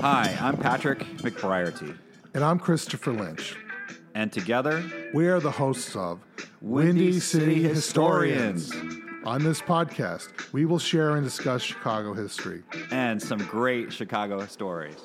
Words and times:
Hi, 0.00 0.36
I'm 0.40 0.56
Patrick 0.56 1.00
McBriarty, 1.18 1.96
And 2.34 2.44
I'm 2.44 2.58
Christopher 2.58 3.12
Lynch. 3.12 3.56
and 4.14 4.32
together, 4.32 4.82
We 5.14 5.28
are 5.28 5.40
the 5.40 5.50
hosts 5.50 5.94
of 5.96 6.20
Windy 6.60 7.20
City 7.20 7.62
Historians. 7.62 8.72
On 9.24 9.42
this 9.44 9.60
podcast, 9.60 10.52
we 10.52 10.64
will 10.64 10.78
share 10.78 11.16
and 11.16 11.24
discuss 11.24 11.62
Chicago 11.62 12.14
history. 12.14 12.62
and 12.90 13.20
some 13.20 13.38
great 13.46 13.92
Chicago 13.92 14.44
stories. 14.46 14.96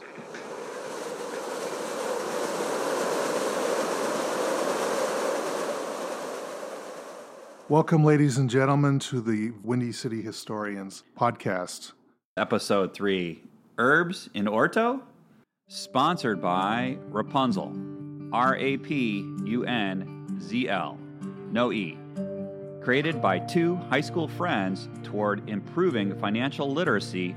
Welcome, 7.67 8.03
ladies 8.03 8.37
and 8.37 8.47
gentlemen, 8.49 8.99
to 8.99 9.21
the 9.21 9.51
Windy 9.63 9.91
City 9.91 10.21
Historians 10.21 11.03
podcast. 11.17 11.93
Episode 12.37 12.93
3 12.93 13.43
Urbs 13.77 14.29
in 14.33 14.45
Horto? 14.45 15.01
Sponsored 15.67 16.41
by 16.41 16.97
Rapunzl. 17.11 18.29
R 18.31 18.55
A 18.55 18.77
P 18.77 19.25
U 19.45 19.65
N 19.65 20.39
Z 20.41 20.69
L. 20.69 20.97
No 21.51 21.71
E. 21.71 21.97
Created 22.81 23.21
by 23.21 23.39
two 23.39 23.75
high 23.89 24.01
school 24.01 24.27
friends 24.27 24.87
toward 25.03 25.49
improving 25.49 26.17
financial 26.19 26.71
literacy, 26.71 27.35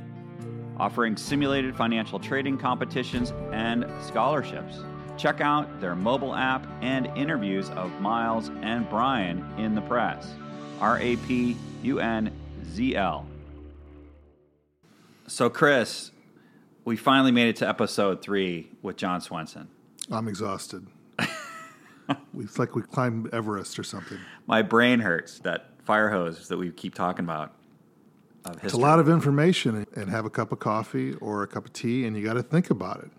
offering 0.79 1.16
simulated 1.16 1.77
financial 1.77 2.19
trading 2.19 2.59
competitions 2.59 3.32
and 3.52 3.87
scholarships. 4.02 4.80
Check 5.16 5.41
out 5.41 5.80
their 5.80 5.96
mobile 5.96 6.34
app 6.34 6.66
and 6.82 7.07
interviews 7.16 7.70
of 7.70 7.91
Miles 8.01 8.51
and 8.62 8.88
Brian 8.88 9.45
in 9.59 9.74
the 9.74 9.82
press. 9.82 10.34
R 10.80 10.99
A 11.01 11.16
P 11.16 11.57
U 11.82 11.99
N 11.99 12.30
Z 12.71 12.95
L. 12.95 13.27
So, 15.27 15.51
Chris, 15.51 16.12
we 16.88 16.96
finally 16.96 17.30
made 17.30 17.48
it 17.48 17.56
to 17.56 17.68
episode 17.68 18.22
three 18.22 18.70
with 18.80 18.96
John 18.96 19.20
Swenson. 19.20 19.68
I'm 20.10 20.26
exhausted. 20.26 20.86
it's 22.38 22.58
like 22.58 22.74
we 22.74 22.80
climbed 22.80 23.28
Everest 23.34 23.78
or 23.78 23.82
something. 23.82 24.16
My 24.46 24.62
brain 24.62 25.00
hurts, 25.00 25.38
that 25.40 25.66
fire 25.84 26.09
hose 26.09 26.48
that 26.48 26.56
we 26.56 26.70
keep 26.70 26.94
talking 26.94 27.26
about 27.26 27.52
of. 28.46 28.64
It's 28.64 28.72
a 28.72 28.78
lot 28.78 29.00
of 29.00 29.09
information, 29.10 29.86
and 29.96 30.09
have 30.09 30.24
a 30.24 30.30
cup 30.30 30.50
of 30.50 30.60
coffee 30.60 31.12
or 31.16 31.42
a 31.42 31.46
cup 31.46 31.66
of 31.66 31.74
tea, 31.74 32.06
and 32.06 32.16
you 32.16 32.24
got 32.24 32.34
to 32.34 32.42
think 32.42 32.70
about 32.70 33.00
it. 33.00 33.10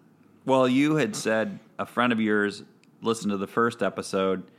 Well, 0.45 0.67
you 0.67 0.95
had 0.95 1.15
said 1.15 1.59
a 1.77 1.85
friend 1.85 2.11
of 2.11 2.19
yours 2.19 2.63
listened 3.03 3.29
to 3.29 3.37
the 3.37 3.45
first 3.45 3.83
episode 3.83 4.49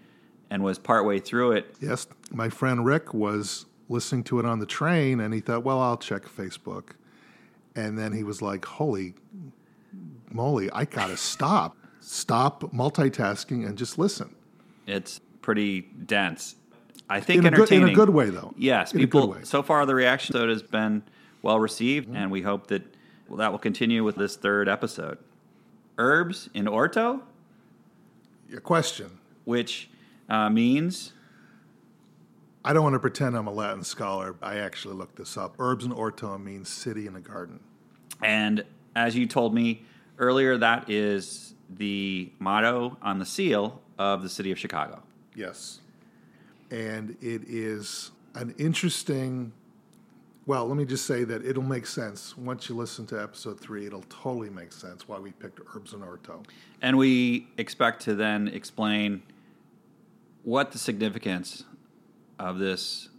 and 0.51 0.63
was 0.63 0.79
partway 0.79 1.19
through 1.19 1.53
it. 1.53 1.75
Yes, 1.81 2.07
my 2.31 2.49
friend 2.49 2.87
Rick 2.87 3.13
was 3.13 3.67
listening 3.89 4.23
to 4.23 4.39
it 4.39 4.47
on 4.47 4.61
the 4.61 4.67
train, 4.67 5.19
and 5.19 5.35
he 5.35 5.41
thought, 5.41 5.65
well, 5.65 5.81
I'll 5.81 5.97
check 5.97 6.27
Facebook. 6.27 6.91
And 7.77 7.99
then 7.99 8.13
he 8.13 8.25
was 8.25 8.43
like, 8.43 8.65
holy 8.65 9.15
moly, 10.31 10.71
I 10.73 10.85
got 10.85 11.09
to 11.09 11.17
stop. 11.17 11.77
Stop 12.01 12.63
multitasking 12.73 13.67
and 13.67 13.77
just 13.77 13.99
listen. 13.99 14.35
It's 14.87 15.21
pretty 15.43 15.83
dense. 15.83 16.57
I 17.09 17.21
think 17.21 17.45
In 17.45 17.53
a, 17.53 17.57
good, 17.57 17.71
in 17.73 17.89
a 17.89 17.93
good 17.93 18.11
way, 18.11 18.31
though. 18.31 18.55
Yes, 18.57 18.93
in 18.93 19.01
people. 19.01 19.23
a 19.25 19.27
good 19.27 19.37
way. 19.37 19.45
So 19.45 19.63
far, 19.63 19.85
the 19.85 19.95
reaction 19.95 20.35
to 20.37 20.45
it 20.45 20.49
has 20.49 20.63
been 20.63 21.03
well 21.43 21.59
received, 21.59 22.09
and 22.15 22.31
we 22.31 22.43
hope 22.43 22.69
that 22.69 22.83
well, 23.29 23.37
that 23.39 23.51
will 23.53 23.59
continue 23.59 24.03
with 24.05 24.17
this 24.17 24.37
third 24.37 24.69
episode. 24.69 25.19
Urbs 25.99 26.49
in 26.55 26.65
Horto, 26.67 27.21
Your 28.49 28.61
question. 28.61 29.19
which 29.45 29.91
uh, 30.29 30.49
means 30.51 31.13
I 32.65 32.73
don't 32.73 32.83
want 32.83 32.95
to 32.95 33.01
pretend 33.01 33.37
I'm 33.37 33.47
a 33.47 33.53
Latin 33.53 33.83
scholar. 33.85 34.37
I 34.43 34.57
actually 34.59 34.95
looked 34.95 35.17
this 35.17 35.37
up. 35.37 35.57
Urbs 35.59 35.85
and 35.85 35.93
Horto 35.93 36.43
means 36.43 36.69
city 36.69 37.07
in 37.07 37.17
a 37.17 37.21
garden. 37.21 37.61
And 38.23 38.65
as 38.95 39.17
you 39.17 39.27
told 39.27 39.55
me 39.55 39.85
earlier, 40.19 40.59
that 40.59 40.91
is 40.91 41.55
the 41.69 42.31
motto 42.39 42.97
on 43.03 43.19
the 43.19 43.27
seal 43.27 43.81
of 43.99 44.23
the 44.23 44.29
city 44.29 44.51
of 44.51 44.59
Chicago. 44.59 45.03
Yes. 45.35 45.81
And 46.71 47.17
it 47.21 47.43
is 47.49 48.11
an 48.35 48.55
interesting. 48.59 49.53
Well, 50.47 50.67
let 50.67 50.77
me 50.77 50.85
just 50.85 51.07
say 51.07 51.25
that 51.25 51.45
it'll 51.45 51.63
make 51.63 51.87
sense 51.87 52.37
once 52.37 52.69
you 52.69 52.77
listen 52.77 53.07
to 53.07 53.23
episode 53.23 53.61
three. 53.61 53.87
It'll 53.87 54.03
totally 54.09 54.51
make 54.51 54.73
sense 54.73 55.07
why 55.07 55.19
we 55.19 55.33
picked 55.33 55.61
urbs 55.61 55.93
and 55.93 56.03
Horto. 56.03 56.45
And 56.83 56.99
we 56.99 57.49
expect 57.57 58.03
to 58.03 58.15
then 58.15 58.49
explain 58.49 59.23
what 60.43 60.73
the 60.73 60.79
significance 60.79 61.65
of 62.39 62.59
this 62.59 63.11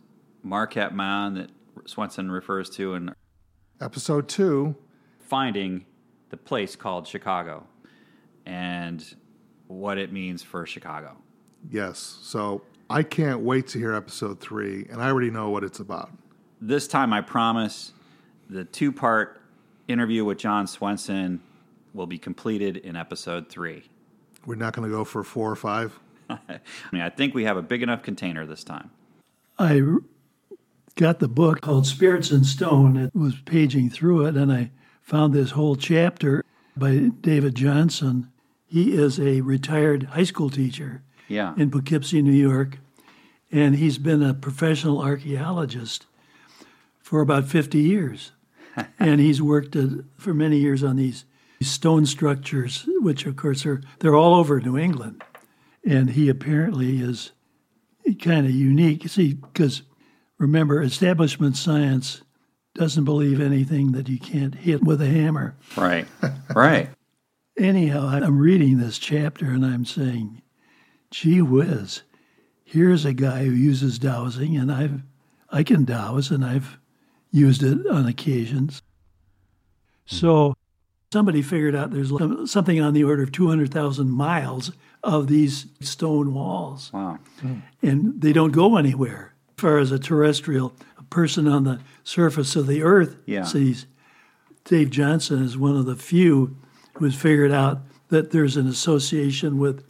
Marquette 0.43 0.93
Mound 0.93 1.37
that 1.37 1.51
Swenson 1.85 2.31
refers 2.31 2.69
to 2.71 2.95
in 2.95 3.13
Episode 3.81 4.27
two, 4.27 4.75
finding 5.31 5.85
the 6.27 6.35
place 6.35 6.75
called 6.75 7.07
Chicago 7.07 7.65
and 8.45 9.15
what 9.67 9.97
it 9.97 10.11
means 10.11 10.43
for 10.43 10.65
Chicago. 10.65 11.15
yes. 11.69 12.17
So 12.21 12.63
I 12.89 13.03
can't 13.03 13.39
wait 13.39 13.67
to 13.67 13.79
hear 13.79 13.93
episode 13.93 14.41
three, 14.41 14.85
and 14.91 15.01
I 15.01 15.07
already 15.07 15.31
know 15.31 15.49
what 15.49 15.63
it's 15.63 15.79
about. 15.79 16.11
This 16.59 16.85
time, 16.85 17.13
I 17.13 17.21
promise 17.21 17.93
the 18.49 18.65
two 18.65 18.91
part 18.91 19.41
interview 19.87 20.25
with 20.25 20.37
John 20.37 20.67
Swenson 20.67 21.39
will 21.93 22.07
be 22.07 22.17
completed 22.17 22.75
in 22.75 22.97
episode 22.97 23.47
three. 23.47 23.83
We're 24.45 24.55
not 24.55 24.73
going 24.73 24.89
to 24.89 24.93
go 24.93 25.05
for 25.05 25.23
four 25.23 25.49
or 25.49 25.55
five. 25.55 25.97
I 26.29 26.59
mean, 26.91 27.01
I 27.01 27.09
think 27.09 27.33
we 27.33 27.45
have 27.45 27.55
a 27.55 27.61
big 27.61 27.81
enough 27.81 28.03
container 28.03 28.45
this 28.45 28.65
time. 28.65 28.91
I 29.57 29.81
got 30.95 31.19
the 31.19 31.29
book 31.29 31.61
called 31.61 31.87
Spirits 31.87 32.31
and 32.31 32.45
Stone. 32.45 32.97
It 32.97 33.15
was 33.15 33.39
paging 33.45 33.89
through 33.89 34.25
it, 34.25 34.35
and 34.35 34.51
I 34.51 34.71
found 35.11 35.33
this 35.33 35.51
whole 35.51 35.75
chapter 35.75 36.41
by 36.77 37.09
David 37.19 37.53
Johnson. 37.53 38.31
He 38.65 38.93
is 38.93 39.19
a 39.19 39.41
retired 39.41 40.03
high 40.03 40.23
school 40.23 40.49
teacher 40.49 41.03
Yeah. 41.27 41.53
in 41.57 41.69
Poughkeepsie, 41.69 42.21
New 42.21 42.31
York, 42.31 42.79
and 43.51 43.75
he's 43.75 43.97
been 43.97 44.23
a 44.23 44.33
professional 44.33 45.01
archaeologist 45.01 46.05
for 47.01 47.19
about 47.19 47.43
50 47.49 47.77
years. 47.77 48.31
and 48.99 49.19
he's 49.19 49.41
worked 49.41 49.75
uh, 49.75 49.87
for 50.15 50.33
many 50.33 50.57
years 50.59 50.81
on 50.81 50.95
these 50.95 51.25
stone 51.61 52.05
structures, 52.05 52.87
which 53.01 53.25
of 53.25 53.35
course 53.35 53.65
are 53.65 53.81
they're 53.99 54.15
all 54.15 54.33
over 54.33 54.61
New 54.61 54.77
England. 54.77 55.21
And 55.85 56.11
he 56.11 56.29
apparently 56.29 57.01
is 57.01 57.33
kind 58.21 58.45
of 58.45 58.53
unique. 58.53 59.09
See, 59.09 59.33
because 59.33 59.81
remember, 60.37 60.81
establishment 60.81 61.57
science 61.57 62.21
doesn't 62.73 63.03
believe 63.05 63.41
anything 63.41 63.91
that 63.91 64.07
you 64.09 64.17
can't 64.19 64.55
hit 64.55 64.83
with 64.83 65.01
a 65.01 65.07
hammer. 65.07 65.55
Right. 65.75 66.07
right. 66.55 66.89
Anyhow, 67.57 68.07
I'm 68.07 68.39
reading 68.39 68.77
this 68.77 68.97
chapter 68.97 69.45
and 69.45 69.65
I'm 69.65 69.85
saying, 69.85 70.41
gee 71.11 71.41
whiz, 71.41 72.01
here's 72.63 73.03
a 73.05 73.13
guy 73.13 73.43
who 73.43 73.51
uses 73.51 73.99
dowsing, 73.99 74.55
and 74.55 74.71
I've 74.71 75.01
I 75.53 75.63
can 75.63 75.83
dowse 75.83 76.31
and 76.31 76.45
I've 76.45 76.77
used 77.29 77.61
it 77.61 77.85
on 77.87 78.07
occasions. 78.07 78.81
So 80.05 80.55
somebody 81.11 81.41
figured 81.41 81.75
out 81.75 81.91
there's 81.91 82.11
something 82.49 82.79
on 82.81 82.93
the 82.93 83.03
order 83.03 83.23
of 83.23 83.33
200,000 83.33 84.09
miles 84.09 84.71
of 85.03 85.27
these 85.27 85.65
stone 85.81 86.33
walls 86.33 86.89
Wow. 86.93 87.19
and 87.81 88.21
they 88.21 88.31
don't 88.33 88.51
go 88.51 88.77
anywhere. 88.77 89.33
As 89.57 89.61
far 89.61 89.77
as 89.77 89.91
a 89.91 89.99
terrestrial 89.99 90.73
person 91.11 91.47
on 91.47 91.65
the 91.65 91.79
surface 92.03 92.55
of 92.55 92.65
the 92.65 92.81
earth 92.81 93.17
Yeah. 93.27 93.43
sees, 93.43 93.85
Dave 94.65 94.89
Johnson 94.89 95.43
is 95.43 95.55
one 95.57 95.75
of 95.77 95.85
the 95.85 95.95
few 95.95 96.55
who 96.95 97.05
has 97.05 97.13
figured 97.13 97.51
out 97.51 97.81
that 98.09 98.31
there's 98.31 98.57
an 98.57 98.67
association 98.67 99.59
with 99.59 99.83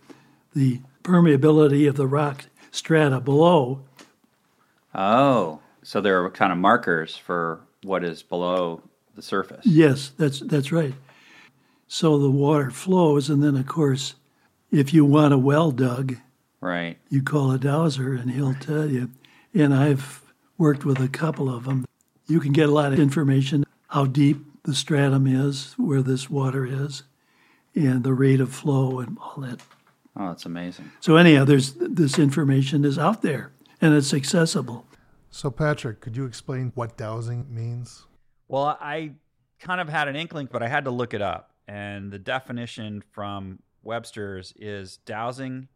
the 0.54 0.82
permeability 1.04 1.88
of 1.88 1.96
the 1.96 2.08
rock 2.08 2.46
strata 2.72 3.20
below. 3.22 3.82
Oh, 4.94 5.60
so 5.84 6.02
there 6.02 6.24
are 6.24 6.30
kind 6.30 6.52
of 6.52 6.58
markers 6.58 7.16
for 7.16 7.62
what 7.84 8.04
is 8.04 8.22
below 8.24 8.82
the 9.16 9.22
surface. 9.22 9.66
Yes, 9.66 10.12
that's 10.18 10.40
that's 10.42 10.72
right. 10.72 10.94
So 11.88 12.18
the 12.18 12.30
water 12.32 12.72
flows, 12.72 13.30
and 13.30 13.44
then 13.44 13.56
of 13.58 13.68
course, 13.68 14.16
if 14.72 14.94
you 14.94 15.04
want 15.06 15.34
a 15.34 15.38
well 15.38 15.72
dug, 15.72 16.16
Right. 16.62 16.98
you 17.10 17.22
call 17.24 17.52
a 17.52 17.58
dowser 17.58 18.14
and 18.14 18.32
he'll 18.32 18.54
tell 18.54 18.86
you. 18.90 19.10
And 19.54 19.74
I've 19.74 20.21
worked 20.62 20.86
with 20.86 21.00
a 21.00 21.08
couple 21.08 21.50
of 21.54 21.64
them. 21.66 21.86
You 22.28 22.40
can 22.40 22.54
get 22.54 22.70
a 22.70 22.72
lot 22.72 22.94
of 22.94 23.00
information 23.00 23.66
how 23.88 24.06
deep 24.06 24.46
the 24.64 24.76
stratum 24.76 25.26
is, 25.26 25.74
where 25.76 26.04
this 26.04 26.30
water 26.30 26.68
is, 26.68 27.02
and 27.74 28.04
the 28.04 28.14
rate 28.14 28.40
of 28.40 28.54
flow 28.54 29.00
and 29.00 29.18
all 29.20 29.42
that. 29.42 29.60
Oh, 30.16 30.28
that's 30.28 30.46
amazing. 30.46 30.92
So 31.00 31.16
anyhow, 31.16 31.46
there's 31.46 31.74
this 31.74 32.20
information 32.20 32.86
is 32.86 33.00
out 33.00 33.24
there 33.24 33.54
and 33.82 33.96
it's 33.96 34.14
accessible. 34.14 34.86
So, 35.32 35.50
Patrick, 35.50 36.00
could 36.00 36.16
you 36.16 36.26
explain 36.26 36.72
what 36.76 36.96
dowsing 36.96 37.48
means? 37.50 38.06
Well, 38.48 38.78
I 38.80 39.14
kind 39.60 39.82
of 39.82 39.90
had 39.90 40.08
an 40.08 40.16
inkling, 40.16 40.48
but 40.52 40.62
I 40.62 40.68
had 40.68 40.86
to 40.86 40.92
look 40.92 41.16
it 41.16 41.24
up. 41.24 41.56
And 41.68 42.12
the 42.12 42.20
definition 42.20 43.04
from 43.12 43.60
Webster's 43.82 44.54
is 44.58 44.98
dowsing 45.08 45.70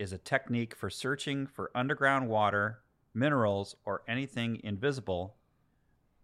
is 0.00 0.12
a 0.12 0.18
technique 0.18 0.74
for 0.74 0.90
searching 0.90 1.46
for 1.46 1.70
underground 1.76 2.28
water, 2.28 2.80
minerals, 3.16 3.74
or 3.84 4.02
anything 4.06 4.60
invisible 4.62 5.36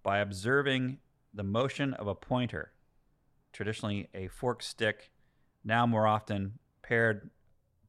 by 0.02 0.18
observing 0.18 0.98
the 1.34 1.42
motion 1.42 1.94
of 1.94 2.06
a 2.06 2.14
pointer. 2.14 2.72
traditionally 3.52 4.08
a 4.14 4.28
forked 4.28 4.62
stick, 4.64 5.10
now 5.64 5.86
more 5.86 6.06
often 6.06 6.58
paired 6.82 7.30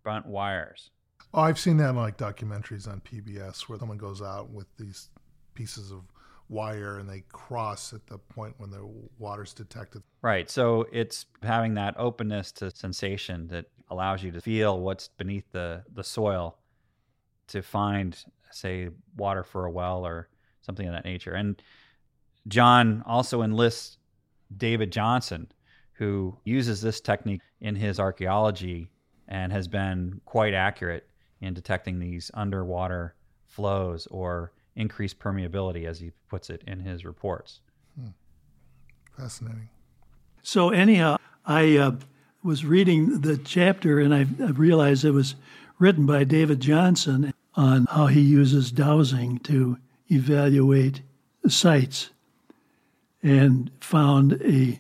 blunt 0.04 0.26
wires. 0.26 0.90
Oh, 1.34 1.42
I've 1.42 1.58
seen 1.60 1.78
that 1.78 1.90
in 1.92 1.96
like 1.96 2.18
documentaries 2.18 2.88
on 2.88 3.02
PBS 3.02 3.62
where 3.70 3.80
someone 3.80 3.98
goes 3.98 4.22
out 4.22 4.50
with 4.52 4.68
these 4.78 5.10
pieces 5.54 5.92
of 5.92 6.02
wire 6.50 7.00
and 7.00 7.10
they 7.10 7.24
cross 7.32 7.94
at 7.94 8.06
the 8.08 8.18
point 8.18 8.54
when 8.58 8.70
the 8.70 8.88
water's 9.18 9.54
detected. 9.54 10.04
Right. 10.22 10.50
So 10.50 10.86
it's 10.92 11.26
having 11.42 11.74
that 11.76 11.96
openness 11.98 12.52
to 12.54 12.70
sensation 12.72 13.48
that 13.48 13.66
allows 13.90 14.22
you 14.22 14.32
to 14.32 14.42
feel 14.42 14.80
what's 14.80 15.08
beneath 15.08 15.50
the, 15.52 15.84
the 15.94 16.04
soil 16.04 16.58
to 17.48 17.62
find, 17.62 18.24
say, 18.54 18.90
water 19.18 19.44
for 19.44 19.66
a 19.66 19.72
well 19.72 20.06
or 20.06 20.30
something 20.62 20.88
of 20.88 20.94
that 20.94 21.06
nature. 21.06 21.34
And 21.34 21.62
John 22.48 23.04
also 23.06 23.42
enlists 23.42 23.98
David 24.56 24.92
Johnson, 24.92 25.48
who 25.94 26.38
uses 26.44 26.82
this 26.82 27.00
technique 27.00 27.42
in 27.62 27.76
his 27.76 28.00
archaeology 28.00 28.90
and 29.28 29.52
has 29.52 29.68
been 29.68 30.22
quite 30.26 30.54
accurate 30.54 31.08
in 31.42 31.54
detecting 31.54 32.00
these 32.00 32.32
underwater 32.34 33.16
flows 33.46 34.08
or 34.12 34.52
increased 34.76 35.20
permeability, 35.20 35.86
as 35.86 36.00
he 36.00 36.12
puts 36.30 36.50
it 36.50 36.64
in 36.66 36.80
his 36.80 37.06
reports. 37.06 37.60
Hmm. 37.96 38.08
Fascinating. 39.18 39.70
So, 40.42 40.70
anyhow, 40.70 41.18
I 41.46 41.78
uh, 41.78 41.92
was 42.44 42.66
reading 42.66 43.22
the 43.22 43.38
chapter 43.38 44.00
and 44.00 44.14
I, 44.14 44.26
I 44.44 44.52
realized 44.52 45.06
it 45.06 45.12
was 45.12 45.36
written 45.80 46.06
by 46.06 46.24
David 46.24 46.60
Johnson 46.60 47.33
on 47.56 47.86
how 47.92 48.08
he 48.08 48.22
uses 48.22 48.72
dowsing 48.72 49.40
to 49.40 49.78
evaluate 50.10 51.02
sites 51.48 52.10
and 53.22 53.72
found 53.80 54.34
a 54.44 54.80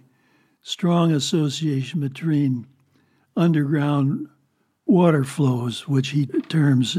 strong 0.62 1.12
association 1.12 2.00
between 2.00 2.66
underground 3.36 4.28
water 4.86 5.24
flows, 5.24 5.88
which 5.88 6.10
he 6.10 6.26
terms 6.26 6.98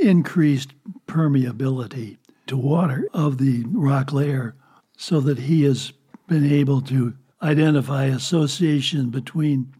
increased 0.00 0.72
permeability 1.06 2.18
to 2.46 2.56
water 2.56 3.08
of 3.12 3.38
the 3.38 3.64
rock 3.68 4.12
layer, 4.12 4.54
so 4.96 5.20
that 5.20 5.38
he 5.38 5.64
has 5.64 5.92
been 6.28 6.50
able 6.50 6.80
to 6.80 7.14
identify 7.42 8.04
association 8.04 9.10
between 9.10 9.74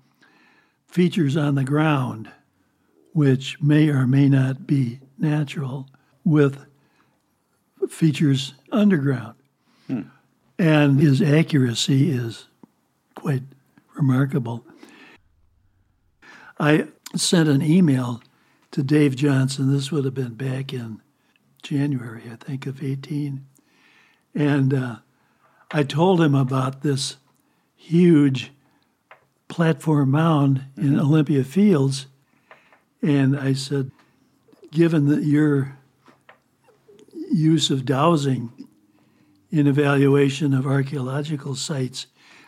features 0.87 1.37
on 1.37 1.55
the 1.55 1.65
ground, 1.65 2.31
which 3.15 3.61
may 3.63 3.89
or 3.89 4.07
may 4.07 4.29
not 4.29 4.67
be 4.67 5.01
natural, 5.19 5.89
with 6.25 6.67
features 7.89 8.55
underground. 8.73 9.35
Hmm. 9.87 10.03
And 10.59 11.01
his 11.01 11.23
accuracy 11.23 12.11
is 12.11 12.49
quite 13.15 13.43
remarkable. 13.95 14.67
I 16.59 16.89
sent 17.15 17.49
an 17.49 17.63
email 17.63 18.21
to 18.73 18.83
Dave 18.83 19.15
Johnson. 19.15 19.73
This 19.73 19.93
would 19.93 20.05
have 20.05 20.15
been 20.15 20.35
back 20.35 20.73
in 20.73 21.01
January, 21.63 22.25
I 22.31 22.37
think, 22.37 22.67
of 22.67 22.83
18. 22.83 23.47
And 24.35 24.75
uh, 24.75 24.97
I 25.71 25.85
told 25.85 26.21
him 26.21 26.35
about 26.35 26.83
this 26.83 27.17
huge 27.77 28.51
platform 29.47 30.11
mound 30.11 30.65
in 30.77 30.91
mm-hmm. 30.91 31.01
Olympia 31.01 31.45
Fields. 31.45 32.07
And 33.05 33.39
I 33.39 33.53
said, 33.53 33.91
given 34.71 35.09
that 35.09 35.25
your 35.25 35.77
use 37.31 37.71
of 37.71 37.85
dowsing 37.85 38.51
in 39.51 39.67
evaluation 39.67 40.55
of 40.55 40.67
archaeological 40.67 41.55
sites, 41.55 42.07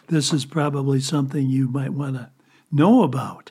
this 0.09 0.33
is 0.33 0.47
probably 0.47 0.99
something 0.99 1.47
you 1.47 1.69
might 1.69 1.93
want 1.93 2.17
to 2.17 2.31
know 2.73 3.03
about. 3.03 3.51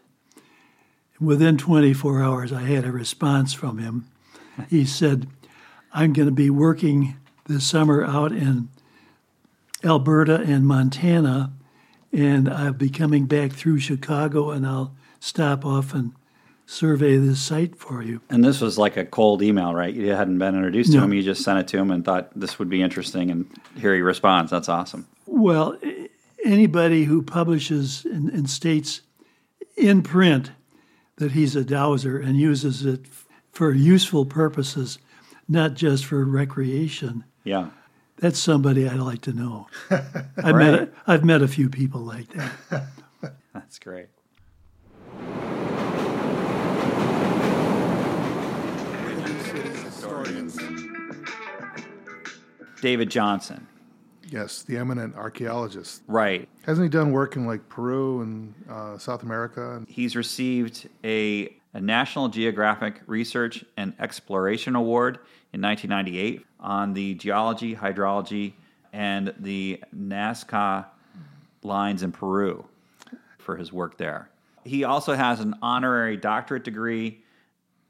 Within 1.19 1.59
24 1.59 2.23
hours, 2.23 2.51
I 2.51 2.63
had 2.63 2.85
a 2.85 2.91
response 2.91 3.53
from 3.53 3.77
him. 3.77 4.07
He 4.71 4.83
said, 4.83 5.27
I'm 5.93 6.11
going 6.11 6.27
to 6.27 6.33
be 6.33 6.49
working 6.49 7.17
this 7.45 7.69
summer 7.69 8.03
out 8.03 8.31
in 8.31 8.69
Alberta 9.83 10.37
and 10.37 10.65
Montana, 10.65 11.53
and 12.11 12.49
I'll 12.49 12.73
be 12.73 12.89
coming 12.89 13.27
back 13.27 13.51
through 13.51 13.77
Chicago, 13.77 14.49
and 14.49 14.65
I'll 14.65 14.95
stop 15.19 15.63
off 15.63 15.93
and 15.93 16.11
survey 16.65 17.17
this 17.17 17.39
site 17.39 17.75
for 17.75 18.01
you. 18.01 18.21
And 18.29 18.43
this 18.43 18.61
was 18.61 18.77
like 18.77 18.97
a 18.97 19.05
cold 19.05 19.41
email, 19.41 19.73
right? 19.73 19.93
You 19.93 20.11
hadn't 20.11 20.37
been 20.39 20.55
introduced 20.55 20.91
to 20.93 20.99
him. 20.99 21.13
You 21.13 21.21
just 21.21 21.43
sent 21.43 21.59
it 21.59 21.67
to 21.69 21.77
him 21.77 21.91
and 21.91 22.03
thought 22.03 22.31
this 22.37 22.57
would 22.59 22.69
be 22.69 22.81
interesting, 22.81 23.29
and 23.31 23.49
here 23.77 23.93
he 23.93 24.01
responds. 24.01 24.51
That's 24.51 24.69
awesome. 24.69 25.07
Well, 25.25 25.77
anybody 26.43 27.03
who 27.05 27.21
publishes 27.21 28.05
and, 28.05 28.29
and 28.29 28.49
states 28.49 29.01
in 29.77 30.01
print 30.01 30.51
that 31.17 31.31
he's 31.31 31.55
a 31.55 31.63
dowser 31.63 32.19
and 32.19 32.37
uses 32.37 32.85
it 32.85 33.05
for 33.51 33.73
useful 33.73 34.25
purposes, 34.25 34.99
not 35.47 35.73
just 35.73 36.05
for 36.05 36.23
recreation. 36.25 37.23
Yeah. 37.43 37.69
That's 38.17 38.39
somebody 38.39 38.87
I'd 38.87 38.99
like 38.99 39.21
to 39.21 39.33
know. 39.33 39.67
I've, 39.89 40.33
right. 40.37 40.53
met 40.53 40.73
a, 40.73 40.89
I've 41.07 41.25
met 41.25 41.41
a 41.41 41.47
few 41.47 41.69
people 41.69 42.01
like 42.01 42.27
that. 42.29 42.87
That's 43.53 43.79
great. 43.79 44.07
David 52.81 53.09
Johnson. 53.09 53.67
Yes, 54.29 54.63
the 54.63 54.77
eminent 54.77 55.15
archaeologist. 55.15 56.01
Right. 56.07 56.49
Hasn't 56.65 56.83
he 56.85 56.89
done 56.89 57.11
work 57.11 57.35
in 57.35 57.45
like 57.45 57.67
Peru 57.69 58.21
and 58.21 58.53
uh, 58.69 58.97
South 58.97 59.23
America? 59.23 59.83
He's 59.87 60.15
received 60.15 60.89
a, 61.03 61.55
a 61.73 61.81
National 61.81 62.27
Geographic 62.27 63.01
Research 63.05 63.63
and 63.77 63.93
Exploration 63.99 64.75
Award 64.75 65.19
in 65.53 65.61
1998 65.61 66.45
on 66.59 66.93
the 66.93 67.13
geology, 67.15 67.75
hydrology, 67.75 68.53
and 68.93 69.33
the 69.39 69.83
Nazca 69.95 70.85
lines 71.61 72.01
in 72.01 72.11
Peru 72.11 72.65
for 73.37 73.57
his 73.57 73.71
work 73.71 73.97
there. 73.97 74.29
He 74.63 74.83
also 74.83 75.13
has 75.13 75.39
an 75.39 75.55
honorary 75.61 76.17
doctorate 76.17 76.63
degree 76.63 77.23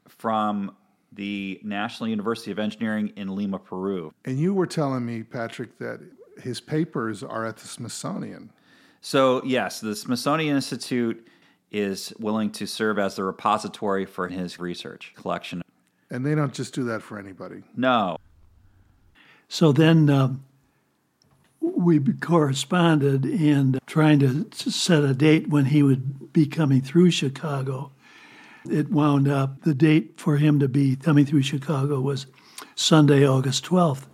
from 0.06 0.76
the 1.16 1.60
National 1.64 2.08
University 2.08 2.50
of 2.50 2.58
Engineering 2.58 3.12
in 3.16 3.34
Lima, 3.34 3.58
Peru. 3.58 4.12
And 4.24 4.38
you 4.38 4.54
were 4.54 4.66
telling 4.66 5.04
me, 5.04 5.22
Patrick, 5.22 5.78
that 5.78 6.00
his 6.40 6.60
papers 6.60 7.22
are 7.22 7.44
at 7.44 7.56
the 7.56 7.66
Smithsonian. 7.66 8.52
So, 9.00 9.42
yes, 9.44 9.80
the 9.80 9.96
Smithsonian 9.96 10.54
Institute 10.54 11.26
is 11.70 12.12
willing 12.18 12.50
to 12.52 12.66
serve 12.66 12.98
as 12.98 13.16
the 13.16 13.24
repository 13.24 14.06
for 14.06 14.28
his 14.28 14.58
research 14.58 15.12
collection. 15.16 15.62
And 16.10 16.24
they 16.24 16.34
don't 16.34 16.52
just 16.52 16.74
do 16.74 16.84
that 16.84 17.02
for 17.02 17.18
anybody. 17.18 17.62
No. 17.76 18.16
So 19.48 19.72
then 19.72 20.08
um, 20.10 20.44
we 21.60 22.00
corresponded 22.00 23.24
and 23.24 23.80
trying 23.86 24.20
to 24.20 24.70
set 24.70 25.04
a 25.04 25.14
date 25.14 25.48
when 25.48 25.66
he 25.66 25.82
would 25.82 26.32
be 26.32 26.46
coming 26.46 26.80
through 26.80 27.10
Chicago. 27.10 27.92
It 28.70 28.90
wound 28.90 29.28
up, 29.28 29.62
the 29.62 29.74
date 29.74 30.20
for 30.20 30.36
him 30.36 30.58
to 30.60 30.68
be 30.68 30.96
coming 30.96 31.26
through 31.26 31.42
Chicago 31.42 32.00
was 32.00 32.26
Sunday, 32.74 33.26
August 33.26 33.64
12th. 33.64 34.06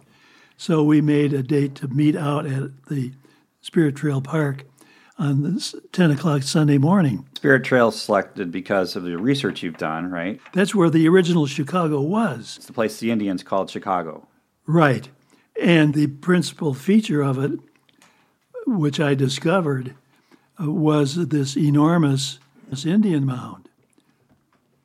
So 0.56 0.82
we 0.82 1.00
made 1.00 1.32
a 1.32 1.42
date 1.42 1.75
to 1.76 1.88
meet 1.88 2.16
out 2.16 2.47
at 2.47 2.87
the 2.87 3.12
Spirit 3.61 3.97
Trail 3.97 4.21
Park 4.21 4.64
on 5.18 5.42
this 5.42 5.75
10 5.92 6.11
o'clock 6.12 6.42
Sunday 6.42 6.78
morning. 6.78 7.26
Spirit 7.37 7.64
Trail 7.64 7.90
selected 7.90 8.50
because 8.50 8.97
of 8.97 9.04
the 9.04 9.16
research 9.16 9.62
you've 9.62 9.78
done, 9.78 10.11
right? 10.11 10.40
That's 10.52 10.75
where 10.75 10.90
the 10.90 11.09
original 11.09 11.47
Chicago 11.47 12.00
was. 12.00 12.54
It's 12.56 12.66
the 12.66 12.73
place 12.73 12.99
the 12.99 13.11
Indians 13.11 13.42
called 13.42 13.71
Chicago. 13.71 14.26
Right. 14.66 15.09
And 15.61 15.94
the 15.94 16.06
principal 16.06 16.75
feature 16.75 17.23
of 17.23 17.38
it, 17.38 17.59
which 18.66 19.00
I 19.00 19.14
discovered, 19.14 19.94
uh, 20.61 20.71
was 20.71 21.28
this 21.28 21.56
enormous 21.56 22.38
this 22.68 22.87
Indian 22.87 23.26
mound. 23.26 23.68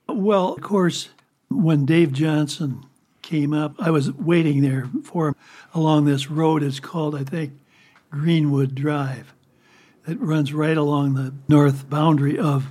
Well, 0.07 0.53
of 0.53 0.61
course, 0.61 1.09
when 1.49 1.85
Dave 1.85 2.13
Johnson 2.13 2.85
came 3.21 3.53
up, 3.53 3.75
I 3.79 3.91
was 3.91 4.11
waiting 4.11 4.61
there 4.61 4.87
for 5.03 5.29
him 5.29 5.35
along 5.73 6.05
this 6.05 6.29
road. 6.29 6.63
It's 6.63 6.79
called, 6.79 7.15
I 7.15 7.23
think, 7.23 7.53
Greenwood 8.09 8.73
Drive. 8.73 9.33
It 10.07 10.19
runs 10.21 10.53
right 10.53 10.77
along 10.77 11.13
the 11.13 11.33
north 11.49 11.89
boundary 11.89 12.39
of 12.39 12.67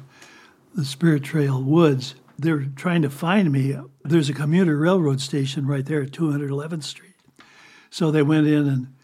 the 0.75 0.85
Spirit 0.85 1.23
Trail 1.25 1.62
Woods. 1.62 2.14
They're 2.38 2.64
trying 2.76 3.02
to 3.02 3.11
find 3.11 3.52
me. 3.52 3.76
There's 4.02 4.31
a 4.31 4.35
commuter 4.35 4.76
railroad 4.76 5.21
station 5.21 5.66
right 5.66 5.85
there 5.85 6.02
at 6.02 6.12
211th 6.12 6.85
Street. 6.85 7.12
So 7.90 8.11
they 8.11 8.23
went 8.23 8.47
in, 8.47 8.66
and 8.66 8.95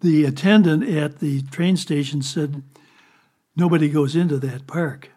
the 0.00 0.24
attendant 0.24 0.88
at 0.88 1.20
the 1.20 1.42
train 1.42 1.76
station 1.76 2.22
said, 2.22 2.62
Nobody 3.56 3.88
goes 3.88 4.16
into 4.16 4.38
that 4.38 4.66
park. 4.66 5.10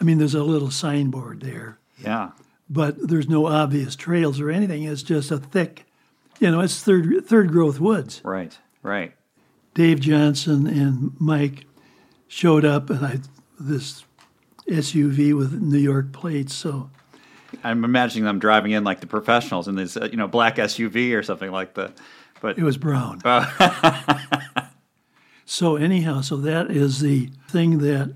I 0.00 0.04
mean, 0.04 0.18
there's 0.18 0.34
a 0.34 0.44
little 0.44 0.70
signboard 0.70 1.40
there. 1.40 1.78
Yeah. 1.98 2.30
But 2.70 3.08
there's 3.08 3.28
no 3.28 3.46
obvious 3.46 3.96
trails 3.96 4.40
or 4.40 4.50
anything. 4.50 4.82
It's 4.84 5.02
just 5.02 5.30
a 5.30 5.38
thick, 5.38 5.86
you 6.38 6.50
know, 6.50 6.60
it's 6.60 6.82
third 6.82 7.26
third 7.26 7.50
growth 7.50 7.80
woods. 7.80 8.20
Right, 8.24 8.56
right. 8.82 9.14
Dave 9.74 10.00
Johnson 10.00 10.66
and 10.66 11.12
Mike 11.18 11.64
showed 12.26 12.64
up, 12.64 12.90
and 12.90 13.04
I 13.04 13.18
this 13.58 14.04
SUV 14.68 15.34
with 15.36 15.52
New 15.54 15.78
York 15.78 16.12
plates. 16.12 16.52
So 16.54 16.90
I'm 17.64 17.84
imagining 17.84 18.24
them 18.24 18.38
driving 18.38 18.72
in 18.72 18.84
like 18.84 19.00
the 19.00 19.06
professionals 19.06 19.66
in 19.66 19.74
this, 19.74 19.96
you 19.96 20.16
know, 20.16 20.28
black 20.28 20.56
SUV 20.56 21.16
or 21.16 21.22
something 21.22 21.50
like 21.50 21.74
that. 21.74 21.92
But 22.40 22.58
it 22.58 22.62
was 22.64 22.76
brown. 22.76 23.20
uh, 23.24 24.18
So 25.50 25.76
anyhow, 25.76 26.20
so 26.20 26.36
that 26.36 26.70
is 26.70 27.00
the 27.00 27.30
thing 27.48 27.78
that 27.78 28.14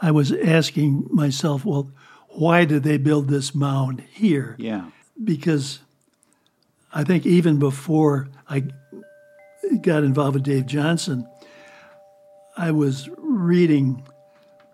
I 0.00 0.10
was 0.10 0.32
asking 0.32 1.08
myself. 1.10 1.64
Well, 1.64 1.90
why 2.28 2.64
did 2.64 2.82
they 2.82 2.98
build 2.98 3.28
this 3.28 3.54
mound 3.54 4.00
here? 4.12 4.54
yeah, 4.58 4.90
because 5.22 5.80
I 6.92 7.04
think 7.04 7.26
even 7.26 7.58
before 7.58 8.28
I 8.48 8.64
got 9.80 10.04
involved 10.04 10.34
with 10.34 10.44
Dave 10.44 10.66
Johnson, 10.66 11.28
I 12.56 12.70
was 12.70 13.08
reading 13.18 14.02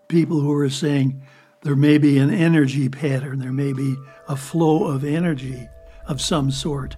people 0.09 0.41
who 0.41 0.49
were 0.49 0.71
saying 0.71 1.23
there 1.63 1.77
may 1.77 1.99
be 1.99 2.19
an 2.19 2.33
energy 2.33 2.89
pattern, 2.89 3.39
there 3.39 3.53
may 3.53 3.73
be 3.73 3.97
a 4.29 4.37
flow 4.37 4.85
of 4.85 5.05
energy 5.05 5.69
of 6.07 6.21
some 6.21 6.51
sort 6.51 6.97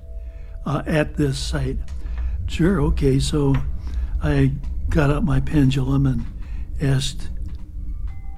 uh, 0.65 0.83
at 0.87 1.17
this 1.17 1.39
site. 1.39 1.79
Sure, 2.47 2.81
okay, 2.83 3.19
so 3.19 3.55
I 4.23 4.53
got 4.89 5.11
out 5.11 5.25
my 5.25 5.41
pendulum 5.41 6.07
and 6.07 6.25
asked 6.81 7.31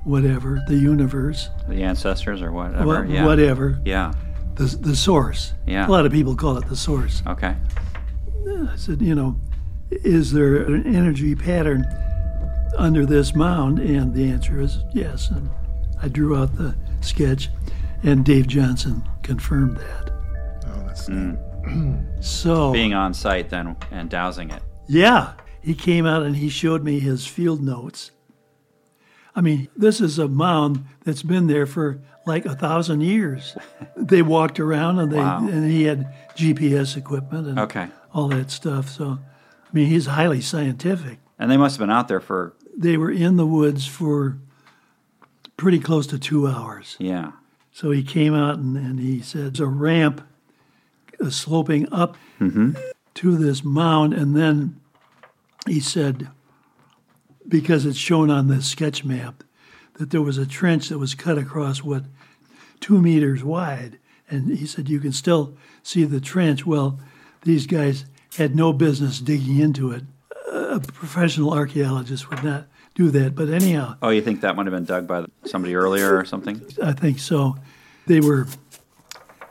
whatever, 0.08 0.62
the 0.66 0.76
universe, 0.76 1.50
the 1.68 1.82
ancestors 1.82 2.40
or 2.42 2.50
whatever. 2.52 2.84
wha- 2.86 3.02
yeah, 3.02 3.26
whatever, 3.26 3.80
Yeah. 3.84 4.12
the, 4.54 4.64
the 4.64 4.96
source. 4.96 5.54
Yeah. 5.66 5.86
A 5.86 5.90
lot 5.90 6.06
of 6.06 6.12
people 6.12 6.34
call 6.34 6.56
it 6.56 6.66
the 6.68 6.76
source. 6.76 7.22
Okay. 7.26 7.54
I 8.48 8.76
said, 8.76 9.02
you 9.02 9.14
know, 9.14 9.38
is 9.90 10.32
there 10.32 10.56
an 10.62 10.86
energy 10.94 11.34
pattern 11.34 11.84
under 12.76 13.04
this 13.04 13.34
mound? 13.34 13.78
And 13.78 14.14
the 14.14 14.28
answer 14.30 14.60
is 14.60 14.82
yes. 14.92 15.30
And 15.30 15.50
I 16.02 16.08
drew 16.08 16.36
out 16.36 16.54
the 16.56 16.74
sketch, 17.00 17.50
and 18.02 18.24
Dave 18.24 18.46
Johnson 18.46 19.02
confirmed 19.22 19.76
that. 19.76 20.10
Oh, 20.66 20.82
that's 20.86 21.06
hmm. 21.06 21.34
So, 22.20 22.72
Being 22.72 22.94
on 22.94 23.12
site 23.12 23.50
then 23.50 23.76
and 23.90 24.08
dowsing 24.08 24.50
it. 24.50 24.62
yeah, 24.88 25.34
he 25.60 25.74
came 25.74 26.06
out 26.06 26.22
and 26.22 26.34
he 26.36 26.48
showed 26.48 26.82
me 26.82 26.98
his 26.98 27.26
field 27.26 27.62
notes. 27.62 28.10
I 29.38 29.40
mean, 29.40 29.68
this 29.76 30.00
is 30.00 30.18
a 30.18 30.26
mound 30.26 30.84
that's 31.04 31.22
been 31.22 31.46
there 31.46 31.64
for 31.64 32.00
like 32.26 32.44
a 32.44 32.56
thousand 32.56 33.02
years. 33.02 33.56
they 33.96 34.20
walked 34.20 34.58
around 34.58 34.98
and 34.98 35.12
they 35.12 35.18
Wow. 35.18 35.46
and 35.48 35.70
he 35.70 35.84
had 35.84 36.12
GPS 36.34 36.96
equipment 36.96 37.46
and 37.46 37.56
Okay. 37.60 37.86
all 38.12 38.26
that 38.30 38.50
stuff. 38.50 38.88
So, 38.88 39.20
I 39.20 39.68
mean, 39.72 39.86
he's 39.86 40.06
highly 40.06 40.40
scientific. 40.40 41.20
And 41.38 41.48
they 41.52 41.56
must 41.56 41.76
have 41.76 41.86
been 41.86 41.94
out 41.94 42.08
there 42.08 42.18
for 42.20 42.54
They 42.76 42.96
were 42.96 43.12
in 43.12 43.36
the 43.36 43.46
woods 43.46 43.86
for 43.86 44.38
pretty 45.56 45.78
close 45.78 46.08
to 46.08 46.18
two 46.18 46.48
hours. 46.48 46.96
yeah. 46.98 47.32
So 47.70 47.92
he 47.92 48.02
came 48.02 48.34
out 48.34 48.58
and, 48.58 48.76
and 48.76 48.98
he 48.98 49.20
said, 49.20 49.54
There's 49.54 49.60
a 49.60 49.66
ramp 49.66 50.20
uh, 51.24 51.30
sloping 51.30 51.86
up 51.92 52.16
to 52.40 53.36
this 53.36 53.62
mound. 53.62 54.14
And 54.14 54.34
then 54.34 54.80
he 55.64 55.78
said, 55.78 56.28
because 57.48 57.86
it's 57.86 57.98
shown 57.98 58.30
on 58.30 58.48
the 58.48 58.62
sketch 58.62 59.04
map, 59.04 59.42
that 59.94 60.10
there 60.10 60.22
was 60.22 60.38
a 60.38 60.46
trench 60.46 60.88
that 60.88 60.98
was 60.98 61.14
cut 61.14 61.38
across 61.38 61.82
what, 61.82 62.04
two 62.80 63.00
meters 63.00 63.42
wide. 63.42 63.98
And 64.30 64.56
he 64.56 64.66
said, 64.66 64.88
You 64.88 65.00
can 65.00 65.12
still 65.12 65.56
see 65.82 66.04
the 66.04 66.20
trench. 66.20 66.66
Well, 66.66 67.00
these 67.42 67.66
guys 67.66 68.04
had 68.36 68.54
no 68.54 68.72
business 68.72 69.20
digging 69.20 69.58
into 69.58 69.90
it. 69.90 70.04
A 70.52 70.80
professional 70.80 71.52
archaeologist 71.52 72.30
would 72.30 72.44
not 72.44 72.66
do 72.94 73.10
that. 73.10 73.34
But 73.34 73.48
anyhow, 73.48 73.96
Oh, 74.02 74.10
you 74.10 74.20
think 74.22 74.42
that 74.42 74.54
might 74.56 74.66
have 74.66 74.74
been 74.74 74.84
dug 74.84 75.06
by 75.06 75.24
somebody 75.44 75.74
earlier 75.74 76.16
or 76.16 76.24
something? 76.24 76.60
I 76.82 76.92
think 76.92 77.18
so. 77.18 77.56
They 78.06 78.20
were 78.20 78.46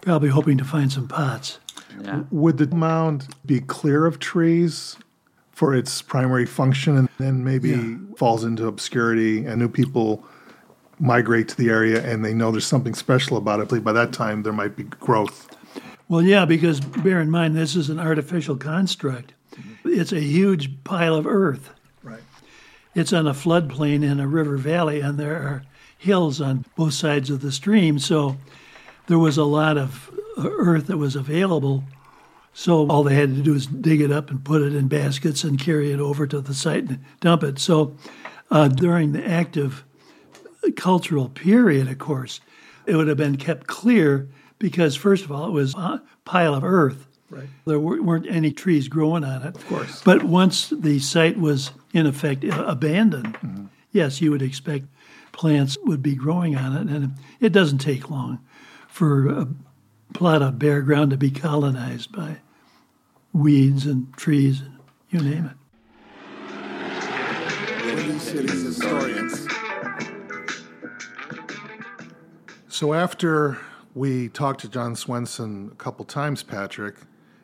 probably 0.01 0.29
hoping 0.29 0.57
to 0.59 0.63
find 0.65 0.91
some 0.91 1.07
pots. 1.07 1.59
Yeah. 2.01 2.23
Would 2.29 2.57
the 2.57 2.67
mound 2.67 3.27
be 3.45 3.59
clear 3.59 4.05
of 4.05 4.19
trees 4.19 4.97
for 5.57 5.73
its 5.73 6.03
primary 6.03 6.45
function 6.45 6.95
and 6.95 7.09
then 7.17 7.43
maybe 7.43 7.69
Yeah. 7.69 7.95
falls 8.15 8.43
into 8.43 8.67
obscurity 8.67 9.43
and 9.43 9.59
new 9.59 9.67
people 9.67 10.23
migrate 10.99 11.47
to 11.47 11.57
the 11.57 11.67
area 11.67 11.99
and 12.05 12.23
they 12.23 12.31
know 12.31 12.51
there's 12.51 12.67
something 12.67 12.93
special 12.93 13.37
about 13.37 13.59
it? 13.73 13.83
By 13.83 13.91
that 13.93 14.13
time, 14.13 14.43
there 14.43 14.53
might 14.53 14.75
be 14.75 14.83
growth. 14.83 15.49
Well, 16.09 16.21
yeah, 16.21 16.45
because 16.45 16.79
bear 16.79 17.19
in 17.19 17.31
mind, 17.31 17.55
this 17.55 17.75
is 17.75 17.89
an 17.89 17.99
artificial 17.99 18.55
construct. 18.55 19.33
It's 19.83 20.11
a 20.13 20.19
huge 20.21 20.83
pile 20.83 21.15
of 21.15 21.25
earth. 21.25 21.71
Right. 22.03 22.21
It's 22.93 23.11
on 23.11 23.25
a 23.25 23.33
floodplain 23.33 24.03
in 24.03 24.19
a 24.19 24.27
river 24.27 24.57
valley, 24.57 25.01
and 25.01 25.17
there 25.17 25.37
are 25.37 25.63
hills 25.97 26.39
on 26.39 26.65
both 26.75 26.93
sides 26.93 27.31
of 27.31 27.41
the 27.41 27.51
stream. 27.51 27.97
So 27.97 28.37
there 29.07 29.17
was 29.17 29.37
a 29.39 29.43
lot 29.43 29.75
of 29.75 30.11
uh, 30.37 30.47
earth 30.47 30.85
that 30.85 30.97
was 30.97 31.15
available. 31.15 31.83
So 32.57 32.87
all 32.87 33.03
they 33.03 33.13
had 33.13 33.35
to 33.35 33.43
do 33.43 33.53
was 33.53 33.67
dig 33.67 34.01
it 34.01 34.11
up 34.11 34.31
and 34.31 34.43
put 34.43 34.63
it 34.63 34.73
in 34.73 34.87
baskets 34.87 35.43
and 35.43 35.59
carry 35.59 35.91
it 35.91 35.99
over 35.99 36.25
to 36.25 36.41
the 36.41 36.55
site 36.55 36.89
and 36.89 37.05
dump 37.19 37.43
it. 37.43 37.59
So 37.59 37.95
uh, 38.49 38.67
during 38.67 39.11
the 39.11 39.23
active 39.23 39.85
cultural 40.75 41.29
period, 41.29 41.87
of 41.87 41.99
course, 41.99 42.41
it 42.87 42.95
would 42.95 43.07
have 43.09 43.17
been 43.17 43.37
kept 43.37 43.67
clear 43.67 44.27
because, 44.57 44.95
first 44.95 45.23
of 45.23 45.31
all, 45.31 45.47
it 45.47 45.51
was 45.51 45.75
a 45.75 46.01
pile 46.25 46.55
of 46.55 46.63
earth. 46.63 47.05
Right. 47.29 47.47
There 47.65 47.79
weren't 47.79 48.25
any 48.27 48.51
trees 48.51 48.87
growing 48.87 49.23
on 49.23 49.43
it. 49.43 49.55
Of 49.55 49.67
course. 49.67 50.01
But 50.03 50.23
once 50.23 50.73
the 50.75 50.97
site 50.97 51.37
was, 51.37 51.69
in 51.93 52.07
effect, 52.07 52.43
abandoned, 52.43 53.69
yes, 53.91 54.19
you 54.19 54.31
would 54.31 54.41
expect 54.41 54.85
plants 55.31 55.77
would 55.83 56.01
be 56.01 56.15
growing 56.15 56.55
on 56.55 56.75
it. 56.75 56.91
And 56.91 57.13
it 57.39 57.53
doesn't 57.53 57.77
take 57.77 58.09
long 58.09 58.39
for 58.87 59.27
a 59.27 59.47
plot 60.15 60.41
of 60.41 60.57
bare 60.57 60.81
ground 60.81 61.11
to 61.11 61.17
be 61.17 61.29
colonized 61.29 62.11
by 62.11 62.37
weeds 63.33 63.85
and 63.85 64.13
trees, 64.15 64.61
and 64.61 64.77
you 65.09 65.19
name 65.19 65.45
it. 65.45 65.57
So 72.67 72.93
after 72.93 73.57
we 73.95 74.29
talked 74.29 74.61
to 74.61 74.69
John 74.69 74.95
Swenson 74.95 75.69
a 75.71 75.75
couple 75.75 76.05
times, 76.05 76.43
Patrick, 76.43 76.95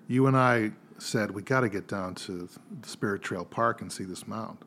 you 0.08 0.28
and 0.28 0.38
I 0.38 0.72
said 1.00 1.32
we 1.32 1.42
got 1.42 1.62
to 1.62 1.70
get 1.70 1.88
down 1.88 2.14
to 2.16 2.48
the 2.82 2.88
Spirit 2.88 3.24
Trail 3.24 3.44
Park 3.44 3.82
and 3.82 3.92
see 3.92 4.04
this 4.04 4.28
mound. 4.28 4.60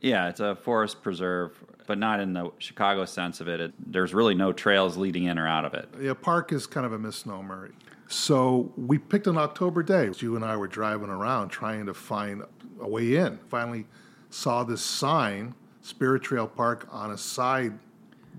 Yeah, 0.00 0.28
it's 0.28 0.40
a 0.40 0.56
forest 0.56 1.02
preserve, 1.02 1.52
but 1.86 1.98
not 1.98 2.20
in 2.20 2.32
the 2.32 2.50
Chicago 2.58 3.04
sense 3.04 3.40
of 3.40 3.48
it. 3.48 3.60
it. 3.60 3.72
There's 3.92 4.14
really 4.14 4.34
no 4.34 4.52
trails 4.52 4.96
leading 4.96 5.24
in 5.24 5.38
or 5.38 5.46
out 5.46 5.64
of 5.64 5.74
it. 5.74 5.88
Yeah, 6.00 6.14
park 6.14 6.52
is 6.52 6.66
kind 6.66 6.86
of 6.86 6.92
a 6.92 6.98
misnomer. 6.98 7.70
So 8.12 8.70
we 8.76 8.98
picked 8.98 9.26
an 9.26 9.38
October 9.38 9.82
day. 9.82 10.10
You 10.18 10.36
and 10.36 10.44
I 10.44 10.54
were 10.54 10.68
driving 10.68 11.08
around 11.08 11.48
trying 11.48 11.86
to 11.86 11.94
find 11.94 12.42
a 12.78 12.86
way 12.86 13.16
in. 13.16 13.38
Finally, 13.48 13.86
saw 14.28 14.64
this 14.64 14.82
sign, 14.82 15.54
Spirit 15.80 16.22
Trail 16.22 16.46
Park, 16.46 16.86
on 16.90 17.10
a 17.10 17.16
side 17.16 17.72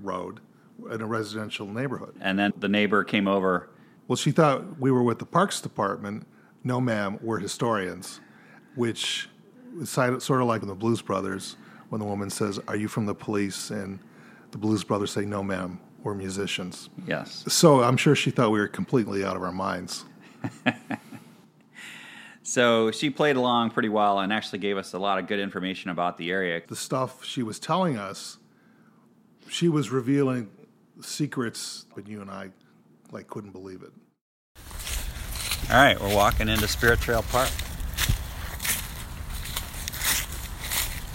road 0.04 0.42
in 0.92 1.02
a 1.02 1.08
residential 1.08 1.66
neighborhood. 1.66 2.16
And 2.22 2.38
then 2.38 2.54
the 2.56 2.68
neighbor 2.68 3.04
came 3.04 3.28
over. 3.28 3.68
Well, 4.08 4.16
she 4.16 4.30
thought 4.30 4.80
we 4.80 4.92
were 4.92 5.02
with 5.02 5.18
the 5.18 5.26
Parks 5.26 5.60
Department. 5.60 6.28
No, 6.64 6.80
ma'am, 6.80 7.18
we're 7.24 7.40
historians, 7.40 8.22
which 8.76 9.28
is 9.82 9.90
sort 9.90 10.30
of 10.30 10.46
like 10.46 10.62
in 10.62 10.68
the 10.68 10.76
Blues 10.76 11.02
Brothers 11.02 11.58
when 11.90 12.00
the 12.00 12.06
woman 12.06 12.30
says, 12.30 12.60
Are 12.68 12.76
you 12.76 12.88
from 12.88 13.08
the 13.08 13.16
police? 13.16 13.72
And 13.72 13.98
the 14.52 14.60
Blues 14.60 14.84
Brothers 14.84 15.12
say, 15.12 15.26
No, 15.26 15.42
ma'am, 15.42 15.80
we're 16.04 16.14
musicians. 16.14 16.90
Yes. 17.08 17.44
So 17.48 17.82
I'm 17.82 17.98
sure 17.98 18.16
she 18.16 18.32
thought 18.32 18.52
we 18.52 18.60
were 18.60 18.68
completely 18.68 19.24
out 19.24 19.36
of 19.36 19.44
our 19.44 19.52
minds. 19.52 20.06
So 22.46 22.92
she 22.92 23.10
played 23.10 23.38
along 23.38 23.70
pretty 23.72 23.88
well 23.88 24.20
and 24.20 24.34
actually 24.34 24.60
gave 24.60 24.78
us 24.78 24.94
a 24.94 25.00
lot 25.00 25.18
of 25.18 25.28
good 25.28 25.40
information 25.40 25.90
about 25.90 26.18
the 26.18 26.30
area. 26.30 26.62
The 26.68 26.76
stuff 26.76 27.24
she 27.24 27.42
was 27.42 27.58
telling 27.58 27.98
us, 27.98 28.38
she 29.48 29.70
was 29.70 29.90
revealing 29.92 30.52
secrets, 31.02 31.86
but 31.96 32.06
you 32.06 32.22
and 32.22 32.30
I 32.30 32.50
like 33.12 33.28
couldn't 33.28 33.52
believe 33.52 33.82
it. 33.82 33.94
All 35.72 35.78
right, 35.78 36.00
we're 36.00 36.14
walking 36.14 36.50
into 36.50 36.68
Spirit 36.68 37.00
Trail 37.00 37.24
Park. 37.24 37.50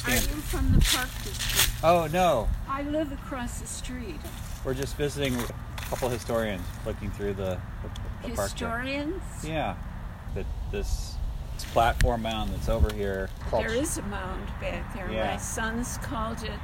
Are 0.07 0.15
you 0.15 0.41
from 0.49 0.73
the 0.73 0.81
Park 0.81 1.11
District? 1.23 1.85
Oh, 1.85 2.09
no. 2.11 2.49
I 2.67 2.83
live 2.85 3.13
across 3.13 3.61
the 3.61 3.67
street. 3.67 4.17
We're 4.65 4.75
just 4.75 4.97
visiting 4.97 5.35
a 5.37 5.47
couple 5.83 6.09
historians 6.09 6.63
looking 6.85 7.11
through 7.13 7.35
the, 7.35 7.59
the, 7.83 8.29
the 8.29 8.35
park. 8.35 8.51
Historians? 8.51 9.23
Yeah. 9.45 9.77
That 10.35 10.47
this, 10.71 11.15
this 11.55 11.65
platform 11.67 12.23
mound 12.23 12.51
that's 12.53 12.69
over 12.69 12.93
here. 12.93 13.31
There 13.51 13.73
is 13.73 13.99
a 13.99 14.03
mound 14.03 14.47
back 14.61 14.93
there. 14.95 15.11
Yeah. 15.11 15.33
My 15.33 15.37
sons 15.39 15.99
called 16.03 16.43
it 16.43 16.59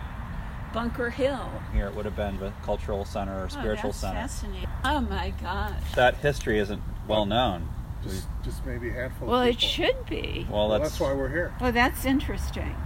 Bunker 0.72 1.08
Hill. 1.10 1.50
Here 1.72 1.86
it 1.86 1.94
would 1.94 2.04
have 2.04 2.16
been 2.16 2.38
the 2.38 2.52
cultural 2.64 3.04
center 3.04 3.38
or 3.40 3.44
oh, 3.44 3.48
spiritual 3.48 3.90
oh, 3.90 3.92
that's 3.92 4.00
center. 4.00 4.14
fascinating. 4.14 4.68
Oh 4.84 5.00
my 5.00 5.32
gosh. 5.40 5.80
That 5.94 6.16
history 6.16 6.58
isn't 6.58 6.82
well 7.08 7.26
known. 7.26 7.68
Just, 8.02 8.26
just 8.44 8.66
maybe 8.66 8.90
a 8.90 8.92
handful 8.92 9.28
Well, 9.28 9.40
of 9.42 9.48
it 9.48 9.60
should 9.60 10.04
be. 10.06 10.46
Well, 10.50 10.68
Well, 10.68 10.78
that's, 10.78 10.90
that's 10.90 11.00
why 11.00 11.14
we're 11.14 11.30
here. 11.30 11.54
Well, 11.60 11.72
that's 11.72 12.04
interesting. 12.04 12.76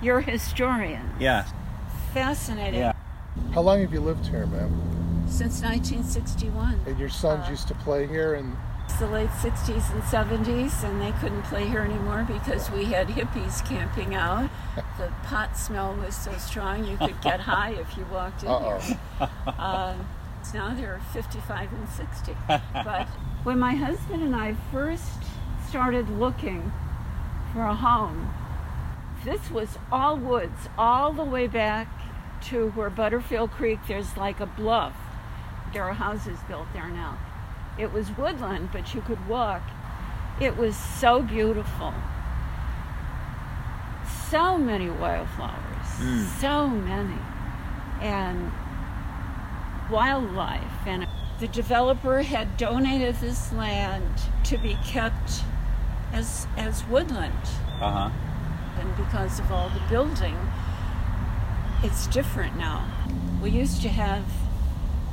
You're 0.00 0.18
a 0.18 0.22
historian. 0.22 1.10
yeah, 1.18 1.46
Fascinating. 2.12 2.80
Yeah. 2.80 2.92
How 3.54 3.60
long 3.60 3.80
have 3.80 3.92
you 3.92 4.00
lived 4.00 4.26
here, 4.26 4.46
ma'am? 4.46 4.70
Since 5.26 5.62
1961. 5.62 6.80
And 6.86 6.98
your 6.98 7.08
sons 7.08 7.46
Uh, 7.46 7.50
used 7.50 7.68
to 7.68 7.74
play 7.74 8.06
here, 8.06 8.34
and 8.34 8.56
the 8.98 9.06
late 9.08 9.30
60s 9.30 9.90
and 9.92 10.02
70s, 10.02 10.84
and 10.84 11.00
they 11.00 11.12
couldn't 11.12 11.42
play 11.44 11.66
here 11.66 11.80
anymore 11.80 12.24
because 12.28 12.70
we 12.70 12.84
had 12.84 13.08
hippies 13.08 13.64
camping 13.66 14.14
out. 14.14 14.48
The 14.98 15.08
pot 15.24 15.56
smell 15.56 15.94
was 15.94 16.14
so 16.14 16.32
strong 16.38 16.84
you 16.84 16.96
could 16.96 17.20
get 17.20 17.40
high 17.40 17.70
if 17.70 17.96
you 17.96 18.04
walked 18.12 18.42
in 18.42 18.48
Uh-oh. 18.50 18.78
here. 18.78 18.98
So 20.44 20.58
now 20.58 20.74
they're 20.74 21.00
55 21.12 21.72
and 21.72 21.88
60. 21.88 22.36
But 22.74 23.06
when 23.44 23.58
my 23.58 23.74
husband 23.74 24.22
and 24.22 24.34
I 24.36 24.54
first 24.72 25.22
started 25.68 26.08
looking 26.10 26.72
for 27.52 27.62
a 27.62 27.74
home, 27.74 28.32
this 29.24 29.50
was 29.50 29.78
all 29.90 30.16
woods, 30.16 30.68
all 30.76 31.12
the 31.12 31.24
way 31.24 31.46
back 31.46 31.86
to 32.44 32.70
where 32.70 32.90
Butterfield 32.90 33.50
Creek, 33.50 33.78
there's 33.86 34.16
like 34.16 34.40
a 34.40 34.46
bluff. 34.46 34.94
There 35.72 35.84
are 35.84 35.94
houses 35.94 36.38
built 36.48 36.66
there 36.72 36.88
now. 36.88 37.18
It 37.78 37.92
was 37.92 38.16
woodland, 38.16 38.70
but 38.72 38.94
you 38.94 39.00
could 39.00 39.26
walk. 39.28 39.62
It 40.40 40.56
was 40.56 40.76
so 40.76 41.22
beautiful. 41.22 41.94
So 44.30 44.58
many 44.58 44.90
wildflowers, 44.90 45.86
so 46.40 46.68
many. 46.68 47.18
And 48.00 48.52
wildlife. 49.90 50.86
And 50.86 51.06
the 51.38 51.48
developer 51.48 52.22
had 52.22 52.56
donated 52.56 53.16
this 53.16 53.52
land 53.52 54.22
to 54.44 54.58
be 54.58 54.76
kept 54.84 55.42
as, 56.12 56.46
as 56.56 56.84
woodland 56.86 57.32
uh 57.80 57.90
huh. 57.90 58.10
and 58.78 58.96
because 58.96 59.40
of 59.40 59.50
all 59.50 59.68
the 59.70 59.82
building, 59.88 60.36
it's 61.82 62.06
different 62.08 62.56
now. 62.56 62.86
We 63.42 63.50
used 63.50 63.82
to 63.82 63.88
have 63.88 64.24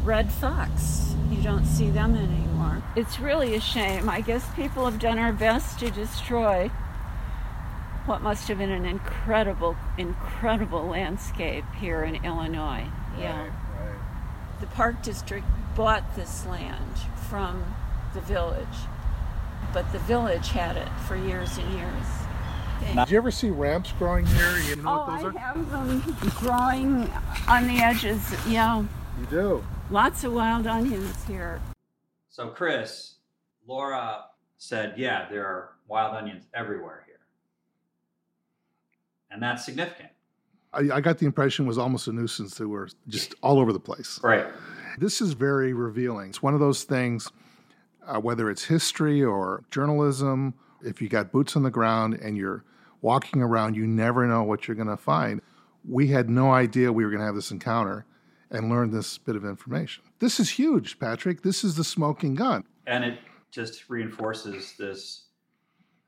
red 0.03 0.31
fox. 0.31 1.15
You 1.29 1.41
don't 1.41 1.65
see 1.65 1.89
them 1.89 2.15
anymore. 2.15 2.83
It's 2.95 3.19
really 3.19 3.55
a 3.55 3.59
shame. 3.59 4.09
I 4.09 4.21
guess 4.21 4.45
people 4.55 4.85
have 4.85 4.99
done 4.99 5.19
our 5.19 5.33
best 5.33 5.79
to 5.79 5.89
destroy 5.89 6.69
what 8.05 8.21
must 8.21 8.47
have 8.47 8.57
been 8.57 8.71
an 8.71 8.85
incredible, 8.85 9.75
incredible 9.97 10.85
landscape 10.85 11.65
here 11.79 12.03
in 12.03 12.23
Illinois. 12.23 12.85
Yeah. 13.17 13.41
Right, 13.41 13.51
right. 13.79 14.59
The 14.59 14.67
Park 14.67 15.03
District 15.03 15.45
bought 15.75 16.15
this 16.15 16.45
land 16.45 16.97
from 17.29 17.75
the 18.13 18.21
village, 18.21 18.65
but 19.73 19.91
the 19.91 19.99
village 19.99 20.49
had 20.49 20.75
it 20.75 20.89
for 21.07 21.15
years 21.15 21.57
and 21.57 21.71
years. 21.73 22.05
Did 22.95 23.09
you 23.11 23.17
ever 23.17 23.31
see 23.31 23.49
ramps 23.49 23.91
growing 23.93 24.25
here? 24.25 24.57
You 24.59 24.75
know 24.77 24.89
Oh, 24.89 24.97
what 25.11 25.21
those 25.21 25.23
I 25.25 25.27
are? 25.35 25.39
have 25.39 25.71
them 25.71 26.15
growing 26.37 27.11
on 27.47 27.67
the 27.67 27.81
edges. 27.83 28.21
Yeah, 28.47 28.79
You 29.19 29.25
do. 29.29 29.63
lots 29.89 30.23
of 30.23 30.33
wild 30.33 30.65
onions 30.67 31.23
here. 31.25 31.61
So, 32.29 32.47
Chris, 32.49 33.15
Laura 33.67 34.25
said, 34.57 34.93
yeah, 34.97 35.27
there 35.29 35.45
are 35.45 35.71
wild 35.87 36.15
onions 36.15 36.45
everywhere 36.53 37.03
here. 37.05 37.15
And 39.31 39.41
that's 39.43 39.63
significant. 39.65 40.09
I, 40.73 40.89
I 40.97 41.01
got 41.01 41.17
the 41.17 41.25
impression 41.25 41.65
it 41.65 41.67
was 41.67 41.77
almost 41.77 42.07
a 42.07 42.11
nuisance. 42.13 42.55
They 42.57 42.65
were 42.65 42.89
just 43.07 43.35
all 43.41 43.59
over 43.59 43.73
the 43.73 43.79
place. 43.79 44.19
Right. 44.23 44.45
This 44.97 45.21
is 45.21 45.33
very 45.33 45.73
revealing. 45.73 46.29
It's 46.29 46.41
one 46.43 46.53
of 46.53 46.59
those 46.59 46.83
things, 46.83 47.31
uh, 48.05 48.19
whether 48.19 48.49
it's 48.49 48.65
history 48.65 49.23
or 49.23 49.63
journalism, 49.71 50.53
if 50.83 51.01
you 51.01 51.09
got 51.09 51.31
boots 51.31 51.55
on 51.55 51.63
the 51.63 51.71
ground 51.71 52.15
and 52.15 52.37
you're 52.37 52.63
walking 53.01 53.41
around, 53.41 53.75
you 53.75 53.87
never 53.87 54.25
know 54.27 54.43
what 54.43 54.67
you're 54.67 54.75
going 54.75 54.87
to 54.87 54.97
find. 54.97 55.41
We 55.87 56.07
had 56.07 56.29
no 56.29 56.51
idea 56.51 56.91
we 56.91 57.03
were 57.03 57.09
going 57.09 57.21
to 57.21 57.25
have 57.25 57.35
this 57.35 57.51
encounter 57.51 58.05
and 58.51 58.69
learn 58.69 58.91
this 58.91 59.17
bit 59.17 59.35
of 59.35 59.45
information. 59.45 60.03
This 60.19 60.39
is 60.39 60.49
huge, 60.49 60.99
Patrick. 60.99 61.41
This 61.41 61.63
is 61.63 61.75
the 61.75 61.83
smoking 61.83 62.35
gun. 62.35 62.63
And 62.87 63.03
it 63.03 63.19
just 63.51 63.89
reinforces 63.89 64.75
this 64.77 65.25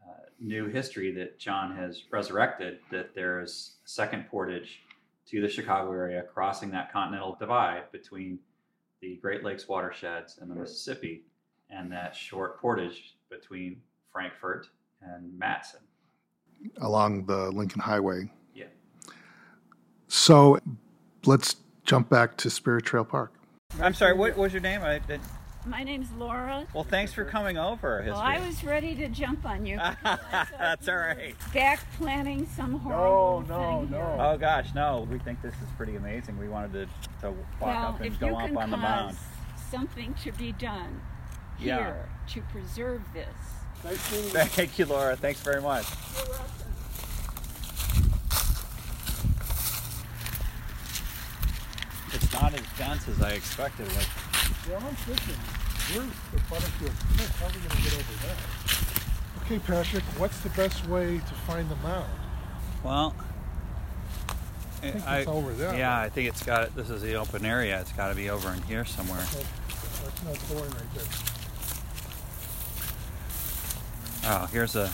uh, 0.04 0.13
new 0.39 0.67
history 0.67 1.12
that 1.13 1.39
John 1.39 1.75
has 1.75 2.04
resurrected 2.12 2.80
that 2.91 3.15
there 3.15 3.41
is 3.41 3.75
a 3.86 3.89
second 3.89 4.27
portage 4.30 4.82
to 5.27 5.41
the 5.41 5.49
Chicago 5.49 5.91
area 5.91 6.23
crossing 6.34 6.71
that 6.71 6.91
continental 6.91 7.38
divide 7.39 7.91
between 7.91 8.39
the 9.01 9.17
Great 9.21 9.43
Lakes 9.43 9.67
watersheds 9.67 10.38
and 10.39 10.49
the 10.49 10.56
Mississippi, 10.56 11.23
and 11.69 11.91
that 11.91 12.15
short 12.15 12.60
portage 12.60 13.15
between 13.30 13.82
Frankfort 14.12 14.67
and 15.01 15.32
Matteson. 15.39 15.82
Along 16.82 17.26
the 17.26 17.50
Lincoln 17.52 17.82
Highway. 17.82 18.32
Yeah. 18.56 18.65
So 20.08 20.60
let's 21.26 21.56
jump 21.84 22.10
back 22.10 22.38
to 22.38 22.50
Spirit 22.50 22.86
Trail 22.86 23.06
Park. 23.06 23.34
I'm 23.82 23.93
sorry, 23.93 24.13
what 24.13 24.36
was 24.38 24.52
your 24.54 24.62
name? 24.62 24.82
I, 24.82 24.95
I, 24.95 25.19
My 25.65 25.84
name's 25.84 26.12
Laura. 26.17 26.67
well, 26.74 26.84
thanks 26.84 27.13
for 27.13 27.24
coming 27.24 27.58
over. 27.58 28.04
Well, 28.06 28.17
I 28.17 28.39
was 28.45 28.63
ready 28.63 28.93
to 28.95 29.08
jump 29.08 29.45
on 29.45 29.65
you. 29.65 29.78
That's 30.04 30.88
all 30.89 30.95
right. 30.97 31.36
Back 31.54 31.80
planning 31.97 32.45
some 32.47 32.80
horrible 32.80 33.45
no, 33.47 33.82
thing 33.82 33.91
no. 33.91 34.17
Oh 34.19 34.38
gosh, 34.38 34.74
no. 34.76 35.08
We 35.10 35.19
think 35.19 35.41
this 35.41 35.54
is 35.54 35.69
pretty 35.78 35.95
amazing. 35.95 36.38
We 36.38 36.50
wanted 36.50 36.74
to, 36.74 36.86
to 37.21 37.32
walk 37.32 37.62
Well, 37.62 37.86
up 37.88 38.02
and 38.02 38.19
go 38.19 38.36
up 38.38 38.56
on 38.58 38.71
the 38.71 38.78
cause 38.78 38.84
mound. 38.84 39.17
something 39.69 40.13
to 40.24 40.32
be 40.34 40.52
done 40.52 41.00
Yeah. 41.60 41.78
here 41.78 42.10
to 42.30 42.41
preserve 42.52 43.02
this. 43.13 43.28
Thank 43.84 44.78
you, 44.78 44.86
Laura. 44.88 45.15
Thanks 45.15 45.39
very 45.41 45.62
much. 45.62 45.86
It's 52.13 52.28
not 52.52 52.60
as 52.60 52.78
dense 52.78 53.08
as 53.08 53.22
I 53.22 53.32
expected. 53.32 53.88
Like, 53.96 54.08
Well, 54.70 54.82
I'm 54.86 54.96
thinking, 54.96 55.36
where's 55.94 56.12
the 56.32 56.40
Butterfield 56.50 56.92
Cliff? 57.16 57.40
How 57.40 57.46
are 57.46 57.50
we 57.50 57.60
going 57.60 57.70
to 57.70 57.82
get 57.84 57.94
over 57.94 58.16
there? 58.26 58.38
Okay, 59.44 59.60
Patrick, 59.60 60.04
what's 60.20 60.40
the 60.42 60.50
best 60.50 60.86
way 60.88 61.18
to 61.18 61.34
find 61.46 61.70
the 61.70 61.76
mound? 61.78 62.10
well, 62.84 63.16
I 64.84 64.90
think 64.92 64.96
it's 65.08 65.28
over 65.28 65.54
there. 65.54 65.76
Yeah, 65.76 66.00
I 66.00 66.10
think 66.10 66.28
it's 66.28 66.42
got. 66.44 66.64
It. 66.64 66.76
This 66.76 66.90
is 66.90 67.04
the 67.04 67.14
open 67.14 67.46
area. 67.46 67.80
It's 67.80 67.92
got 67.92 68.10
to 68.10 68.16
be 68.16 68.32
over 68.32 68.52
in 68.52 68.62
here 68.64 68.84
somewhere. 68.84 69.20
That's 69.20 70.24
not 70.24 70.38
thorn 70.38 70.68
right 70.72 70.94
there. 70.96 71.04
Oh, 74.24 74.48
here's 74.48 74.76
a 74.76 74.90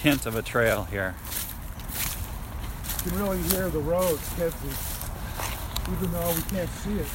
hint 0.00 0.24
of 0.24 0.36
a 0.36 0.42
trail 0.42 0.84
here. 0.84 1.14
You 3.04 3.10
can 3.10 3.18
really 3.20 3.42
hear 3.42 3.68
the 3.68 3.80
road, 3.80 4.18
Kedzie, 4.36 4.93
even 5.92 6.12
though 6.12 6.32
we 6.32 6.42
can't 6.42 6.70
see 6.70 6.94
it. 6.94 7.06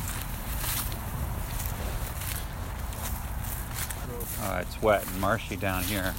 Oh, 4.41 4.57
it's 4.57 4.81
wet 4.81 5.05
and 5.05 5.19
marshy 5.19 5.55
down 5.55 5.83
here. 5.83 6.13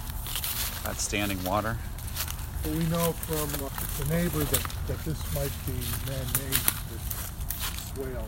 Got 0.85 0.97
standing 0.97 1.43
water. 1.45 1.79
But 2.63 2.73
we 2.73 2.85
know 2.87 3.13
from 3.13 3.65
uh, 3.65 3.71
the 3.99 4.05
neighbor 4.15 4.45
that, 4.45 4.63
that 4.87 4.99
this 5.05 5.35
might 5.35 5.53
be 5.67 5.73
man-made, 6.11 6.61
this 6.91 7.05
swale. 7.95 8.27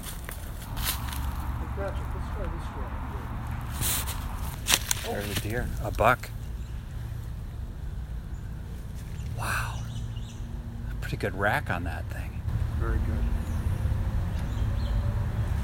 Patrick, 1.77 2.09
let's 2.15 2.29
try 2.37 2.45
this 2.45 2.67
swale. 5.03 5.15
There's 5.15 5.31
a 5.37 5.41
deer. 5.41 5.69
A 5.83 5.91
buck. 5.91 6.31
Wow. 9.39 9.81
A 10.91 10.95
pretty 11.03 11.17
good 11.19 11.35
rack 11.39 11.71
on 11.71 11.85
that 11.85 12.05
thing. 12.11 12.41
Very 12.79 12.99
good. 12.99 13.25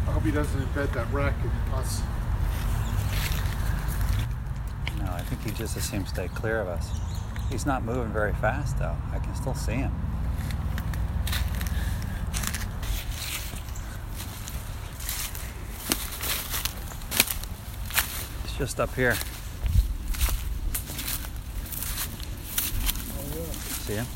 I 0.08 0.10
hope 0.10 0.22
he 0.22 0.30
doesn't 0.30 0.58
embed 0.72 0.92
that 0.94 1.12
rack 1.12 1.34
in 1.44 1.50
us. 1.74 2.00
No, 4.98 5.12
I 5.12 5.20
think 5.20 5.42
he 5.42 5.50
just 5.50 5.76
assumes 5.76 6.08
stay 6.08 6.28
clear 6.28 6.60
of 6.60 6.68
us. 6.68 6.88
He's 7.50 7.66
not 7.66 7.84
moving 7.84 8.10
very 8.10 8.32
fast 8.32 8.78
though. 8.78 8.96
I 9.12 9.18
can 9.18 9.34
still 9.34 9.54
see 9.54 9.74
him. 9.74 9.92
It's 18.44 18.56
just 18.56 18.80
up 18.80 18.94
here. 18.94 19.14
Oh, 23.12 23.24
yeah. 23.36 23.52
See 23.52 23.94
him? 23.94 24.06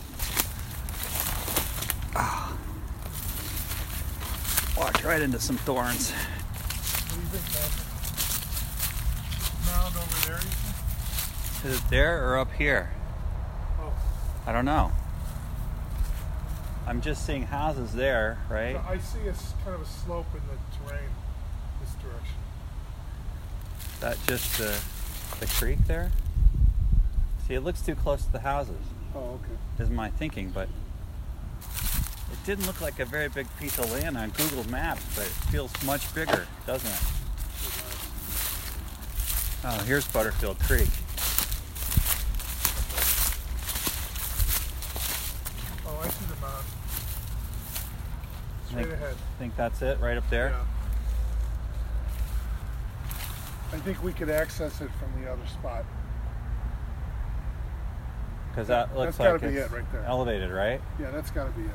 Ah. 2.17 2.57
Walked 4.77 5.02
right 5.13 5.21
into 5.21 5.39
some 5.39 5.59
thorns. 5.59 6.11
What 6.11 7.11
do 7.11 7.21
you 7.21 7.27
think, 7.27 7.45
Patrick? 7.53 7.85
Mound 9.67 9.95
over 9.95 10.27
there, 10.27 10.41
you 10.41 10.49
think? 11.61 11.71
Is 11.71 11.79
it 11.79 11.91
there 11.91 12.27
or 12.27 12.39
up 12.39 12.51
here? 12.55 12.95
Oh, 13.79 13.93
I 14.47 14.53
don't 14.53 14.65
know. 14.65 14.91
I'm 16.87 17.03
just 17.03 17.27
seeing 17.27 17.43
houses 17.43 17.93
there, 17.93 18.39
right? 18.49 18.75
I 18.89 18.97
see 18.97 19.19
a 19.29 19.35
kind 19.63 19.75
of 19.75 19.83
a 19.83 19.85
slope 19.85 20.29
in 20.33 20.41
the 20.47 20.89
terrain 20.89 21.11
this 21.83 21.93
direction. 22.03 22.39
Is 23.93 24.01
that 24.01 24.17
just 24.27 24.57
the, 24.57 24.75
the 25.41 25.47
creek 25.53 25.81
there? 25.87 26.11
See, 27.47 27.53
it 27.53 27.61
looks 27.61 27.83
too 27.83 27.97
close 27.97 28.25
to 28.25 28.33
the 28.33 28.41
houses. 28.41 28.81
Oh, 29.15 29.39
okay. 29.43 29.83
Is 29.85 29.91
my 29.91 30.09
thinking, 30.09 30.49
but 30.49 30.71
it 32.33 32.39
didn't 32.47 32.67
look 32.67 32.81
like 32.81 32.99
a 32.99 33.05
very 33.05 33.29
big 33.29 33.47
piece 33.59 33.79
of 33.79 33.91
land 33.93 34.17
on 34.17 34.31
Google 34.31 34.65
Maps, 34.71 35.05
but 35.15 35.25
it 35.27 35.33
feels 35.51 35.71
much 35.85 36.13
bigger, 36.15 36.47
doesn't 36.67 36.91
it? 36.91 37.03
Oh, 39.65 39.85
here's 39.85 40.07
Butterfield 40.09 40.59
Creek. 40.61 40.89
Oh, 45.87 46.01
I 46.03 46.09
see 46.09 46.25
the 46.27 46.41
mound. 46.41 46.65
Straight 48.67 48.83
Think- 48.87 48.95
ahead. 48.95 49.17
Think 49.39 49.57
that's 49.57 49.83
it, 49.83 50.01
right 50.01 50.17
up 50.17 50.29
there? 50.31 50.51
Yeah. 50.51 50.65
I 53.73 53.77
think 53.79 54.03
we 54.03 54.13
could 54.13 54.31
access 54.31 54.81
it 54.81 54.91
from 54.99 55.23
the 55.23 55.31
other 55.31 55.47
spot. 55.47 55.85
Because 58.51 58.69
that 58.69 58.95
looks 58.95 59.17
That's 59.17 59.39
gotta 59.39 59.47
like 59.47 59.55
be 59.55 59.59
it's 59.61 59.73
it 59.73 59.75
right 59.77 59.93
there. 59.93 60.05
elevated, 60.05 60.51
right? 60.51 60.81
Yeah, 61.01 61.11
that's 61.11 61.31
got 61.31 61.45
to 61.45 61.51
be 61.53 61.63
it. 61.63 61.71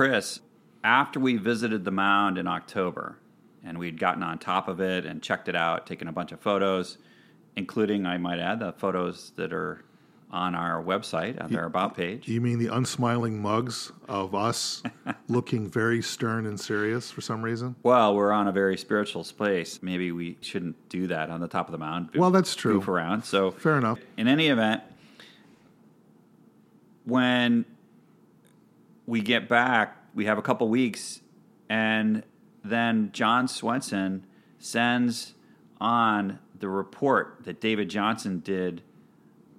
Chris, 0.00 0.40
after 0.82 1.20
we 1.20 1.36
visited 1.36 1.84
the 1.84 1.90
mound 1.90 2.38
in 2.38 2.46
October 2.46 3.18
and 3.62 3.76
we'd 3.76 3.98
gotten 3.98 4.22
on 4.22 4.38
top 4.38 4.66
of 4.66 4.80
it 4.80 5.04
and 5.04 5.22
checked 5.22 5.46
it 5.46 5.54
out, 5.54 5.86
taken 5.86 6.08
a 6.08 6.12
bunch 6.12 6.32
of 6.32 6.40
photos, 6.40 6.96
including, 7.54 8.06
I 8.06 8.16
might 8.16 8.38
add, 8.38 8.60
the 8.60 8.72
photos 8.72 9.32
that 9.36 9.52
are 9.52 9.84
on 10.32 10.54
our 10.54 10.82
website 10.82 11.42
on 11.42 11.54
our 11.56 11.64
About 11.64 11.96
page. 11.96 12.28
You 12.28 12.40
mean 12.40 12.58
the 12.58 12.68
unsmiling 12.68 13.40
mugs 13.40 13.92
of 14.08 14.34
us 14.34 14.82
looking 15.28 15.68
very 15.68 16.02
stern 16.02 16.46
and 16.46 16.58
serious 16.58 17.10
for 17.10 17.20
some 17.20 17.42
reason? 17.42 17.76
Well, 17.82 18.14
we're 18.14 18.32
on 18.32 18.46
a 18.48 18.52
very 18.52 18.76
spiritual 18.76 19.24
space. 19.24 19.82
Maybe 19.82 20.12
we 20.12 20.36
shouldn't 20.40 20.88
do 20.88 21.06
that 21.08 21.30
on 21.30 21.40
the 21.40 21.48
top 21.48 21.66
of 21.66 21.72
the 21.72 21.78
mound. 21.78 22.10
Well, 22.14 22.30
that's 22.30 22.54
true. 22.54 22.74
Goof 22.74 22.88
around. 22.88 23.24
So, 23.24 23.50
Fair 23.50 23.78
enough. 23.78 23.98
in 24.16 24.28
any 24.28 24.48
event, 24.48 24.82
when 27.04 27.64
we 29.06 29.20
get 29.20 29.48
back, 29.48 29.96
we 30.14 30.26
have 30.26 30.38
a 30.38 30.42
couple 30.42 30.68
weeks, 30.68 31.20
and 31.68 32.22
then 32.64 33.10
John 33.12 33.48
Swenson 33.48 34.24
sends 34.58 35.34
on 35.80 36.38
the 36.58 36.68
report 36.68 37.38
that 37.44 37.60
David 37.60 37.88
Johnson 37.88 38.40
did 38.40 38.82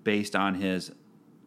based 0.03 0.35
on 0.35 0.55
his 0.55 0.91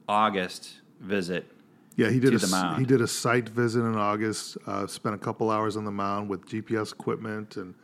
August 0.09 0.81
visit. 1.01 1.51
Yeah, 1.97 2.11
he 2.11 2.19
did 2.19 2.31
to 2.31 2.37
a 2.37 2.39
the 2.41 2.49
mound. 2.49 2.79
he 2.81 2.85
did 2.85 3.01
a 3.01 3.07
site 3.07 3.49
visit 3.49 3.81
in 3.81 3.95
August. 3.97 4.59
Uh, 4.67 4.87
spent 4.87 5.15
a 5.15 5.19
couple 5.19 5.51
hours 5.51 5.77
on 5.77 5.85
the 5.85 5.93
mound 5.93 6.29
with 6.29 6.47
GPS 6.47 6.93
equipment 6.93 7.57
and 7.57 7.75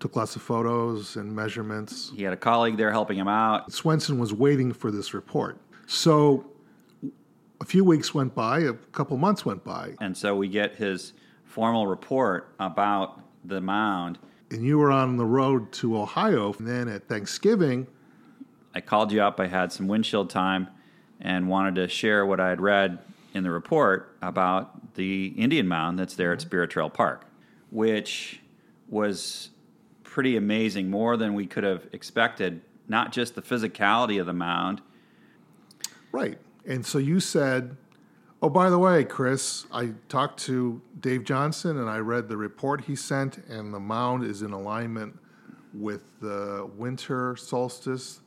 took 0.00 0.16
lots 0.16 0.34
of 0.36 0.42
photos 0.42 1.16
and 1.16 1.34
measurements. 1.34 2.10
He 2.14 2.22
had 2.22 2.32
a 2.32 2.36
colleague 2.36 2.76
there 2.76 2.90
helping 2.90 3.18
him 3.18 3.28
out. 3.28 3.72
Swenson 3.72 4.18
was 4.18 4.32
waiting 4.32 4.72
for 4.72 4.90
this 4.90 5.12
report. 5.12 5.58
So 5.86 6.46
a 7.60 7.64
few 7.64 7.84
weeks 7.84 8.14
went 8.14 8.34
by, 8.34 8.60
a 8.60 8.72
couple 8.72 9.16
months 9.16 9.44
went 9.44 9.64
by, 9.64 9.94
And 10.00 10.16
so 10.16 10.34
we 10.36 10.48
get 10.48 10.76
his 10.76 11.12
formal 11.44 11.86
report 11.86 12.54
about 12.60 13.20
the 13.44 13.60
mound. 13.60 14.18
and 14.50 14.64
you 14.64 14.78
were 14.78 14.90
on 14.90 15.16
the 15.16 15.26
road 15.26 15.70
to 15.72 15.98
Ohio. 15.98 16.54
And 16.58 16.66
then 16.66 16.88
at 16.88 17.08
Thanksgiving, 17.08 17.86
I 18.78 18.80
called 18.80 19.10
you 19.10 19.20
up. 19.20 19.40
I 19.40 19.48
had 19.48 19.72
some 19.72 19.88
windshield 19.88 20.30
time 20.30 20.68
and 21.20 21.48
wanted 21.48 21.74
to 21.74 21.88
share 21.88 22.24
what 22.24 22.38
I 22.38 22.48
had 22.48 22.60
read 22.60 23.00
in 23.34 23.42
the 23.42 23.50
report 23.50 24.16
about 24.22 24.94
the 24.94 25.34
Indian 25.36 25.66
mound 25.66 25.98
that's 25.98 26.14
there 26.14 26.30
at 26.30 26.38
mm-hmm. 26.38 26.46
Spirit 26.46 26.70
Trail 26.70 26.88
Park, 26.88 27.26
which 27.72 28.40
was 28.88 29.50
pretty 30.04 30.36
amazing, 30.36 30.90
more 30.90 31.16
than 31.16 31.34
we 31.34 31.44
could 31.44 31.64
have 31.64 31.88
expected. 31.90 32.60
Not 32.86 33.10
just 33.10 33.34
the 33.34 33.42
physicality 33.42 34.20
of 34.20 34.26
the 34.26 34.32
mound, 34.32 34.80
right. 36.12 36.38
And 36.64 36.86
so 36.86 36.98
you 36.98 37.18
said, 37.18 37.76
Oh, 38.40 38.48
by 38.48 38.70
the 38.70 38.78
way, 38.78 39.02
Chris, 39.02 39.66
I 39.72 39.94
talked 40.08 40.38
to 40.44 40.80
Dave 41.00 41.24
Johnson 41.24 41.78
and 41.78 41.90
I 41.90 41.98
read 41.98 42.28
the 42.28 42.36
report 42.36 42.82
he 42.82 42.94
sent, 42.94 43.38
and 43.48 43.74
the 43.74 43.80
mound 43.80 44.22
is 44.22 44.42
in 44.42 44.52
alignment 44.52 45.18
with 45.74 46.04
the 46.20 46.70
winter 46.76 47.34
solstice, 47.34 48.20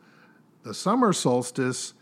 the 0.63 0.73
summer 0.73 1.13
solstice, 1.13 1.93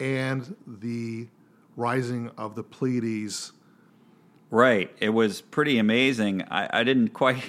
and 0.00 0.56
the 0.66 1.28
rising 1.76 2.30
of 2.36 2.54
the 2.54 2.62
Pleiades. 2.62 3.52
Right. 4.50 4.90
It 4.98 5.10
was 5.10 5.40
pretty 5.40 5.78
amazing. 5.78 6.42
I, 6.50 6.80
I 6.80 6.84
didn't 6.84 7.10
quite, 7.10 7.42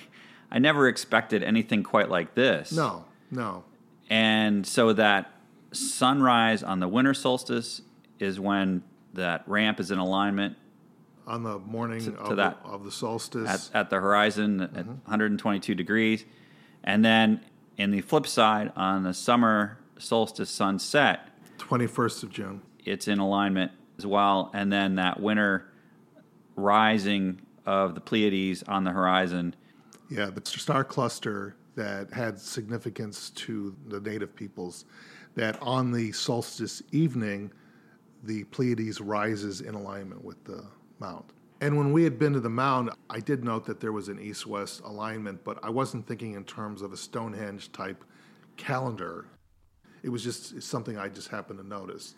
I 0.52 0.60
never 0.60 0.88
expected 0.88 1.43
anything 1.43 1.84
quite 1.84 2.10
like 2.10 2.36
this. 2.36 2.71
No, 2.71 3.06
no. 3.32 3.63
And 4.10 4.65
so 4.65 4.93
that 4.93 5.32
sunrise 5.71 6.63
on 6.63 6.80
the 6.80 6.88
winter 6.88 7.13
solstice 7.13 7.82
is 8.19 8.39
when 8.39 8.84
that 9.13 9.43
ramp 9.47 9.80
is 9.80 9.91
in 9.91 9.99
alignment 9.99 10.56
On 11.28 11.43
the 11.43 11.60
morning 11.60 11.99
To- 12.06 12.15
of, 12.17 12.38
that- 12.38 12.63
the, 12.63 12.69
of 12.69 12.84
the 12.86 12.91
solstice. 12.91 13.49
at, 13.73 13.82
at 13.82 13.89
the 13.89 13.99
horizon 13.99 14.62
at 14.62 14.73
mm-hmm. 14.73 14.89
122 14.89 15.76
degrees. 15.76 16.26
And 16.84 17.04
then 17.04 17.41
in 17.78 17.91
the 17.91 18.02
flip 18.02 18.28
side, 18.28 18.71
on 18.76 19.04
the 19.04 19.13
summer 19.13 19.78
solstice 20.04 20.50
sunset, 20.50 21.30
21st 21.58 22.24
of 22.24 22.30
June. 22.30 22.62
it's 22.86 23.08
in 23.08 23.20
alignment 23.20 23.72
as 23.98 24.06
well. 24.06 24.52
And 24.54 24.72
then 24.72 24.96
that 24.96 25.20
winter 25.20 25.72
rising 26.56 27.42
of 27.66 27.96
the 27.96 28.02
Pleiades 28.02 28.63
on 28.63 28.84
the 28.84 28.92
horizon. 28.92 29.56
Yeah, 30.10 30.30
the 30.30 30.42
star 30.46 30.84
cluster 30.84 31.56
that 31.76 32.12
had 32.12 32.39
significance 32.39 33.32
to 33.32 33.76
the 33.88 34.00
native 34.00 34.36
peoples, 34.36 34.86
that 35.36 35.60
on 35.62 35.92
the 35.92 36.12
solstice 36.12 36.84
evening, 36.92 37.52
the 38.24 38.44
Pleiades 38.46 39.02
rises 39.02 39.62
in 39.62 39.74
alignment 39.74 40.24
with 40.24 40.44
the 40.44 40.63
mound. 41.00 41.26
And 41.62 41.78
when 41.78 41.94
we 41.94 42.04
had 42.04 42.20
been 42.20 42.34
to 42.34 42.39
the 42.39 42.50
mound, 42.50 42.89
I 43.10 43.20
did 43.20 43.44
note 43.44 43.66
that 43.66 43.80
there 43.80 43.94
was 43.94 44.10
an 44.10 44.20
east 44.20 44.46
west 44.46 44.82
alignment, 44.84 45.44
but 45.44 45.60
I 45.63 45.70
wasn't 45.70 46.06
thinking 46.06 46.34
in 46.34 46.44
terms 46.44 46.82
of 46.82 46.92
a 46.92 46.98
Stonehenge 46.98 47.72
type 47.72 48.04
calendar. 48.58 49.26
It 50.04 50.10
was 50.10 50.24
just 50.24 50.62
something 50.62 50.98
I 50.98 51.08
just 51.08 51.30
happened 51.30 51.60
to 51.60 51.66
notice. 51.66 52.16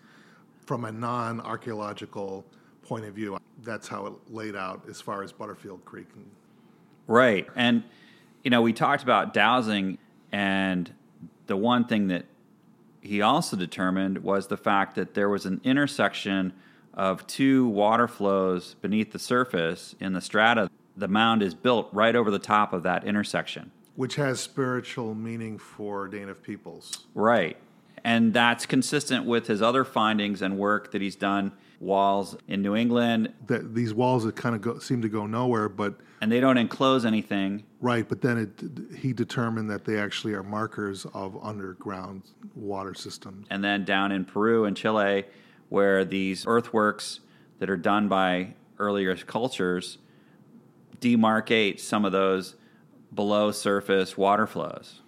From 0.65 0.86
a 0.86 0.91
non 0.91 1.39
archaeological 1.41 2.43
point 2.82 3.06
of 3.06 3.13
view, 3.13 3.38
that's 3.63 3.88
how 3.88 4.08
it 4.08 4.13
laid 4.30 4.56
out 4.56 4.82
as 4.89 5.00
far 5.00 5.24
as 5.24 5.32
Butterfield 5.32 5.86
Creek. 5.86 6.08
Right. 7.08 7.48
And, 7.56 7.84
you 8.43 8.50
know, 8.50 8.62
we 8.62 8.74
talked 8.74 9.04
about 9.04 9.34
dowsing, 9.34 9.98
and 10.32 10.91
the 11.45 11.56
one 11.56 11.86
thing 11.86 12.08
that 12.08 12.26
he 13.02 13.21
also 13.21 13.56
determined 13.56 14.19
was 14.24 14.48
the 14.48 14.58
fact 14.58 14.95
that 14.95 15.13
there 15.13 15.30
was 15.30 15.45
an 15.45 15.62
intersection 15.63 16.54
of 16.95 17.28
two 17.28 17.67
water 17.67 18.08
flows 18.08 18.76
beneath 18.82 19.12
the 19.12 19.19
surface 19.19 19.95
in 20.00 20.13
the 20.13 20.21
strata. 20.21 20.69
The 20.98 21.08
mound 21.08 21.43
is 21.43 21.54
built 21.54 21.89
right 21.91 22.15
over 22.15 22.32
the 22.32 22.39
top 22.39 22.74
of 22.74 22.82
that 22.84 23.04
intersection. 23.04 23.71
which 23.95 24.15
has 24.15 24.39
spiritual 24.39 25.15
meaning 25.15 25.58
for 25.58 26.08
Native 26.08 26.41
peoples. 26.43 27.06
Right. 27.13 27.58
And 28.06 28.36
that's 28.36 28.68
consistent 28.68 29.26
with 29.26 29.48
his 29.48 29.63
other 29.63 29.84
findings 29.84 30.44
and 30.44 30.60
work 30.60 30.91
that 30.91 31.02
he's 31.02 31.15
done 31.15 31.54
walls 31.80 32.38
in 32.48 32.62
New 32.62 32.76
England, 32.76 33.34
That 33.48 33.74
these 33.74 33.96
walls 33.96 34.24
that 34.26 34.36
kind 34.36 34.54
of 34.56 34.62
go, 34.62 34.78
seem 34.78 35.02
to 35.02 35.10
go 35.10 35.26
nowhere, 35.26 35.68
but 35.68 35.98
and 36.22 36.32
they 36.32 36.39
don't 36.39 36.58
enclose 36.58 37.04
anything. 37.04 37.63
right. 37.82 38.08
But 38.08 38.22
then 38.22 38.38
it, 38.38 38.98
he 39.00 39.12
determined 39.12 39.72
that 39.72 39.86
they 39.86 40.00
actually 40.00 40.34
are 40.34 40.44
markers 40.44 41.06
of 41.15 41.36
underground 41.44 42.22
water 42.54 42.94
systems. 42.94 43.48
and 43.50 43.63
then 43.63 43.84
down 43.86 44.12
in 44.12 44.24
Peru 44.24 44.65
and 44.65 44.78
Chile, 44.78 45.26
where 45.70 46.06
these 46.06 46.46
earthworks 46.46 47.22
that 47.58 47.72
are 47.72 47.78
done 47.78 48.08
by 48.08 48.54
earlier 48.78 49.15
cultures 49.15 49.98
demarcate 51.02 51.80
some 51.80 52.06
of 52.06 52.12
those 52.12 52.56
below 53.13 53.52
surface 53.52 54.15
water 54.15 54.46
flows. 54.46 55.02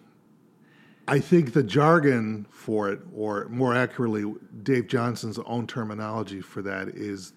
I 1.07 1.19
think 1.19 1.53
the 1.53 1.63
jargon 1.63 2.47
for 2.49 2.89
it, 2.89 2.99
or 3.15 3.47
more 3.49 3.73
accurately, 3.73 4.25
Dave 4.63 4.87
Johnson's 4.87 5.39
own 5.39 5.65
terminology 5.65 6.41
for 6.41 6.61
that, 6.63 6.89
is 6.89 7.33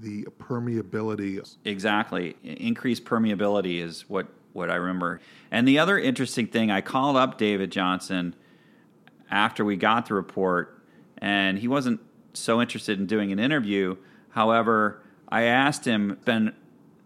the 0.00 0.24
permeability. 0.38 1.56
Exactly. 1.64 2.36
Increased 2.42 3.04
permeability 3.04 3.80
is 3.80 4.08
what, 4.08 4.28
what 4.52 4.70
I 4.70 4.74
remember. 4.74 5.20
And 5.50 5.66
the 5.66 5.78
other 5.78 5.98
interesting 5.98 6.48
thing, 6.48 6.70
I 6.70 6.82
called 6.82 7.16
up 7.16 7.38
David 7.38 7.72
Johnson 7.72 8.34
after 9.30 9.64
we 9.64 9.76
got 9.76 10.06
the 10.06 10.14
report, 10.14 10.82
and 11.18 11.58
he 11.58 11.68
wasn't 11.68 12.00
so 12.34 12.60
interested 12.60 12.98
in 12.98 13.06
doing 13.06 13.32
an 13.32 13.38
interview. 13.38 13.96
However, 14.30 15.02
I 15.28 15.44
asked 15.44 15.86
him, 15.86 16.18
been 16.24 16.54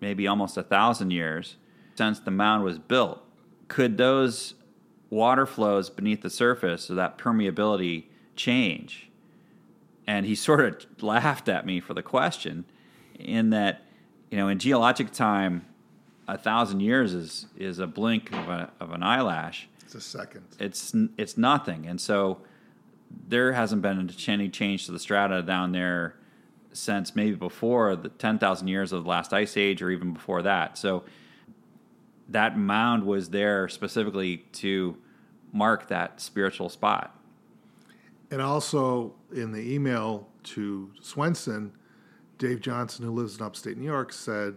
maybe 0.01 0.27
almost 0.27 0.57
a 0.57 0.63
thousand 0.65 1.13
years 1.13 1.57
since 1.95 2.19
the 2.19 2.31
mound 2.31 2.65
was 2.65 2.79
built. 2.79 3.23
Could 3.69 3.99
those 3.99 4.55
water 5.11 5.47
flows 5.47 5.91
beneath 5.91 6.23
the 6.23 6.31
surface, 6.31 6.85
so 6.85 6.95
that 6.95 7.19
permeability, 7.19 8.05
change? 8.37 9.11
And 10.07 10.27
he 10.27 10.35
sort 10.49 10.61
of 10.61 11.03
laughed 11.03 11.49
at 11.49 11.67
me 11.67 11.81
for 11.81 11.95
the 11.95 12.03
question. 12.03 12.65
in 13.19 13.51
that, 13.51 13.83
you 14.31 14.39
know, 14.39 14.49
in 14.49 14.59
geologic 14.59 15.11
time, 15.11 15.65
a 16.29 16.37
thousand 16.37 16.81
years 16.81 17.15
is 17.15 17.47
is 17.57 17.79
a 17.79 17.87
blink 17.87 18.31
of, 18.33 18.49
a, 18.49 18.71
of 18.81 18.93
an 18.93 19.03
eyelash. 19.03 19.69
It's 19.83 19.95
a 19.95 20.01
second. 20.01 20.45
It's 20.61 20.95
it's 21.17 21.39
nothing, 21.39 21.87
and 21.87 21.99
so 21.99 22.43
there 23.27 23.55
hasn't 23.55 23.81
been 23.81 24.11
any 24.29 24.49
change 24.51 24.85
to 24.85 24.93
the 24.93 24.99
strata 24.99 25.43
down 25.43 25.73
there 25.73 26.15
since 26.75 27.17
maybe 27.17 27.35
before 27.35 27.97
the 27.97 28.11
ten 28.11 28.39
thousand 28.39 28.69
years 28.69 28.93
of 28.93 29.05
the 29.05 29.09
last 29.09 29.33
ice 29.33 29.57
age, 29.57 29.81
or 29.81 29.91
even 29.91 30.13
before 30.13 30.43
that. 30.43 30.77
So 30.77 31.05
that 32.29 32.59
mound 32.59 33.05
was 33.05 33.31
there 33.31 33.69
specifically 33.69 34.39
to 34.53 34.97
mark 35.53 35.89
that 35.89 36.21
spiritual 36.21 36.69
spot. 36.69 37.15
And 38.31 38.43
also 38.43 39.15
in 39.35 39.53
the 39.53 39.75
email 39.75 40.29
to 40.45 40.91
Swenson, 41.01 41.73
Dave 42.37 42.61
Johnson, 42.61 43.07
who 43.07 43.13
lives 43.13 43.39
in 43.39 43.43
upstate 43.43 43.79
New 43.79 43.85
York, 43.85 44.13
said, 44.13 44.57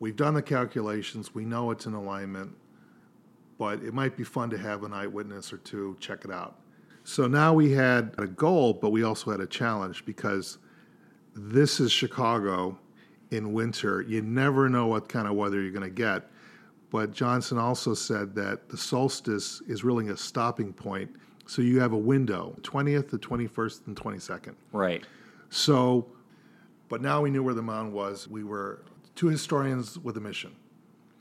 We've 0.00 0.16
done 0.16 0.34
the 0.34 0.42
calculations, 0.42 1.34
we 1.34 1.44
know 1.44 1.70
it's 1.72 1.86
in 1.86 1.94
alignment, 1.94 2.52
but 3.58 3.82
it 3.82 3.92
might 3.92 4.16
be 4.16 4.22
fun 4.22 4.48
to 4.50 4.58
have 4.58 4.84
an 4.84 4.92
eyewitness 4.92 5.52
or 5.52 5.58
two 5.58 5.96
check 5.98 6.24
it 6.24 6.30
out. 6.30 6.56
So 7.02 7.26
now 7.26 7.52
we 7.52 7.72
had 7.72 8.14
a 8.18 8.26
goal, 8.26 8.74
but 8.74 8.90
we 8.90 9.02
also 9.02 9.30
had 9.30 9.40
a 9.40 9.46
challenge 9.46 10.04
because 10.04 10.58
this 11.34 11.80
is 11.80 11.90
Chicago 11.90 12.78
in 13.30 13.52
winter. 13.52 14.02
You 14.02 14.22
never 14.22 14.68
know 14.68 14.86
what 14.86 15.08
kind 15.08 15.26
of 15.26 15.34
weather 15.34 15.60
you're 15.60 15.72
going 15.72 15.82
to 15.82 15.90
get. 15.90 16.30
But 16.90 17.12
Johnson 17.12 17.58
also 17.58 17.94
said 17.94 18.34
that 18.36 18.68
the 18.68 18.76
solstice 18.76 19.60
is 19.68 19.84
really 19.84 20.08
a 20.08 20.16
stopping 20.16 20.72
point. 20.72 21.10
So 21.46 21.62
you 21.62 21.80
have 21.80 21.92
a 21.92 21.98
window, 21.98 22.54
20th, 22.62 23.10
the 23.10 23.18
21st, 23.18 23.86
and 23.86 23.96
22nd. 23.96 24.54
Right. 24.72 25.04
So, 25.50 26.06
but 26.88 27.00
now 27.02 27.22
we 27.22 27.30
knew 27.30 27.42
where 27.42 27.54
the 27.54 27.62
mound 27.62 27.92
was. 27.92 28.28
We 28.28 28.44
were 28.44 28.82
two 29.14 29.28
historians 29.28 29.98
with 29.98 30.16
a 30.16 30.20
mission. 30.20 30.54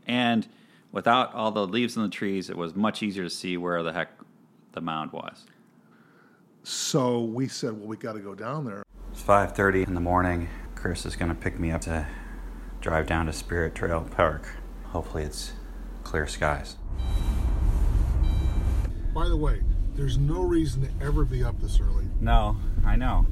And 0.05 0.47
without 0.91 1.33
all 1.33 1.51
the 1.51 1.67
leaves 1.67 1.97
on 1.97 2.03
the 2.03 2.09
trees, 2.09 2.49
it 2.49 2.57
was 2.57 2.75
much 2.75 3.03
easier 3.03 3.23
to 3.23 3.29
see 3.29 3.57
where 3.57 3.83
the 3.83 3.91
heck 3.91 4.11
the 4.71 4.81
mound 4.81 5.11
was. 5.11 5.45
So 6.63 7.21
we 7.21 7.47
said, 7.47 7.73
well, 7.73 7.87
we 7.87 7.97
got 7.97 8.13
to 8.13 8.19
go 8.19 8.35
down 8.35 8.65
there. 8.65 8.83
It's 9.11 9.21
5:30 9.21 9.87
in 9.87 9.93
the 9.93 10.01
morning. 10.01 10.49
Chris 10.75 11.05
is 11.05 11.15
going 11.15 11.29
to 11.29 11.35
pick 11.35 11.59
me 11.59 11.71
up 11.71 11.81
to 11.81 12.05
drive 12.81 13.07
down 13.07 13.25
to 13.25 13.33
Spirit 13.33 13.73
Trail 13.73 14.05
Park. 14.11 14.47
Hopefully, 14.97 15.25
it's 15.25 15.53
clear 16.03 16.25
skies. 16.25 16.75
By 19.13 19.27
the 19.29 19.37
way, 19.37 19.61
there's 19.93 20.17
no 20.17 20.41
reason 20.41 20.81
to 20.87 21.05
ever 21.05 21.23
be 21.23 21.43
up 21.43 21.61
this 21.61 21.79
early. 21.79 22.05
No, 22.19 22.57
I 22.83 22.95
know. 22.95 23.27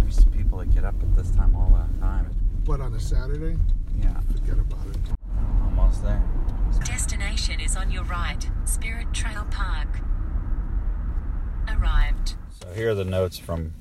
There's 0.00 0.22
people 0.26 0.58
that 0.58 0.74
get 0.74 0.84
up 0.84 0.94
at 1.02 1.16
this 1.16 1.30
time 1.30 1.56
all 1.56 1.70
the 1.70 1.98
time. 1.98 2.30
But 2.66 2.82
on 2.82 2.92
a 2.92 3.00
Saturday, 3.00 3.56
Yeah, 4.02 4.20
forget 4.20 4.58
about 4.58 4.86
it. 4.88 4.98
almost 5.62 6.02
there. 6.02 6.22
Destination 6.84 7.58
is 7.58 7.74
on 7.74 7.90
your 7.90 8.04
right. 8.04 8.46
Spirit 8.66 9.14
Trail 9.14 9.46
Park. 9.50 9.98
Arrived. 11.70 12.34
So 12.60 12.70
here 12.74 12.90
are 12.90 12.94
the 12.94 13.06
notes 13.06 13.38
from 13.38 13.72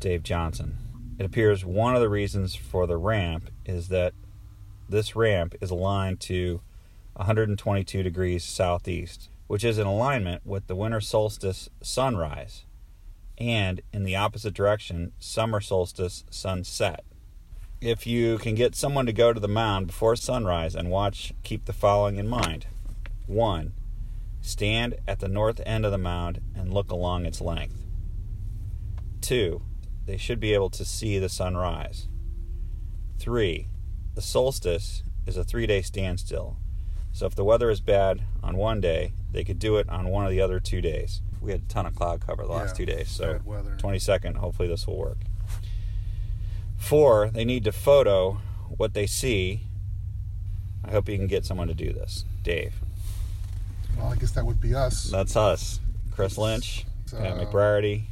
Dave 0.00 0.24
Johnson. 0.24 0.78
It 1.16 1.26
appears 1.26 1.64
one 1.64 1.94
of 1.94 2.00
the 2.00 2.08
reasons 2.08 2.56
for 2.56 2.88
the 2.88 2.96
ramp 2.96 3.50
is 3.64 3.86
that 3.86 4.14
this 4.88 5.16
ramp 5.16 5.54
is 5.60 5.70
aligned 5.70 6.20
to 6.20 6.60
122 7.14 8.02
degrees 8.02 8.44
southeast, 8.44 9.30
which 9.46 9.64
is 9.64 9.78
in 9.78 9.86
alignment 9.86 10.44
with 10.44 10.66
the 10.66 10.76
winter 10.76 11.00
solstice 11.00 11.68
sunrise, 11.82 12.64
and 13.38 13.80
in 13.92 14.04
the 14.04 14.16
opposite 14.16 14.54
direction, 14.54 15.12
summer 15.18 15.60
solstice 15.60 16.24
sunset. 16.30 17.04
If 17.80 18.06
you 18.06 18.38
can 18.38 18.54
get 18.54 18.74
someone 18.74 19.06
to 19.06 19.12
go 19.12 19.32
to 19.32 19.40
the 19.40 19.48
mound 19.48 19.88
before 19.88 20.16
sunrise 20.16 20.74
and 20.74 20.90
watch, 20.90 21.32
keep 21.42 21.66
the 21.66 21.72
following 21.72 22.16
in 22.16 22.28
mind. 22.28 22.66
1. 23.26 23.72
Stand 24.40 24.96
at 25.06 25.20
the 25.20 25.28
north 25.28 25.60
end 25.66 25.84
of 25.84 25.92
the 25.92 25.98
mound 25.98 26.40
and 26.54 26.72
look 26.72 26.90
along 26.90 27.26
its 27.26 27.40
length. 27.40 27.82
Two, 29.20 29.62
they 30.06 30.16
should 30.16 30.40
be 30.40 30.54
able 30.54 30.70
to 30.70 30.84
see 30.84 31.18
the 31.18 31.28
sunrise. 31.28 32.08
Three, 33.18 33.68
the 34.16 34.22
solstice 34.22 35.04
is 35.26 35.36
a 35.36 35.44
three 35.44 35.66
day 35.66 35.82
standstill. 35.82 36.56
So 37.12 37.26
if 37.26 37.34
the 37.34 37.44
weather 37.44 37.70
is 37.70 37.80
bad 37.80 38.22
on 38.42 38.56
one 38.56 38.80
day, 38.80 39.12
they 39.30 39.44
could 39.44 39.58
do 39.58 39.76
it 39.76 39.88
on 39.88 40.08
one 40.08 40.24
of 40.24 40.30
the 40.30 40.40
other 40.40 40.58
two 40.58 40.80
days. 40.80 41.20
We 41.40 41.52
had 41.52 41.62
a 41.62 41.68
ton 41.68 41.86
of 41.86 41.94
cloud 41.94 42.20
cover 42.26 42.42
the 42.44 42.52
last 42.52 42.78
Yeah, 42.78 42.86
two 42.86 42.92
days, 42.96 43.08
so 43.10 43.38
22nd, 43.38 44.36
hopefully 44.36 44.68
this 44.68 44.86
will 44.86 44.96
work. 44.96 45.18
Four, 46.76 47.30
they 47.30 47.44
need 47.44 47.64
to 47.64 47.72
photo 47.72 48.38
what 48.76 48.94
they 48.94 49.06
see. 49.06 49.60
I 50.84 50.90
hope 50.90 51.08
you 51.08 51.16
can 51.16 51.26
get 51.26 51.44
someone 51.44 51.68
to 51.68 51.74
do 51.74 51.92
this. 51.92 52.24
Dave. 52.42 52.74
Well, 53.96 54.06
I 54.06 54.16
guess 54.16 54.32
that 54.32 54.44
would 54.44 54.60
be 54.60 54.74
us. 54.74 55.04
That's 55.04 55.36
us. 55.36 55.80
Chris 56.10 56.38
Lynch, 56.38 56.86
Pat 57.10 57.32
uh, 57.32 57.44
McBriarty. 57.44 58.04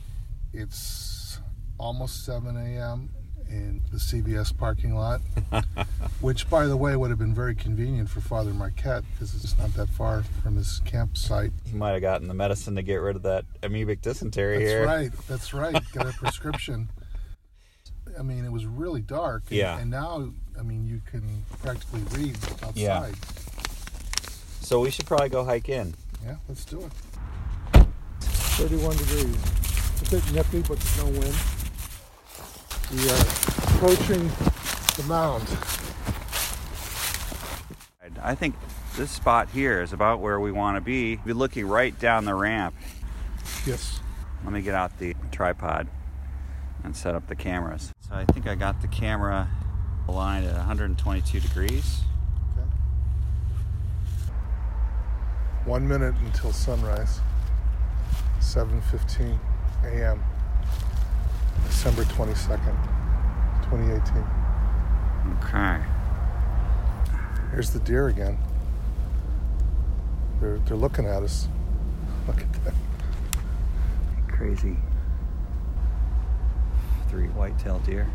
It's 0.52 1.38
almost 1.78 2.24
7 2.24 2.56
a.m. 2.56 3.10
in 3.54 3.80
the 3.92 3.98
CVS 3.98 4.56
parking 4.56 4.94
lot, 4.96 5.20
which, 6.20 6.50
by 6.50 6.66
the 6.66 6.76
way, 6.76 6.96
would 6.96 7.10
have 7.10 7.18
been 7.18 7.34
very 7.34 7.54
convenient 7.54 8.08
for 8.08 8.20
Father 8.20 8.52
Marquette 8.52 9.04
because 9.12 9.34
it's 9.34 9.56
not 9.56 9.72
that 9.74 9.88
far 9.88 10.24
from 10.42 10.56
his 10.56 10.80
campsite. 10.84 11.52
He 11.64 11.76
might 11.76 11.92
have 11.92 12.02
gotten 12.02 12.26
the 12.26 12.34
medicine 12.34 12.74
to 12.76 12.82
get 12.82 12.96
rid 12.96 13.14
of 13.16 13.22
that 13.22 13.44
amoebic 13.62 14.00
dysentery 14.02 14.58
here. 14.58 14.84
That's 14.86 14.90
here. 14.90 15.10
right. 15.10 15.12
That's 15.28 15.54
right. 15.54 15.92
Got 15.92 16.06
a 16.08 16.12
prescription. 16.12 16.88
I 18.18 18.22
mean, 18.22 18.44
it 18.44 18.50
was 18.52 18.66
really 18.66 19.00
dark. 19.02 19.44
and- 19.48 19.56
Yeah. 19.58 19.78
And 19.78 19.90
now, 19.90 20.32
I 20.58 20.62
mean, 20.62 20.86
you 20.86 21.00
can 21.10 21.22
practically 21.62 22.02
read 22.18 22.36
outside. 22.62 22.74
Yeah. 22.76 23.10
So 24.60 24.80
we 24.80 24.90
should 24.90 25.06
probably 25.06 25.28
go 25.28 25.44
hike 25.44 25.68
in. 25.68 25.94
Yeah, 26.24 26.36
let's 26.48 26.64
do 26.64 26.80
it. 26.80 27.86
31 28.20 28.96
degrees. 28.96 29.36
It's 30.00 30.08
a 30.08 30.16
bit 30.16 30.32
nippy, 30.32 30.60
but 30.62 30.78
there's 30.80 30.98
no 30.98 31.20
wind. 31.20 31.34
We 32.94 33.10
are 33.10 33.12
uh, 33.12 33.24
approaching 33.74 34.30
the 34.96 35.04
mound. 35.08 35.42
I 38.22 38.36
think 38.36 38.54
this 38.96 39.10
spot 39.10 39.50
here 39.50 39.82
is 39.82 39.92
about 39.92 40.20
where 40.20 40.38
we 40.38 40.52
want 40.52 40.76
to 40.76 40.80
be. 40.80 41.18
We're 41.24 41.34
looking 41.34 41.66
right 41.66 41.98
down 41.98 42.24
the 42.24 42.36
ramp. 42.36 42.76
Yes. 43.66 43.98
Let 44.44 44.52
me 44.52 44.62
get 44.62 44.76
out 44.76 44.96
the 45.00 45.16
tripod 45.32 45.88
and 46.84 46.94
set 46.96 47.16
up 47.16 47.26
the 47.26 47.34
cameras. 47.34 47.92
So 48.08 48.14
I 48.14 48.26
think 48.26 48.46
I 48.46 48.54
got 48.54 48.80
the 48.80 48.86
camera 48.86 49.48
aligned 50.06 50.46
at 50.46 50.54
122 50.54 51.40
degrees. 51.40 52.02
Okay. 52.52 52.68
One 55.64 55.88
minute 55.88 56.14
until 56.24 56.52
sunrise. 56.52 57.18
7:15 58.38 59.36
a.m. 59.82 60.22
December 61.66 62.04
22nd, 62.04 62.76
2018. 63.64 64.24
Okay. 65.38 65.82
Here's 67.50 67.70
the 67.70 67.80
deer 67.80 68.08
again. 68.08 68.38
They're 70.40 70.58
they're 70.58 70.76
looking 70.76 71.06
at 71.06 71.22
us. 71.22 71.48
Look 72.26 72.40
at 72.40 72.64
that. 72.64 72.74
Crazy. 74.28 74.76
Three 77.08 77.28
white-tailed 77.28 77.84
deer. 77.84 78.08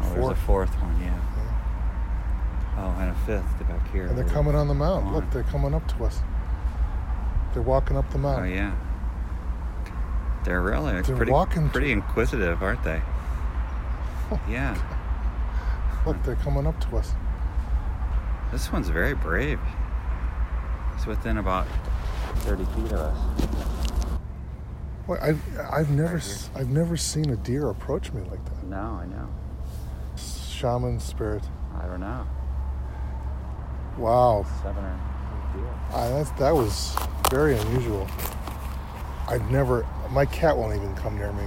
Oh, 0.00 0.14
there's 0.14 0.28
a 0.28 0.34
fourth 0.34 0.70
one, 0.80 1.00
yeah. 1.02 1.20
Oh, 2.76 2.96
and 3.00 3.10
a 3.10 3.14
fifth 3.26 3.68
back 3.68 3.92
here. 3.92 4.06
And 4.06 4.16
they're 4.16 4.24
coming 4.24 4.54
on 4.54 4.68
the 4.68 4.74
mound. 4.74 5.12
Look, 5.12 5.30
they're 5.30 5.44
coming 5.44 5.74
up 5.74 5.86
to 5.96 6.04
us. 6.04 6.20
They're 7.52 7.62
walking 7.62 7.96
up 7.96 8.10
the 8.10 8.18
Oh 8.18 8.42
yeah. 8.42 8.74
They're 10.44 10.60
really 10.60 11.00
They're 11.02 11.16
pretty 11.16 11.32
walking 11.32 11.68
pretty 11.70 11.90
inquisitive, 11.92 12.62
aren't 12.62 12.82
they? 12.84 13.00
Oh, 14.30 14.40
yeah. 14.48 14.76
Look, 16.06 16.22
they're 16.22 16.36
coming 16.36 16.66
up 16.66 16.78
to 16.90 16.96
us. 16.98 17.12
This 18.52 18.70
one's 18.72 18.88
very 18.88 19.14
brave. 19.14 19.58
It's 20.94 21.06
within 21.06 21.38
about 21.38 21.66
30 22.40 22.64
feet 22.66 22.92
of 22.92 23.00
us. 23.00 23.48
Well, 25.06 25.18
I've 25.20 25.40
I've 25.70 25.90
never 25.90 26.16
s- 26.16 26.48
I've 26.54 26.70
never 26.70 26.96
seen 26.96 27.30
a 27.30 27.36
deer 27.36 27.68
approach 27.68 28.12
me 28.12 28.22
like 28.30 28.42
that. 28.44 28.64
No, 28.64 28.76
I 29.02 29.06
know. 29.06 29.28
Shaman 30.16 30.98
spirit. 31.00 31.42
I 31.78 31.86
don't 31.86 32.00
know. 32.00 32.26
Wow. 33.98 34.46
Seven 34.62 34.82
or 34.84 34.88
eight 34.88 35.56
deer. 35.60 35.74
I, 35.98 36.08
that's, 36.08 36.30
that 36.32 36.54
was 36.54 36.96
very 37.30 37.56
unusual. 37.58 38.06
I've 39.28 39.50
never, 39.50 39.86
my 40.10 40.26
cat 40.26 40.56
won't 40.56 40.76
even 40.76 40.94
come 40.96 41.16
near 41.16 41.32
me. 41.32 41.44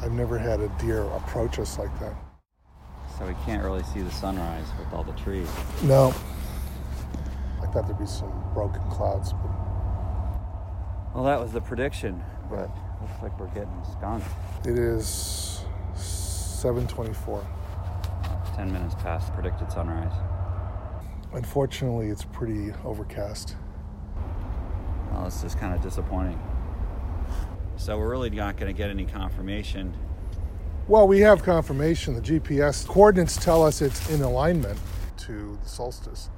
I've 0.00 0.12
never 0.12 0.38
had 0.38 0.60
a 0.60 0.68
deer 0.80 1.02
approach 1.02 1.58
us 1.58 1.78
like 1.78 1.96
that. 2.00 2.14
So 3.18 3.26
we 3.26 3.34
can't 3.44 3.62
really 3.62 3.82
see 3.82 4.00
the 4.00 4.10
sunrise 4.10 4.66
with 4.78 4.92
all 4.94 5.04
the 5.04 5.12
trees. 5.12 5.48
No. 5.82 6.14
I 7.62 7.66
thought 7.66 7.86
there'd 7.86 7.98
be 7.98 8.06
some 8.06 8.32
broken 8.54 8.82
clouds, 8.90 9.32
but 9.32 9.50
Well, 11.14 11.24
that 11.24 11.38
was 11.38 11.52
the 11.52 11.60
prediction, 11.60 12.22
but 12.48 12.70
looks 13.02 13.22
like 13.22 13.38
we're 13.38 13.48
getting 13.48 13.82
skunked. 13.92 14.26
it 14.64 14.78
is 14.78 15.64
724. 15.94 17.46
10 18.56 18.72
minutes 18.72 18.94
past 18.96 19.32
predicted 19.34 19.70
sunrise. 19.70 20.12
Unfortunately, 21.32 22.08
it's 22.08 22.24
pretty 22.24 22.72
overcast. 22.84 23.56
Well, 25.12 25.24
this 25.24 25.44
is 25.44 25.54
kind 25.54 25.74
of 25.74 25.82
disappointing. 25.82 26.38
So 27.80 27.96
we're 27.96 28.10
really 28.10 28.28
not 28.28 28.58
going 28.58 28.70
to 28.70 28.76
get 28.76 28.90
any 28.90 29.06
confirmation. 29.06 29.96
Well, 30.86 31.08
we 31.08 31.20
have 31.20 31.42
confirmation. 31.42 32.14
The 32.14 32.20
GPS 32.20 32.86
coordinates 32.86 33.42
tell 33.42 33.64
us 33.64 33.80
it's 33.80 34.10
in 34.10 34.20
alignment 34.20 34.78
to 35.20 35.58
the 35.62 35.68
solstice, 35.68 36.28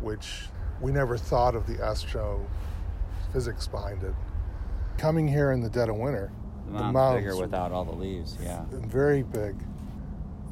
which 0.00 0.46
we 0.80 0.90
never 0.90 1.16
thought 1.16 1.54
of 1.54 1.68
the 1.68 1.80
astrophysics 1.80 3.68
behind 3.68 4.02
it. 4.02 4.14
Coming 4.96 5.28
here 5.28 5.52
in 5.52 5.60
the 5.60 5.70
dead 5.70 5.90
of 5.90 5.94
winter, 5.94 6.32
The 6.66 6.72
the 6.72 6.78
mountain's 6.78 6.94
mountains 6.94 7.24
bigger 7.26 7.36
without 7.36 7.70
all 7.70 7.84
the 7.84 7.94
leaves, 7.94 8.36
yeah. 8.42 8.64
very 8.72 9.22
big. 9.22 9.54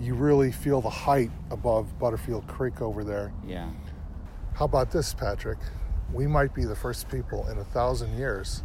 You 0.01 0.15
really 0.15 0.53
feel 0.53 0.81
the 0.81 0.89
height 0.89 1.33
above 1.51 1.99
Butterfield 1.99 2.47
Creek 2.47 2.81
over 2.81 3.03
there. 3.03 3.33
Yeah. 3.45 3.69
How 4.55 4.67
about 4.67 4.93
this, 4.93 5.13
Patrick? 5.15 5.59
We 6.13 6.29
might 6.29 6.55
be 6.55 6.65
the 6.65 6.77
first 6.77 7.09
people 7.09 7.49
in 7.49 7.59
a 7.59 7.65
thousand 7.65 8.17
years 8.17 8.63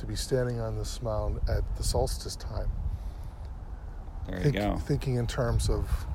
to 0.00 0.06
be 0.06 0.16
standing 0.16 0.58
on 0.60 0.76
this 0.78 1.02
mound 1.02 1.38
at 1.48 1.62
the 1.76 1.82
solstice 1.82 2.34
time. 2.34 2.70
There 4.26 4.38
you 4.38 4.42
Think- 4.44 4.56
go. 4.56 4.76
Thinking 4.78 5.16
in 5.16 5.26
terms 5.26 5.68
of 5.68 6.06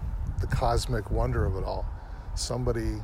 the 0.41 0.47
cosmic 0.47 1.11
wonder 1.11 1.45
of 1.45 1.55
it 1.55 1.63
all. 1.63 1.85
Somebody 2.33 3.01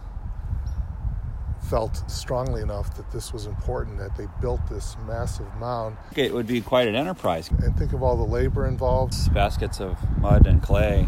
felt 1.69 2.03
strongly 2.09 2.61
enough 2.61 2.95
that 2.97 3.09
this 3.11 3.31
was 3.31 3.45
important 3.45 3.99
that 3.99 4.15
they 4.17 4.27
built 4.41 4.59
this 4.67 4.97
massive 5.07 5.45
mound. 5.57 5.95
It 6.15 6.33
would 6.33 6.47
be 6.47 6.59
quite 6.61 6.87
an 6.87 6.95
enterprise. 6.95 7.49
And 7.49 7.77
think 7.77 7.93
of 7.93 8.01
all 8.01 8.17
the 8.17 8.23
labor 8.25 8.65
involved. 8.65 9.13
Baskets 9.33 9.79
of 9.79 9.97
mud 10.19 10.47
and 10.47 10.61
clay. 10.63 11.07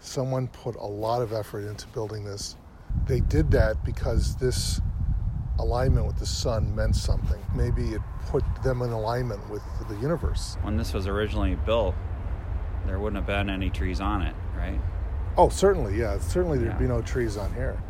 Someone 0.00 0.48
put 0.48 0.74
a 0.74 0.84
lot 0.86 1.22
of 1.22 1.32
effort 1.32 1.60
into 1.64 1.86
building 1.88 2.24
this. 2.24 2.56
They 3.06 3.20
did 3.20 3.52
that 3.52 3.84
because 3.84 4.36
this 4.36 4.80
alignment 5.58 6.06
with 6.06 6.18
the 6.18 6.26
sun 6.26 6.74
meant 6.74 6.96
something. 6.96 7.40
Maybe 7.54 7.90
it 7.94 8.02
put 8.26 8.44
them 8.62 8.82
in 8.82 8.90
alignment 8.90 9.48
with 9.50 9.62
the 9.88 9.96
universe. 9.96 10.56
When 10.62 10.76
this 10.76 10.92
was 10.92 11.06
originally 11.06 11.54
built, 11.54 11.94
there 12.86 12.98
wouldn't 12.98 13.16
have 13.16 13.26
been 13.26 13.50
any 13.50 13.70
trees 13.70 14.00
on 14.00 14.22
it, 14.22 14.34
right? 14.56 14.80
Oh, 15.36 15.48
certainly, 15.48 15.98
yeah. 15.98 16.18
Certainly 16.18 16.58
there'd 16.58 16.78
be 16.78 16.86
no 16.86 17.02
trees 17.02 17.36
on 17.36 17.52
here. 17.54 17.80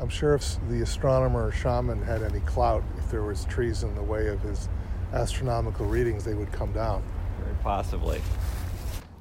I'm 0.00 0.08
sure 0.08 0.34
if 0.34 0.56
the 0.68 0.82
astronomer 0.82 1.46
or 1.46 1.52
shaman 1.52 2.02
had 2.02 2.22
any 2.22 2.40
clout, 2.40 2.82
if 2.98 3.10
there 3.10 3.22
was 3.22 3.44
trees 3.46 3.82
in 3.82 3.94
the 3.94 4.02
way 4.02 4.28
of 4.28 4.40
his 4.40 4.68
astronomical 5.12 5.86
readings, 5.86 6.24
they 6.24 6.34
would 6.34 6.50
come 6.52 6.72
down. 6.72 7.02
Very 7.40 7.54
possibly. 7.62 8.20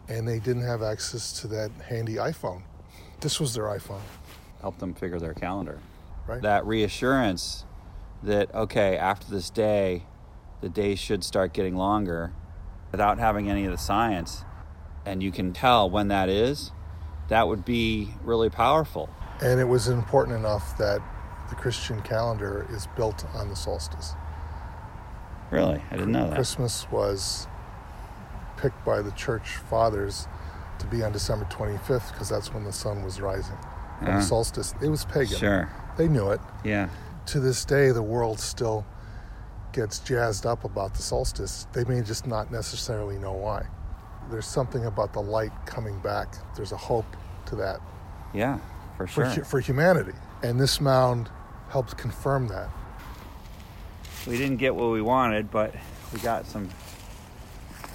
And 0.09 0.27
they 0.27 0.39
didn't 0.39 0.63
have 0.63 0.81
access 0.81 1.39
to 1.41 1.47
that 1.47 1.71
handy 1.87 2.15
iPhone. 2.15 2.63
This 3.21 3.39
was 3.39 3.53
their 3.53 3.65
iPhone, 3.65 4.01
Help 4.61 4.77
them 4.79 4.93
figure 4.93 5.19
their 5.19 5.33
calendar. 5.33 5.79
right? 6.27 6.41
That 6.41 6.65
reassurance 6.65 7.65
that, 8.23 8.53
okay, 8.55 8.97
after 8.97 9.29
this 9.29 9.49
day, 9.49 10.05
the 10.61 10.69
days 10.69 10.99
should 10.99 11.23
start 11.23 11.53
getting 11.53 11.75
longer 11.75 12.33
without 12.91 13.17
having 13.19 13.49
any 13.49 13.65
of 13.65 13.71
the 13.71 13.77
science, 13.77 14.43
and 15.05 15.21
you 15.21 15.31
can 15.31 15.51
tell 15.53 15.89
when 15.89 16.07
that 16.07 16.29
is, 16.29 16.71
that 17.27 17.47
would 17.47 17.65
be 17.65 18.13
really 18.23 18.49
powerful. 18.49 19.09
And 19.41 19.59
it 19.59 19.65
was 19.65 19.87
important 19.87 20.37
enough 20.37 20.77
that 20.77 21.01
the 21.49 21.55
Christian 21.55 22.01
calendar 22.01 22.67
is 22.71 22.87
built 22.95 23.25
on 23.33 23.49
the 23.49 23.55
solstice. 23.55 24.13
Really? 25.51 25.81
I 25.91 25.95
didn't 25.97 26.11
know 26.11 26.27
that. 26.29 26.35
Christmas 26.35 26.87
was 26.91 27.47
picked 28.57 28.83
by 28.85 29.01
the 29.01 29.11
church 29.11 29.57
fathers 29.69 30.27
to 30.79 30.85
be 30.87 31.03
on 31.03 31.11
December 31.11 31.45
25th 31.45 32.11
because 32.11 32.29
that's 32.29 32.53
when 32.53 32.63
the 32.63 32.71
sun 32.71 33.03
was 33.03 33.19
rising. 33.19 33.57
And 33.99 34.09
Ah. 34.09 34.15
the 34.17 34.21
solstice, 34.21 34.73
it 34.81 34.87
was 34.89 35.05
pagan. 35.05 35.37
Sure. 35.37 35.69
They 35.97 36.07
knew 36.07 36.29
it. 36.31 36.39
Yeah. 36.63 36.87
To 37.27 37.39
this 37.39 37.65
day, 37.65 37.91
the 37.91 38.01
world 38.03 38.39
still 38.39 38.85
gets 39.71 39.99
jazzed 39.99 40.45
up 40.45 40.63
about 40.65 40.93
the 40.93 41.01
solstice. 41.01 41.67
They 41.73 41.83
may 41.85 42.01
just 42.01 42.27
not 42.27 42.51
necessarily 42.51 43.17
know 43.17 43.33
why. 43.33 43.65
There's 44.29 44.45
something 44.45 44.85
about 44.85 45.13
the 45.13 45.21
light 45.21 45.51
coming 45.65 45.97
back. 45.99 46.35
There's 46.55 46.71
a 46.71 46.77
hope 46.77 47.05
to 47.47 47.55
that 47.57 47.79
Yeah, 48.33 48.59
for 48.97 49.07
for, 49.07 49.25
sure. 49.25 49.25
hu- 49.25 49.43
for 49.43 49.59
humanity. 49.59 50.13
And 50.43 50.59
this 50.59 50.79
mound 50.79 51.29
helps 51.69 51.93
confirm 51.93 52.47
that. 52.49 52.69
We 54.27 54.37
didn't 54.37 54.57
get 54.57 54.75
what 54.75 54.91
we 54.91 55.01
wanted, 55.01 55.49
but 55.49 55.73
we 56.13 56.19
got 56.19 56.45
some 56.45 56.69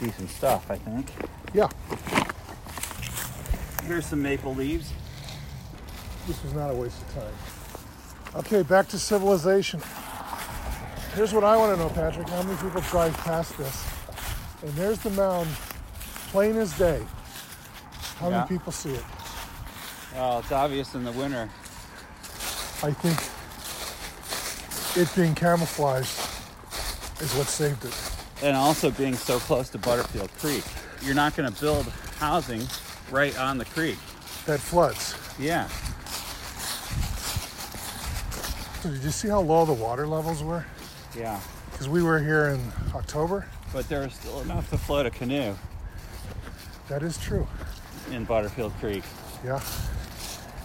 decent 0.00 0.30
stuff, 0.30 0.70
I 0.70 0.76
think. 0.76 1.10
Yeah, 1.54 1.68
Here's 3.84 4.04
some 4.04 4.20
maple 4.20 4.54
leaves. 4.54 4.92
this 6.26 6.42
was 6.42 6.52
not 6.52 6.70
a 6.70 6.74
waste 6.74 7.00
of 7.00 7.14
time. 7.14 7.32
Okay, 8.36 8.62
back 8.62 8.88
to 8.88 8.98
civilization. 8.98 9.80
Here's 11.14 11.32
what 11.32 11.44
I 11.44 11.56
want 11.56 11.74
to 11.76 11.82
know, 11.82 11.88
Patrick. 11.90 12.28
How 12.28 12.42
many 12.42 12.56
people 12.58 12.80
drive 12.82 13.16
past 13.18 13.56
this? 13.56 13.86
And 14.62 14.72
there's 14.74 14.98
the 15.00 15.10
mound, 15.10 15.48
plain 16.30 16.56
as 16.56 16.72
day. 16.78 17.04
How 18.20 18.28
Yeah. 18.28 18.36
many 18.38 18.48
people 18.48 18.72
see 18.72 18.90
it? 18.92 19.04
Well, 20.14 20.40
it's 20.40 20.52
obvious 20.52 20.94
in 20.94 21.04
the 21.04 21.12
winter. 21.12 21.48
I 22.82 22.92
think 22.92 23.18
it 24.96 25.12
being 25.16 25.34
camouflaged 25.34 26.18
is 27.20 27.34
what 27.34 27.46
saved 27.48 27.84
it. 27.84 27.94
And 28.42 28.56
also 28.56 28.90
being 28.90 29.16
so 29.16 29.40
close 29.40 29.68
to 29.70 29.78
Butterfield 29.78 30.30
Creek. 30.38 30.64
You're 31.02 31.14
not 31.14 31.34
going 31.34 31.52
to 31.52 31.60
build 31.60 31.86
housing 32.20 32.66
right 33.10 33.36
on 33.38 33.58
the 33.58 33.64
creek. 33.64 33.98
That 34.46 34.60
floods. 34.60 35.14
Yeah. 35.38 35.68
So 38.88 38.94
did 38.94 39.04
you 39.04 39.10
see 39.10 39.28
how 39.28 39.40
low 39.42 39.66
the 39.66 39.72
water 39.74 40.06
levels 40.06 40.42
were? 40.42 40.64
Yeah. 41.14 41.38
Because 41.70 41.90
we 41.90 42.02
were 42.02 42.18
here 42.18 42.46
in 42.46 42.72
October. 42.94 43.44
But 43.70 43.86
there 43.90 44.00
was 44.00 44.14
still 44.14 44.40
enough 44.40 44.70
to 44.70 44.78
float 44.78 45.04
a 45.04 45.10
canoe 45.10 45.54
That 46.88 47.02
is 47.02 47.18
true. 47.18 47.46
in 48.10 48.24
Butterfield 48.24 48.72
Creek. 48.80 49.04
Yeah. 49.44 49.60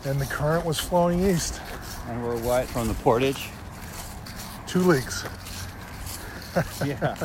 And 0.05 0.21
the 0.21 0.25
current 0.25 0.65
was 0.65 0.79
flowing 0.79 1.19
east. 1.19 1.59
And 2.07 2.23
we're 2.23 2.39
what? 2.39 2.65
From 2.67 2.87
the 2.87 2.93
portage? 2.93 3.49
Two 4.67 4.79
leagues. 4.79 5.25
Yeah. 6.85 7.17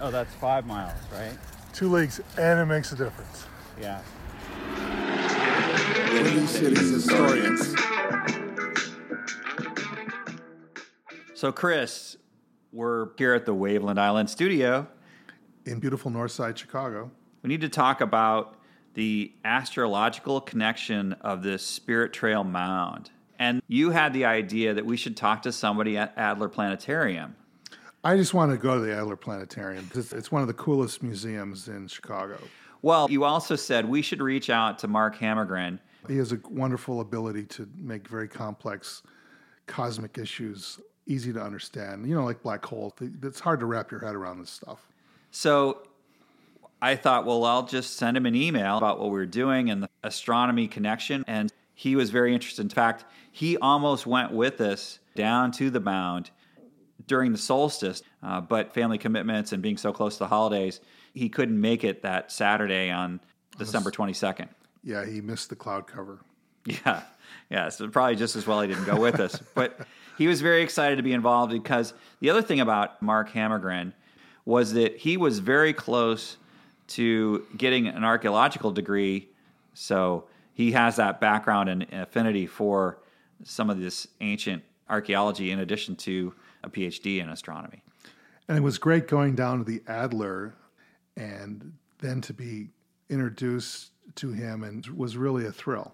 oh, 0.00 0.12
that's 0.12 0.32
five 0.34 0.64
miles, 0.64 0.92
right? 1.12 1.36
Two 1.72 1.90
leagues, 1.90 2.20
and 2.38 2.60
it 2.60 2.66
makes 2.66 2.92
a 2.92 2.96
difference. 2.96 3.46
Yeah. 3.80 4.00
Windy 6.12 6.46
City's 6.46 6.90
historians. 6.90 7.74
So, 11.36 11.52
Chris, 11.52 12.16
we're 12.72 13.08
here 13.18 13.34
at 13.34 13.44
the 13.44 13.54
Waveland 13.54 13.98
Island 13.98 14.30
studio. 14.30 14.86
In 15.66 15.78
beautiful 15.80 16.10
Northside 16.10 16.56
Chicago. 16.56 17.10
We 17.42 17.48
need 17.48 17.60
to 17.60 17.68
talk 17.68 18.00
about 18.00 18.56
the 18.94 19.34
astrological 19.44 20.40
connection 20.40 21.12
of 21.20 21.42
this 21.42 21.62
Spirit 21.62 22.14
Trail 22.14 22.42
Mound. 22.42 23.10
And 23.38 23.60
you 23.68 23.90
had 23.90 24.14
the 24.14 24.24
idea 24.24 24.72
that 24.72 24.86
we 24.86 24.96
should 24.96 25.14
talk 25.14 25.42
to 25.42 25.52
somebody 25.52 25.98
at 25.98 26.14
Adler 26.16 26.48
Planetarium. 26.48 27.36
I 28.02 28.16
just 28.16 28.32
want 28.32 28.50
to 28.52 28.56
go 28.56 28.76
to 28.76 28.80
the 28.80 28.96
Adler 28.96 29.16
Planetarium. 29.16 29.90
It's, 29.94 30.14
it's 30.14 30.32
one 30.32 30.40
of 30.40 30.48
the 30.48 30.54
coolest 30.54 31.02
museums 31.02 31.68
in 31.68 31.86
Chicago. 31.86 32.38
Well, 32.80 33.10
you 33.10 33.24
also 33.24 33.56
said 33.56 33.86
we 33.86 34.00
should 34.00 34.22
reach 34.22 34.48
out 34.48 34.78
to 34.78 34.88
Mark 34.88 35.18
Hammergren. 35.18 35.80
He 36.08 36.16
has 36.16 36.32
a 36.32 36.40
wonderful 36.48 37.02
ability 37.02 37.44
to 37.44 37.68
make 37.76 38.08
very 38.08 38.26
complex 38.26 39.02
cosmic 39.66 40.16
issues 40.16 40.80
easy 41.06 41.32
to 41.32 41.40
understand. 41.40 42.06
You 42.08 42.14
know, 42.14 42.24
like 42.24 42.42
black 42.42 42.64
hole. 42.64 42.94
It's 43.22 43.40
hard 43.40 43.60
to 43.60 43.66
wrap 43.66 43.90
your 43.90 44.00
head 44.00 44.14
around 44.14 44.40
this 44.40 44.50
stuff. 44.50 44.86
So 45.30 45.82
I 46.80 46.96
thought, 46.96 47.24
well, 47.24 47.44
I'll 47.44 47.66
just 47.66 47.96
send 47.96 48.16
him 48.16 48.26
an 48.26 48.34
email 48.34 48.78
about 48.78 48.98
what 48.98 49.06
we 49.06 49.18
were 49.18 49.26
doing 49.26 49.70
and 49.70 49.82
the 49.82 49.88
astronomy 50.02 50.68
connection. 50.68 51.24
And 51.26 51.52
he 51.74 51.96
was 51.96 52.10
very 52.10 52.32
interested. 52.34 52.62
In 52.62 52.68
fact, 52.68 53.04
he 53.32 53.56
almost 53.58 54.06
went 54.06 54.32
with 54.32 54.60
us 54.60 54.98
down 55.14 55.52
to 55.52 55.70
the 55.70 55.80
mound 55.80 56.30
during 57.06 57.32
the 57.32 57.38
solstice, 57.38 58.02
uh, 58.22 58.40
but 58.40 58.74
family 58.74 58.98
commitments 58.98 59.52
and 59.52 59.62
being 59.62 59.76
so 59.76 59.92
close 59.92 60.14
to 60.14 60.20
the 60.20 60.28
holidays, 60.28 60.80
he 61.14 61.28
couldn't 61.28 61.60
make 61.60 61.84
it 61.84 62.02
that 62.02 62.32
Saturday 62.32 62.90
on 62.90 63.20
December 63.58 63.90
22nd. 63.90 64.48
Yeah, 64.82 65.04
he 65.04 65.20
missed 65.20 65.48
the 65.50 65.56
cloud 65.56 65.86
cover. 65.86 66.20
Yeah, 66.84 67.04
yeah. 67.48 67.68
So 67.68 67.86
probably 67.86 68.16
just 68.16 68.34
as 68.34 68.44
well 68.44 68.60
he 68.60 68.66
didn't 68.66 68.86
go 68.86 68.98
with 68.98 69.20
us. 69.20 69.40
But 69.54 69.86
he 70.16 70.26
was 70.26 70.40
very 70.40 70.62
excited 70.62 70.96
to 70.96 71.02
be 71.02 71.12
involved 71.12 71.52
because 71.52 71.94
the 72.20 72.30
other 72.30 72.42
thing 72.42 72.60
about 72.60 73.00
Mark 73.02 73.30
Hammergren 73.30 73.92
was 74.44 74.72
that 74.74 74.96
he 74.96 75.16
was 75.16 75.38
very 75.38 75.72
close 75.72 76.36
to 76.88 77.44
getting 77.56 77.88
an 77.88 78.04
archaeological 78.04 78.70
degree. 78.70 79.28
So 79.74 80.24
he 80.52 80.72
has 80.72 80.96
that 80.96 81.20
background 81.20 81.68
and 81.68 81.86
affinity 81.92 82.46
for 82.46 82.98
some 83.44 83.68
of 83.68 83.78
this 83.78 84.06
ancient 84.20 84.62
archaeology 84.88 85.50
in 85.50 85.58
addition 85.58 85.96
to 85.96 86.32
a 86.62 86.70
PhD 86.70 87.20
in 87.20 87.28
astronomy. 87.28 87.82
And 88.48 88.56
it 88.56 88.62
was 88.62 88.78
great 88.78 89.08
going 89.08 89.34
down 89.34 89.58
to 89.58 89.64
the 89.64 89.82
Adler 89.88 90.54
and 91.16 91.72
then 91.98 92.20
to 92.22 92.32
be 92.32 92.68
introduced 93.10 93.90
to 94.16 94.32
him 94.32 94.62
and 94.62 94.86
was 94.86 95.16
really 95.16 95.46
a 95.46 95.52
thrill. 95.52 95.92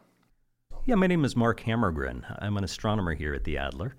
Yeah, 0.85 0.97
my 0.97 1.07
name 1.07 1.25
is 1.25 1.37
Mark 1.37 1.61
Hammergren. 1.61 2.25
I'm 2.41 2.57
an 2.57 2.65
astronomer 2.65 3.15
here 3.15 3.35
at 3.35 3.45
the 3.45 3.57
Adler, 3.57 3.95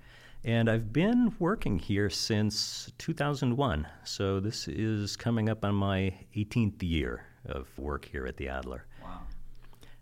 and 0.46 0.70
I've 0.70 0.92
been 0.92 1.34
working 1.40 1.80
here 1.80 2.10
since 2.10 2.92
2001. 2.98 3.88
So 4.04 4.40
this 4.40 4.68
is 4.68 5.16
coming 5.16 5.50
up 5.50 5.64
on 5.64 5.76
my 5.76 6.14
18th 6.36 6.84
year 6.84 7.26
of 7.46 7.68
work 7.78 8.06
here 8.06 8.26
at 8.26 8.36
the 8.38 8.50
Adler. 8.50 8.86
Wow. 9.02 9.22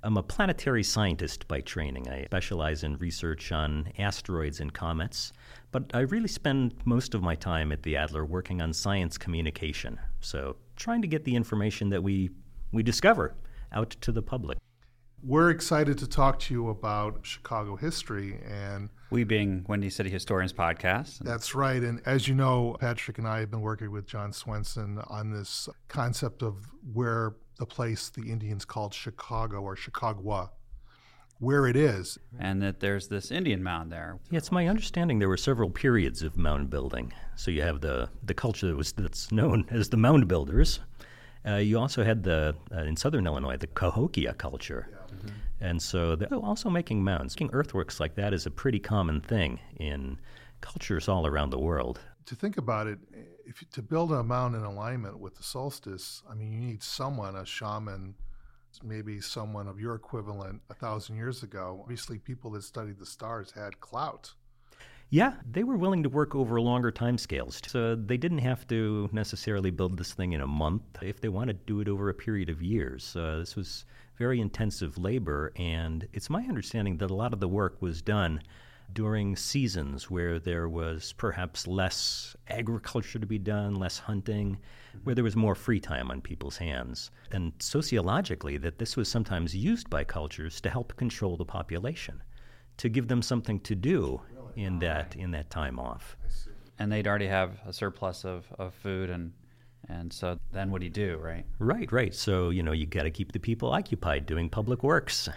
I'm 0.03 0.17
a 0.17 0.23
planetary 0.23 0.83
scientist 0.83 1.47
by 1.47 1.61
training. 1.61 2.09
I 2.09 2.25
specialize 2.25 2.83
in 2.83 2.97
research 2.97 3.51
on 3.51 3.91
asteroids 3.99 4.59
and 4.59 4.73
comets, 4.73 5.31
but 5.71 5.91
I 5.93 5.99
really 5.99 6.27
spend 6.27 6.73
most 6.85 7.13
of 7.13 7.21
my 7.21 7.35
time 7.35 7.71
at 7.71 7.83
the 7.83 7.95
Adler 7.95 8.25
working 8.25 8.63
on 8.63 8.73
science 8.73 9.19
communication. 9.19 9.99
So, 10.19 10.55
trying 10.75 11.03
to 11.03 11.07
get 11.07 11.23
the 11.23 11.35
information 11.35 11.89
that 11.89 12.01
we, 12.01 12.31
we 12.71 12.81
discover 12.81 13.35
out 13.71 13.91
to 14.01 14.11
the 14.11 14.23
public. 14.23 14.57
We're 15.23 15.51
excited 15.51 15.99
to 15.99 16.07
talk 16.07 16.39
to 16.39 16.53
you 16.53 16.69
about 16.69 17.19
Chicago 17.23 17.75
history 17.75 18.39
and 18.43 18.89
We 19.11 19.25
being 19.25 19.65
Windy 19.67 19.89
City 19.89 20.09
Historians 20.09 20.53
podcast. 20.53 21.19
That's 21.19 21.53
right. 21.53 21.83
And 21.83 22.01
as 22.05 22.29
you 22.29 22.33
know, 22.33 22.77
Patrick 22.79 23.17
and 23.17 23.27
I 23.27 23.39
have 23.39 23.51
been 23.51 23.59
working 23.59 23.91
with 23.91 24.07
John 24.07 24.31
Swenson 24.31 24.99
on 25.07 25.29
this 25.29 25.67
concept 25.89 26.41
of 26.41 26.55
where 26.93 27.33
the 27.59 27.65
place 27.65 28.09
the 28.09 28.31
Indians 28.31 28.63
called 28.63 28.93
Chicago 28.93 29.59
or 29.59 29.75
Chicagua, 29.75 30.51
where 31.39 31.67
it 31.67 31.75
is. 31.75 32.17
And 32.39 32.61
that 32.61 32.79
there's 32.79 33.09
this 33.09 33.31
Indian 33.31 33.61
mound 33.61 33.91
there. 33.91 34.17
Yeah, 34.29 34.37
it's 34.37 34.49
my 34.49 34.69
understanding 34.69 35.19
there 35.19 35.27
were 35.27 35.35
several 35.35 35.69
periods 35.69 36.21
of 36.21 36.37
mound 36.37 36.69
building. 36.69 37.11
So 37.35 37.51
you 37.51 37.63
have 37.63 37.81
the, 37.81 38.09
the 38.23 38.33
culture 38.33 38.67
that 38.67 38.77
was 38.77 38.93
that's 38.93 39.29
known 39.29 39.65
as 39.71 39.89
the 39.89 39.97
mound 39.97 40.29
builders. 40.29 40.79
Uh, 41.45 41.55
you 41.55 41.77
also 41.77 42.05
had 42.05 42.23
the 42.23 42.55
uh, 42.73 42.83
in 42.83 42.95
southern 42.95 43.27
Illinois 43.27 43.57
the 43.57 43.67
Cahokia 43.67 44.35
culture, 44.35 44.87
and 45.59 45.81
so 45.81 46.15
they're 46.15 46.33
also 46.33 46.69
making 46.69 47.03
mounds. 47.03 47.35
Making 47.35 47.51
earthworks 47.53 47.99
like 47.99 48.15
that 48.15 48.33
is 48.33 48.45
a 48.45 48.51
pretty 48.51 48.79
common 48.79 49.21
thing 49.21 49.59
in 49.77 50.19
cultures 50.61 51.07
all 51.07 51.27
around 51.27 51.49
the 51.49 51.59
world. 51.59 51.99
To 52.25 52.35
think 52.35 52.57
about 52.57 52.87
it, 52.87 52.99
if 53.45 53.67
to 53.71 53.81
build 53.81 54.11
a 54.11 54.23
mound 54.23 54.55
in 54.55 54.63
alignment 54.63 55.19
with 55.19 55.35
the 55.35 55.43
solstice, 55.43 56.21
I 56.29 56.35
mean, 56.35 56.51
you 56.51 56.59
need 56.59 56.83
someone, 56.83 57.35
a 57.35 57.45
shaman, 57.45 58.15
maybe 58.83 59.19
someone 59.19 59.67
of 59.67 59.79
your 59.79 59.95
equivalent 59.95 60.61
a 60.69 60.73
thousand 60.73 61.17
years 61.17 61.43
ago. 61.43 61.79
Obviously, 61.81 62.19
people 62.19 62.51
that 62.51 62.63
studied 62.63 62.99
the 62.99 63.05
stars 63.05 63.51
had 63.51 63.79
clout. 63.81 64.33
Yeah, 65.09 65.33
they 65.49 65.65
were 65.65 65.75
willing 65.75 66.03
to 66.03 66.09
work 66.09 66.35
over 66.35 66.61
longer 66.61 66.89
time 66.89 67.17
scales. 67.17 67.59
So 67.67 67.95
they 67.95 68.15
didn't 68.15 68.37
have 68.37 68.65
to 68.67 69.09
necessarily 69.11 69.69
build 69.69 69.97
this 69.97 70.13
thing 70.13 70.31
in 70.31 70.39
a 70.39 70.47
month 70.47 70.83
if 71.01 71.19
they 71.19 71.27
wanted 71.27 71.59
to 71.59 71.73
do 71.73 71.81
it 71.81 71.89
over 71.89 72.07
a 72.09 72.13
period 72.13 72.49
of 72.49 72.61
years. 72.61 73.13
Uh, 73.13 73.37
this 73.39 73.57
was 73.57 73.83
very 74.17 74.39
intensive 74.39 74.97
labor, 74.97 75.51
and 75.55 76.07
it's 76.13 76.29
my 76.29 76.43
understanding 76.43 76.97
that 76.97 77.11
a 77.11 77.15
lot 77.15 77.33
of 77.33 77.39
the 77.39 77.47
work 77.47 77.81
was 77.81 78.01
done 78.01 78.41
during 78.93 79.35
seasons 79.35 80.09
where 80.09 80.39
there 80.39 80.67
was 80.67 81.13
perhaps 81.13 81.67
less 81.67 82.35
agriculture 82.49 83.19
to 83.19 83.25
be 83.25 83.39
done, 83.39 83.75
less 83.75 83.99
hunting, 83.99 84.57
mm-hmm. 84.57 84.99
where 85.03 85.15
there 85.15 85.23
was 85.23 85.35
more 85.35 85.55
free 85.55 85.79
time 85.79 86.11
on 86.11 86.21
people's 86.21 86.57
hands. 86.57 87.11
And 87.31 87.53
sociologically, 87.59 88.57
that 88.57 88.79
this 88.79 88.97
was 88.97 89.07
sometimes 89.07 89.55
used 89.55 89.89
by 89.89 90.03
cultures 90.03 90.59
to 90.61 90.69
help 90.69 90.95
control 90.97 91.37
the 91.37 91.45
population, 91.45 92.21
to 92.77 92.89
give 92.89 93.07
them 93.07 93.21
something 93.21 93.59
to 93.61 93.75
do 93.75 94.21
in 94.55 94.79
that 94.79 95.15
in 95.15 95.31
that 95.31 95.49
time 95.49 95.79
off. 95.79 96.17
And 96.77 96.91
they'd 96.91 97.07
already 97.07 97.27
have 97.27 97.59
a 97.65 97.71
surplus 97.71 98.25
of, 98.25 98.45
of 98.57 98.73
food 98.73 99.09
and 99.09 99.31
and 99.91 100.11
so 100.11 100.39
then 100.51 100.71
what 100.71 100.79
do 100.79 100.85
you 100.85 100.91
do, 100.91 101.17
right? 101.17 101.45
Right, 101.59 101.91
right. 101.91 102.15
So, 102.15 102.49
you 102.49 102.63
know, 102.63 102.71
you 102.71 102.85
got 102.85 103.03
to 103.03 103.11
keep 103.11 103.31
the 103.31 103.39
people 103.39 103.71
occupied 103.71 104.25
doing 104.25 104.49
public 104.49 104.83
works. 104.83 105.27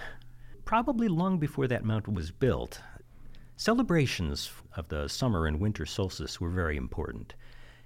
Probably 0.64 1.08
long 1.08 1.38
before 1.38 1.66
that 1.68 1.84
mountain 1.84 2.14
was 2.14 2.30
built, 2.30 2.80
celebrations 3.56 4.50
of 4.76 4.88
the 4.88 5.08
summer 5.08 5.46
and 5.46 5.60
winter 5.60 5.84
solstice 5.84 6.40
were 6.40 6.50
very 6.50 6.76
important. 6.76 7.34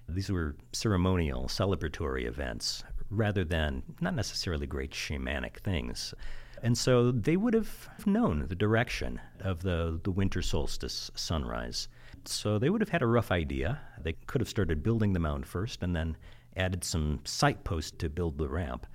These 0.08 0.30
were 0.30 0.56
ceremonial, 0.72 1.44
celebratory 1.44 2.26
events 2.26 2.84
rather 3.10 3.44
than 3.44 3.82
not 4.00 4.14
necessarily 4.14 4.66
great 4.66 4.92
shamanic 4.92 5.58
things. 5.58 6.14
And 6.62 6.76
so 6.76 7.10
they 7.10 7.36
would 7.36 7.54
have 7.54 7.88
known 8.04 8.46
the 8.48 8.54
direction 8.54 9.20
of 9.40 9.62
the, 9.62 10.00
the 10.02 10.10
winter 10.10 10.42
solstice 10.42 11.10
sunrise. 11.14 11.88
So 12.24 12.58
they 12.58 12.68
would 12.68 12.80
have 12.80 12.90
had 12.90 13.02
a 13.02 13.06
rough 13.06 13.30
idea. 13.30 13.80
They 14.02 14.14
could 14.26 14.40
have 14.40 14.48
started 14.48 14.82
building 14.82 15.12
the 15.12 15.20
mound 15.20 15.46
first 15.46 15.82
and 15.82 15.94
then 15.94 16.16
added 16.58 16.84
some 16.84 17.20
site 17.24 17.64
posts 17.64 17.92
to 17.98 18.08
build 18.08 18.36
the 18.36 18.48
ramp. 18.48 18.86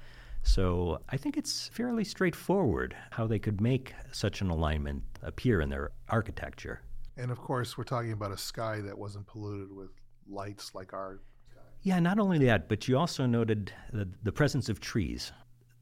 So 0.43 0.99
I 1.09 1.17
think 1.17 1.37
it's 1.37 1.69
fairly 1.69 2.03
straightforward 2.03 2.95
how 3.11 3.25
they 3.25 3.39
could 3.39 3.61
make 3.61 3.93
such 4.11 4.41
an 4.41 4.49
alignment 4.49 5.03
appear 5.21 5.61
in 5.61 5.69
their 5.69 5.91
architecture. 6.09 6.81
And 7.17 7.31
of 7.31 7.39
course, 7.39 7.77
we're 7.77 7.85
talking 7.85 8.11
about 8.11 8.31
a 8.31 8.37
sky 8.37 8.81
that 8.81 8.97
wasn't 8.97 9.25
polluted 9.25 9.71
with 9.71 9.91
lights 10.27 10.75
like 10.75 10.93
our 10.93 11.21
Sky. 11.49 11.61
Yeah, 11.83 11.99
not 11.99 12.19
only 12.19 12.39
that, 12.45 12.67
but 12.67 12.87
you 12.87 12.97
also 12.97 13.25
noted 13.25 13.71
the, 13.91 14.09
the 14.23 14.31
presence 14.31 14.69
of 14.69 14.79
trees. 14.79 15.31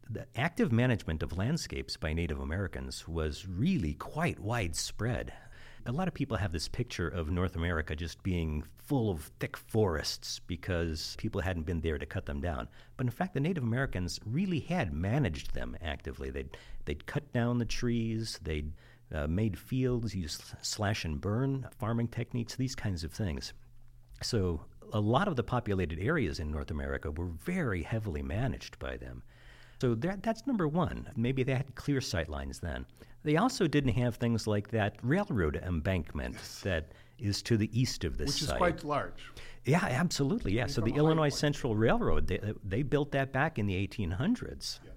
The 0.09 0.27
active 0.35 0.71
management 0.71 1.23
of 1.23 1.37
landscapes 1.37 1.95
by 1.95 2.13
Native 2.13 2.39
Americans 2.39 3.07
was 3.07 3.47
really 3.47 3.93
quite 3.93 4.39
widespread. 4.39 5.33
A 5.87 5.91
lot 5.91 6.07
of 6.07 6.13
people 6.13 6.37
have 6.37 6.51
this 6.51 6.67
picture 6.67 7.07
of 7.07 7.31
North 7.31 7.55
America 7.55 7.95
just 7.95 8.21
being 8.21 8.63
full 8.77 9.09
of 9.09 9.31
thick 9.39 9.57
forests 9.57 10.39
because 10.45 11.15
people 11.17 11.41
hadn't 11.41 11.65
been 11.65 11.81
there 11.81 11.97
to 11.97 12.05
cut 12.05 12.27
them 12.27 12.39
down. 12.39 12.67
But 12.97 13.07
in 13.07 13.11
fact, 13.11 13.33
the 13.33 13.39
Native 13.39 13.63
Americans 13.63 14.19
really 14.25 14.59
had 14.59 14.93
managed 14.93 15.53
them 15.53 15.75
actively. 15.81 16.29
They'd, 16.29 16.55
they'd 16.85 17.07
cut 17.07 17.33
down 17.33 17.57
the 17.57 17.65
trees, 17.65 18.39
they'd 18.43 18.71
uh, 19.13 19.27
made 19.27 19.57
fields, 19.57 20.13
used 20.13 20.43
slash 20.61 21.03
and 21.03 21.19
burn 21.19 21.67
farming 21.79 22.09
techniques, 22.09 22.55
these 22.55 22.75
kinds 22.75 23.03
of 23.03 23.11
things. 23.11 23.53
So 24.21 24.63
a 24.93 24.99
lot 24.99 25.27
of 25.27 25.35
the 25.35 25.43
populated 25.43 25.99
areas 25.99 26.39
in 26.39 26.51
North 26.51 26.69
America 26.69 27.09
were 27.09 27.29
very 27.43 27.81
heavily 27.81 28.21
managed 28.21 28.77
by 28.77 28.97
them. 28.97 29.23
So 29.81 29.95
that, 29.95 30.21
that's 30.21 30.45
number 30.45 30.67
one. 30.67 31.09
Maybe 31.15 31.41
they 31.41 31.55
had 31.55 31.73
clear 31.73 32.01
sight 32.01 32.29
lines 32.29 32.59
then. 32.59 32.85
They 33.23 33.37
also 33.37 33.67
didn't 33.67 33.93
have 33.93 34.15
things 34.15 34.47
like 34.47 34.69
that 34.71 34.95
railroad 35.03 35.61
embankment 35.63 36.37
that 36.63 36.91
is 37.19 37.41
to 37.43 37.57
the 37.57 37.69
east 37.79 38.03
of 38.03 38.17
this 38.17 38.27
which 38.27 38.41
is 38.41 38.47
site. 38.47 38.57
quite 38.57 38.83
large. 38.83 39.31
yeah, 39.63 39.85
absolutely. 39.85 40.53
Yeah. 40.53 40.65
So 40.67 40.81
the 40.81 40.93
Illinois 40.93 41.23
point. 41.23 41.33
Central 41.33 41.75
Railroad, 41.75 42.27
they, 42.27 42.39
they 42.63 42.81
built 42.81 43.11
that 43.11 43.31
back 43.31 43.59
in 43.59 43.67
the 43.67 43.75
1800s. 43.87 44.79
Yeah. 44.83 44.91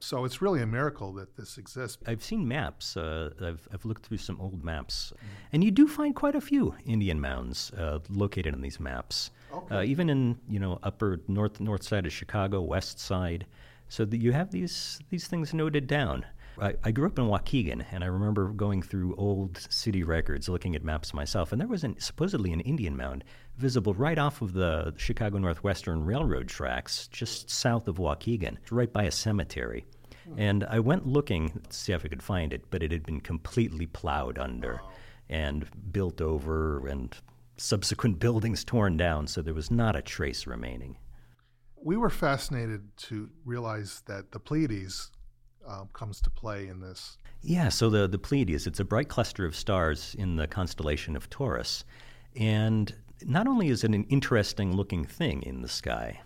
So 0.00 0.24
it's 0.24 0.40
really 0.40 0.62
a 0.62 0.66
miracle 0.66 1.12
that 1.14 1.36
this 1.36 1.58
exists. 1.58 1.98
I've 2.06 2.22
seen 2.22 2.46
maps. 2.46 2.96
Uh, 2.96 3.30
I've, 3.42 3.68
I've 3.72 3.84
looked 3.84 4.06
through 4.06 4.18
some 4.18 4.40
old 4.40 4.64
maps, 4.64 5.12
and 5.52 5.64
you 5.64 5.70
do 5.72 5.88
find 5.88 6.14
quite 6.14 6.36
a 6.36 6.40
few 6.40 6.74
Indian 6.86 7.20
mounds 7.20 7.72
uh, 7.72 7.98
located 8.08 8.54
in 8.54 8.60
these 8.60 8.78
maps. 8.78 9.30
Uh, 9.70 9.82
even 9.82 10.10
in 10.10 10.38
you 10.48 10.60
know 10.60 10.78
upper 10.82 11.20
north 11.26 11.58
north 11.58 11.82
side 11.82 12.06
of 12.06 12.12
Chicago, 12.12 12.60
west 12.60 13.00
side. 13.00 13.46
So 13.88 14.04
that 14.04 14.18
you 14.18 14.32
have 14.32 14.50
these 14.52 15.00
these 15.10 15.26
things 15.26 15.52
noted 15.52 15.86
down. 15.86 16.24
I, 16.60 16.74
I 16.84 16.90
grew 16.90 17.06
up 17.06 17.18
in 17.18 17.26
Waukegan, 17.26 17.84
and 17.90 18.02
I 18.02 18.06
remember 18.06 18.48
going 18.48 18.82
through 18.82 19.14
old 19.16 19.58
city 19.70 20.02
records, 20.02 20.48
looking 20.48 20.74
at 20.74 20.84
maps 20.84 21.14
myself, 21.14 21.52
and 21.52 21.60
there 21.60 21.68
was 21.68 21.84
an, 21.84 21.98
supposedly 21.98 22.52
an 22.52 22.60
Indian 22.60 22.96
mound 22.96 23.24
visible 23.56 23.94
right 23.94 24.18
off 24.18 24.42
of 24.42 24.52
the 24.52 24.94
Chicago 24.96 25.38
Northwestern 25.38 26.04
Railroad 26.04 26.48
tracks, 26.48 27.08
just 27.08 27.50
south 27.50 27.88
of 27.88 27.96
Waukegan, 27.96 28.58
right 28.70 28.92
by 28.92 29.04
a 29.04 29.10
cemetery. 29.10 29.86
And 30.36 30.64
I 30.64 30.78
went 30.80 31.06
looking 31.06 31.60
to 31.68 31.74
see 31.74 31.92
if 31.92 32.04
I 32.04 32.08
could 32.08 32.22
find 32.22 32.52
it, 32.52 32.64
but 32.70 32.82
it 32.82 32.92
had 32.92 33.06
been 33.06 33.20
completely 33.20 33.86
plowed 33.86 34.38
under 34.38 34.80
and 35.28 35.66
built 35.92 36.20
over, 36.20 36.86
and 36.86 37.16
subsequent 37.56 38.18
buildings 38.20 38.64
torn 38.64 38.96
down, 38.96 39.26
so 39.26 39.42
there 39.42 39.54
was 39.54 39.70
not 39.70 39.96
a 39.96 40.02
trace 40.02 40.46
remaining. 40.46 40.96
We 41.82 41.96
were 41.96 42.10
fascinated 42.10 42.96
to 42.96 43.30
realize 43.44 44.02
that 44.06 44.32
the 44.32 44.40
Pleiades 44.40 45.10
um, 45.68 45.88
comes 45.92 46.20
to 46.22 46.30
play 46.30 46.68
in 46.68 46.80
this. 46.80 47.18
Yeah, 47.42 47.68
so 47.68 47.88
the, 47.88 48.08
the 48.08 48.18
Pleiades, 48.18 48.66
it's 48.66 48.80
a 48.80 48.84
bright 48.84 49.08
cluster 49.08 49.44
of 49.44 49.54
stars 49.54 50.16
in 50.18 50.36
the 50.36 50.46
constellation 50.46 51.14
of 51.14 51.30
Taurus. 51.30 51.84
And 52.36 52.92
not 53.24 53.46
only 53.46 53.68
is 53.68 53.84
it 53.84 53.94
an 53.94 54.04
interesting 54.04 54.74
looking 54.74 55.04
thing 55.04 55.42
in 55.42 55.62
the 55.62 55.68
sky, 55.68 56.20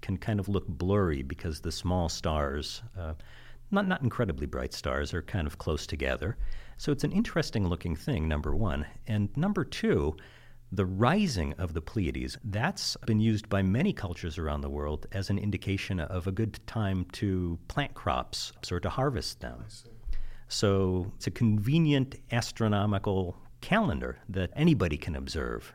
can 0.00 0.16
kind 0.16 0.38
of 0.38 0.48
look 0.48 0.66
blurry 0.68 1.22
because 1.22 1.60
the 1.60 1.72
small 1.72 2.08
stars, 2.08 2.82
uh, 2.98 3.14
not, 3.70 3.88
not 3.88 4.02
incredibly 4.02 4.46
bright 4.46 4.72
stars, 4.72 5.12
are 5.14 5.22
kind 5.22 5.46
of 5.46 5.58
close 5.58 5.86
together. 5.86 6.36
So 6.76 6.92
it's 6.92 7.04
an 7.04 7.12
interesting 7.12 7.66
looking 7.66 7.96
thing, 7.96 8.28
number 8.28 8.54
one. 8.54 8.86
And 9.06 9.34
number 9.36 9.64
two, 9.64 10.16
the 10.70 10.86
rising 10.86 11.54
of 11.54 11.72
the 11.72 11.80
Pleiades, 11.80 12.36
that's 12.44 12.96
been 13.06 13.20
used 13.20 13.48
by 13.48 13.62
many 13.62 13.92
cultures 13.92 14.38
around 14.38 14.60
the 14.60 14.68
world 14.68 15.06
as 15.12 15.30
an 15.30 15.38
indication 15.38 15.98
of 15.98 16.26
a 16.26 16.32
good 16.32 16.58
time 16.66 17.06
to 17.12 17.58
plant 17.68 17.94
crops 17.94 18.52
or 18.70 18.78
to 18.80 18.90
harvest 18.90 19.40
them. 19.40 19.64
So 20.48 21.12
it's 21.16 21.26
a 21.26 21.30
convenient 21.30 22.16
astronomical 22.32 23.36
calendar 23.60 24.18
that 24.28 24.50
anybody 24.54 24.96
can 24.96 25.16
observe 25.16 25.74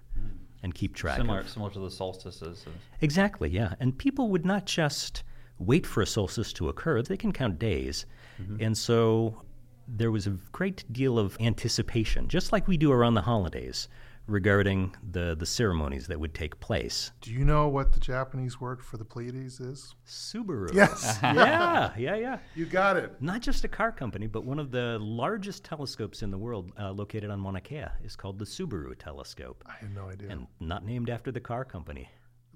and 0.61 0.73
keep 0.73 0.95
track 0.95 1.17
of. 1.17 1.23
Similar 1.23 1.39
of. 1.39 1.49
similar 1.49 1.71
to 1.71 1.79
the 1.79 1.91
solstices. 1.91 2.65
Exactly, 3.01 3.49
yeah. 3.49 3.75
And 3.79 3.97
people 3.97 4.29
would 4.29 4.45
not 4.45 4.65
just 4.65 5.23
wait 5.59 5.85
for 5.85 6.01
a 6.01 6.07
solstice 6.07 6.53
to 6.53 6.69
occur. 6.69 7.01
They 7.01 7.17
can 7.17 7.31
count 7.33 7.59
days. 7.59 8.05
Mm-hmm. 8.41 8.63
And 8.63 8.77
so 8.77 9.43
there 9.87 10.11
was 10.11 10.27
a 10.27 10.37
great 10.51 10.85
deal 10.91 11.19
of 11.19 11.37
anticipation, 11.39 12.27
just 12.27 12.51
like 12.51 12.67
we 12.67 12.77
do 12.77 12.91
around 12.91 13.15
the 13.15 13.21
holidays, 13.21 13.89
regarding 14.27 14.95
the, 15.11 15.35
the 15.37 15.45
ceremonies 15.45 16.07
that 16.07 16.19
would 16.19 16.33
take 16.33 16.59
place. 16.59 17.11
Do 17.21 17.31
you 17.31 17.43
know 17.43 17.67
what 17.67 17.91
the 17.91 17.99
Japanese 17.99 18.59
word 18.59 18.81
for 18.81 18.97
the 18.97 19.05
Pleiades 19.05 19.59
is? 19.59 19.95
Subaru. 20.07 20.73
Yes, 20.73 21.19
yeah, 21.23 21.91
yeah, 21.97 22.15
yeah. 22.15 22.37
you 22.55 22.65
got 22.65 22.95
it. 22.97 23.21
Not 23.21 23.41
just 23.41 23.63
a 23.63 23.67
car 23.67 23.91
company, 23.91 24.27
but 24.27 24.45
one 24.45 24.59
of 24.59 24.71
the 24.71 24.97
largest 25.01 25.63
telescopes 25.63 26.21
in 26.21 26.31
the 26.31 26.37
world, 26.37 26.71
uh, 26.79 26.91
located 26.91 27.29
on 27.29 27.39
Mauna 27.39 27.61
Kea, 27.61 27.85
is 28.03 28.15
called 28.15 28.39
the 28.39 28.45
Subaru 28.45 28.97
telescope, 28.97 29.63
I 29.67 29.73
had 29.79 29.93
no 29.93 30.09
idea. 30.09 30.29
and 30.29 30.47
not 30.59 30.85
named 30.85 31.09
after 31.09 31.31
the 31.31 31.41
car 31.41 31.65
company. 31.65 32.09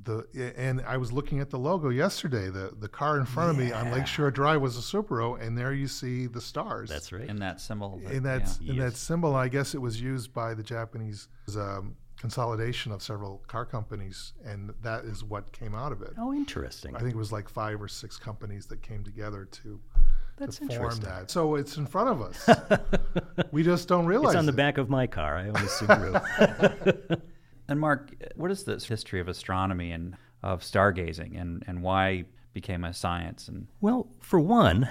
The 0.03 0.53
and 0.57 0.81
I 0.81 0.97
was 0.97 1.11
looking 1.11 1.39
at 1.39 1.49
the 1.49 1.57
logo 1.59 1.89
yesterday. 1.89 2.49
The 2.49 2.73
the 2.79 2.87
car 2.87 3.19
in 3.19 3.25
front 3.25 3.49
of 3.51 3.57
me 3.57 3.71
on 3.71 3.91
Lakeshore 3.91 4.31
Drive 4.31 4.61
was 4.61 4.77
a 4.77 4.81
Subaru, 4.81 5.41
and 5.41 5.57
there 5.57 5.73
you 5.73 5.87
see 5.87 6.27
the 6.27 6.41
stars. 6.41 6.89
That's 6.89 7.11
right. 7.11 7.27
in 7.27 7.37
that 7.39 7.59
symbol. 7.59 7.99
that- 8.03 8.11
in 8.13 8.23
that 8.23 8.57
yeah. 8.61 8.71
in 8.73 8.79
that 8.79 8.95
symbol. 8.95 9.35
I 9.35 9.47
guess 9.47 9.73
it 9.73 9.81
was 9.81 9.99
used 10.01 10.33
by 10.33 10.53
the 10.53 10.63
Japanese 10.63 11.27
as 11.47 11.55
a 11.55 11.83
consolidation 12.19 12.91
of 12.91 13.01
several 13.03 13.43
car 13.47 13.65
companies, 13.65 14.33
and 14.43 14.73
that 14.81 15.05
is 15.05 15.23
what 15.23 15.51
came 15.51 15.75
out 15.75 15.91
of 15.91 16.01
it. 16.01 16.13
oh, 16.17 16.33
interesting. 16.33 16.95
I 16.95 16.99
think 16.99 17.11
it 17.11 17.17
was 17.17 17.31
like 17.31 17.47
five 17.49 17.81
or 17.81 17.87
six 17.87 18.17
companies 18.17 18.65
that 18.67 18.81
came 18.81 19.03
together 19.03 19.45
to 19.45 19.79
That's 20.37 20.57
to 20.57 20.65
form 20.65 20.71
interesting. 20.71 21.05
that. 21.05 21.29
So 21.29 21.55
it's 21.55 21.77
in 21.77 21.85
front 21.85 22.09
of 22.09 22.21
us. 22.21 22.49
we 23.51 23.61
just 23.63 23.87
don't 23.87 24.05
realize 24.07 24.33
It's 24.33 24.39
on 24.39 24.45
the 24.47 24.51
it. 24.51 24.55
back 24.55 24.77
of 24.79 24.89
my 24.89 25.05
car. 25.05 25.37
I 25.37 25.43
own 25.49 25.55
a 25.55 25.59
Subaru. 25.59 27.21
And 27.67 27.79
Mark, 27.79 28.11
what 28.35 28.51
is 28.51 28.63
the 28.63 28.75
history 28.75 29.19
of 29.19 29.27
astronomy 29.27 29.91
and 29.91 30.15
of 30.43 30.61
stargazing, 30.61 31.39
and 31.39 31.63
and 31.67 31.81
why 31.81 32.09
it 32.09 32.27
became 32.53 32.83
a 32.83 32.93
science? 32.93 33.47
And 33.47 33.67
well, 33.81 34.07
for 34.21 34.39
one, 34.39 34.87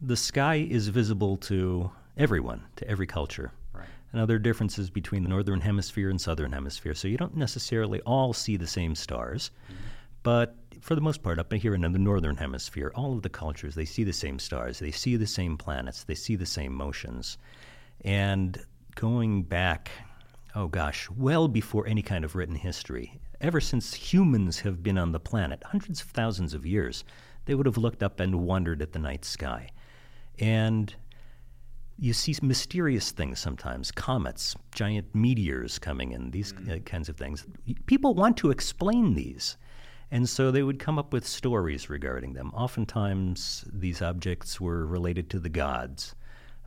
the 0.00 0.16
sky 0.16 0.66
is 0.68 0.88
visible 0.88 1.36
to 1.38 1.90
everyone, 2.16 2.62
to 2.76 2.88
every 2.88 3.06
culture. 3.06 3.52
Right. 3.72 3.86
There 4.12 4.36
are 4.36 4.40
differences 4.40 4.90
between 4.90 5.22
the 5.22 5.28
northern 5.28 5.60
hemisphere 5.60 6.10
and 6.10 6.20
southern 6.20 6.52
hemisphere, 6.52 6.94
so 6.94 7.08
you 7.08 7.18
don't 7.18 7.36
necessarily 7.36 8.00
all 8.00 8.32
see 8.32 8.56
the 8.56 8.66
same 8.66 8.94
stars. 8.94 9.50
Mm-hmm. 9.66 9.82
But 10.22 10.56
for 10.80 10.94
the 10.94 11.00
most 11.00 11.22
part, 11.22 11.38
up 11.38 11.52
here 11.52 11.74
in 11.74 11.80
the 11.80 11.98
northern 11.98 12.36
hemisphere, 12.36 12.90
all 12.94 13.12
of 13.12 13.22
the 13.22 13.28
cultures, 13.28 13.74
they 13.74 13.84
see 13.84 14.04
the 14.04 14.12
same 14.12 14.38
stars, 14.38 14.78
they 14.78 14.90
see 14.90 15.16
the 15.16 15.26
same 15.26 15.56
planets, 15.56 16.04
they 16.04 16.14
see 16.14 16.34
the 16.36 16.46
same 16.46 16.74
motions. 16.74 17.38
And 18.02 18.58
going 18.94 19.42
back, 19.42 19.90
oh 20.56 20.68
gosh, 20.68 21.08
well 21.10 21.46
before 21.46 21.86
any 21.86 22.00
kind 22.00 22.24
of 22.24 22.34
written 22.34 22.54
history, 22.54 23.20
ever 23.42 23.60
since 23.60 23.92
humans 23.92 24.58
have 24.60 24.82
been 24.82 24.96
on 24.96 25.12
the 25.12 25.20
planet, 25.20 25.62
hundreds 25.66 26.00
of 26.00 26.08
thousands 26.08 26.54
of 26.54 26.64
years, 26.64 27.04
they 27.44 27.54
would 27.54 27.66
have 27.66 27.76
looked 27.76 28.02
up 28.02 28.18
and 28.18 28.40
wondered 28.40 28.80
at 28.80 28.92
the 28.92 28.98
night 28.98 29.24
sky. 29.24 29.68
And 30.38 30.92
you 31.98 32.14
see 32.14 32.34
mysterious 32.42 33.10
things 33.10 33.38
sometimes 33.38 33.90
comets, 33.90 34.56
giant 34.74 35.14
meteors 35.14 35.78
coming 35.78 36.12
in, 36.12 36.30
these 36.30 36.54
uh, 36.70 36.78
kinds 36.86 37.10
of 37.10 37.16
things. 37.16 37.46
People 37.84 38.14
want 38.14 38.38
to 38.38 38.50
explain 38.50 39.14
these. 39.14 39.58
And 40.10 40.26
so 40.28 40.50
they 40.50 40.62
would 40.62 40.78
come 40.78 40.98
up 40.98 41.12
with 41.12 41.26
stories 41.26 41.90
regarding 41.90 42.32
them. 42.32 42.50
Oftentimes, 42.54 43.64
these 43.70 44.00
objects 44.00 44.60
were 44.60 44.86
related 44.86 45.28
to 45.30 45.38
the 45.38 45.48
gods 45.48 46.14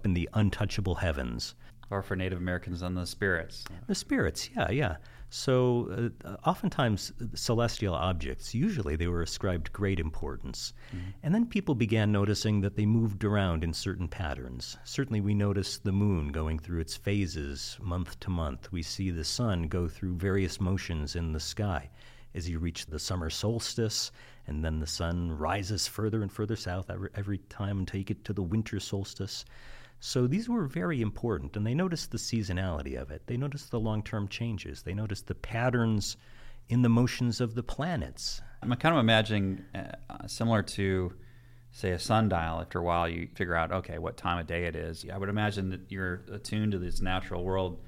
in 0.04 0.14
the 0.14 0.30
untouchable 0.34 0.96
heavens. 0.96 1.56
Or 1.92 2.02
for 2.02 2.16
Native 2.16 2.38
Americans, 2.38 2.84
on 2.84 2.96
the 2.96 3.06
spirits. 3.06 3.64
The 3.88 3.96
spirits, 3.96 4.50
yeah, 4.56 4.70
yeah. 4.70 4.98
So, 5.32 6.12
uh, 6.26 6.38
oftentimes, 6.46 7.14
celestial 7.36 7.94
objects, 7.94 8.56
usually 8.56 8.96
they 8.96 9.08
were 9.08 9.22
ascribed 9.22 9.72
great 9.72 10.00
importance. 10.00 10.74
And 11.22 11.36
then 11.36 11.46
people 11.46 11.76
began 11.76 12.12
noticing 12.12 12.62
that 12.62 12.76
they 12.76 12.88
moved 12.88 13.24
around 13.24 13.64
in 13.64 13.74
certain 13.74 14.08
patterns. 14.08 14.78
Certainly, 14.86 15.22
we 15.22 15.36
notice 15.36 15.78
the 15.78 15.92
moon 15.92 16.30
going 16.30 16.58
through 16.58 16.80
its 16.80 16.96
phases 16.96 17.78
month 17.80 18.20
to 18.22 18.32
month. 18.32 18.72
We 18.72 18.82
see 18.82 19.12
the 19.12 19.24
sun 19.24 19.68
go 19.68 19.88
through 19.88 20.16
various 20.16 20.60
motions 20.60 21.16
in 21.16 21.32
the 21.32 21.40
sky 21.40 21.90
as 22.34 22.50
you 22.50 22.60
reach 22.60 22.86
the 22.86 23.00
summer 23.00 23.30
solstice, 23.30 24.12
and 24.48 24.64
then 24.64 24.80
the 24.80 24.88
sun 24.88 25.32
rises 25.32 25.88
further 25.88 26.22
and 26.22 26.32
further 26.32 26.56
south 26.56 26.90
every, 26.90 27.10
every 27.16 27.38
time 27.50 27.80
until 27.80 28.00
you 28.00 28.04
get 28.04 28.24
to 28.26 28.34
the 28.34 28.44
winter 28.44 28.80
solstice. 28.80 29.46
So 30.00 30.28
these 30.28 30.48
were 30.48 30.66
very 30.66 31.02
important, 31.02 31.58
and 31.58 31.66
they 31.68 31.74
noticed 31.74 32.12
the 32.12 32.18
seasonality 32.18 33.00
of 33.00 33.12
it. 33.12 33.24
They 33.28 33.38
noticed 33.38 33.72
the 33.72 33.80
long 33.80 34.02
term 34.02 34.28
changes. 34.28 34.84
They 34.84 34.94
noticed 34.94 35.28
the 35.28 35.36
patterns 35.36 36.16
in 36.70 36.84
the 36.84 36.90
motions 36.90 37.42
of 37.42 37.56
the 37.56 37.64
planets. 37.64 38.42
I'm 38.62 38.74
kind 38.76 38.96
of 38.96 39.00
imagining 39.00 39.64
uh, 39.76 40.28
similar 40.28 40.62
to, 40.64 41.14
say, 41.72 41.92
a 41.92 42.00
sundial. 42.00 42.62
After 42.62 42.80
a 42.80 42.84
while, 42.84 43.10
you 43.10 43.28
figure 43.36 43.56
out, 43.56 43.72
okay, 43.72 43.98
what 43.98 44.18
time 44.18 44.40
of 44.40 44.48
day 44.48 44.66
it 44.66 44.76
is. 44.76 45.06
I 45.12 45.18
would 45.18 45.30
imagine 45.30 45.70
that 45.72 45.82
you're 45.90 46.24
attuned 46.32 46.74
to 46.74 46.80
this 46.80 47.02
natural 47.02 47.44
world. 47.44 47.80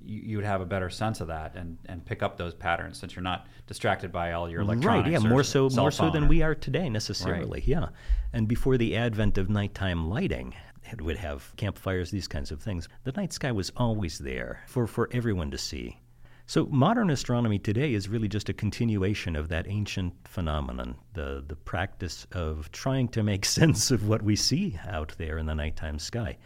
You, 0.00 0.20
you 0.20 0.36
would 0.36 0.46
have 0.46 0.60
a 0.60 0.66
better 0.66 0.90
sense 0.90 1.20
of 1.20 1.28
that 1.28 1.54
and, 1.54 1.78
and 1.86 2.04
pick 2.04 2.22
up 2.22 2.36
those 2.36 2.52
patterns 2.52 2.98
since 2.98 3.14
you're 3.14 3.22
not 3.22 3.46
distracted 3.66 4.12
by 4.12 4.32
all 4.32 4.50
your 4.50 4.60
electronics. 4.60 5.04
Right, 5.06 5.12
yeah, 5.12 5.28
more 5.28 5.44
so 5.44 5.70
more 5.70 5.90
so 5.90 6.10
than 6.10 6.24
or- 6.24 6.28
we 6.28 6.42
are 6.42 6.54
today 6.54 6.90
necessarily. 6.90 7.62
Yeah. 7.64 7.88
And 8.34 8.48
before 8.48 8.76
the 8.76 8.96
advent 8.96 9.38
of 9.38 9.48
nighttime 9.48 10.10
lighting, 10.10 10.54
would 11.00 11.16
have 11.16 11.52
campfires, 11.56 12.10
these 12.10 12.28
kinds 12.28 12.50
of 12.50 12.60
things. 12.60 12.88
The 13.04 13.12
night 13.12 13.32
sky 13.32 13.52
was 13.52 13.72
always 13.76 14.18
there 14.18 14.62
for, 14.66 14.86
for 14.86 15.08
everyone 15.12 15.50
to 15.50 15.58
see. 15.58 15.98
So 16.46 16.66
modern 16.66 17.08
astronomy 17.08 17.58
today 17.58 17.94
is 17.94 18.08
really 18.08 18.28
just 18.28 18.50
a 18.50 18.52
continuation 18.52 19.34
of 19.34 19.48
that 19.48 19.66
ancient 19.66 20.12
phenomenon, 20.28 20.96
the 21.14 21.42
the 21.46 21.56
practice 21.56 22.26
of 22.32 22.70
trying 22.70 23.08
to 23.08 23.22
make 23.22 23.44
sense 23.60 23.90
of 23.90 24.06
what 24.06 24.20
we 24.20 24.36
see 24.36 24.78
out 24.86 25.14
there 25.16 25.38
in 25.38 25.46
the 25.46 25.54
nighttime 25.54 25.98
sky. 25.98 26.36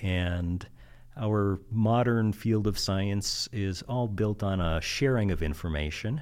And 0.00 0.66
our 1.16 1.60
modern 1.70 2.32
field 2.32 2.66
of 2.66 2.78
science 2.78 3.48
is 3.52 3.82
all 3.82 4.08
built 4.08 4.42
on 4.42 4.60
a 4.60 4.80
sharing 4.80 5.30
of 5.30 5.42
information 5.42 6.20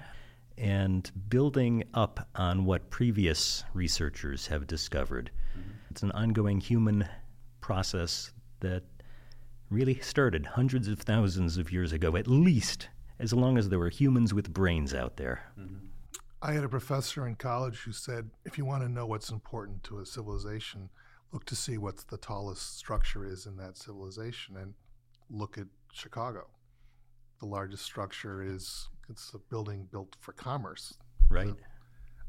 and 0.59 1.11
building 1.29 1.85
up 1.95 2.29
on 2.35 2.65
what 2.65 2.91
previous 2.91 3.65
researchers 3.75 4.47
have 4.47 4.67
discovered. 4.67 5.31
Mm-hmm. 5.53 5.71
It's 5.91 6.03
an 6.03 6.13
ongoing 6.13 6.61
human 6.61 7.07
process 7.67 8.31
that 8.61 8.85
really 9.71 9.99
started 9.99 10.47
hundreds 10.47 10.87
of 10.87 11.01
thousands 11.01 11.59
of 11.59 11.73
years 11.73 11.93
ago, 11.93 12.15
at 12.17 12.29
least 12.29 12.89
as 13.19 13.33
long 13.33 13.59
as 13.59 13.69
there 13.69 13.81
were 13.81 13.89
humans 13.89 14.33
with 14.33 14.53
brains 14.53 14.95
out 14.95 15.17
there. 15.17 15.51
I 16.41 16.53
had 16.53 16.63
a 16.63 16.69
professor 16.69 17.27
in 17.27 17.35
college 17.35 17.79
who 17.81 17.91
said, 17.91 18.31
if 18.45 18.57
you 18.57 18.65
want 18.65 18.85
to 18.85 18.89
know 18.89 19.05
what's 19.05 19.31
important 19.31 19.83
to 19.85 19.99
a 19.99 20.07
civilization, 20.07 20.91
look 21.33 21.45
to 21.47 21.57
see 21.57 21.77
what 21.77 21.97
the 22.07 22.19
tallest 22.19 22.79
structure 22.79 23.27
is 23.27 23.47
in 23.47 23.57
that 23.57 23.77
civilization, 23.77 24.57
and 24.57 24.75
look 25.29 25.59
at 25.59 25.67
Chicago. 25.93 26.47
The 27.41 27.47
largest 27.47 27.83
structure 27.83 28.45
is 28.45 28.89
it's 29.09 29.35
a 29.35 29.39
building 29.39 29.89
built 29.91 30.15
for 30.21 30.33
commerce. 30.33 30.95
Right. 31.29 31.53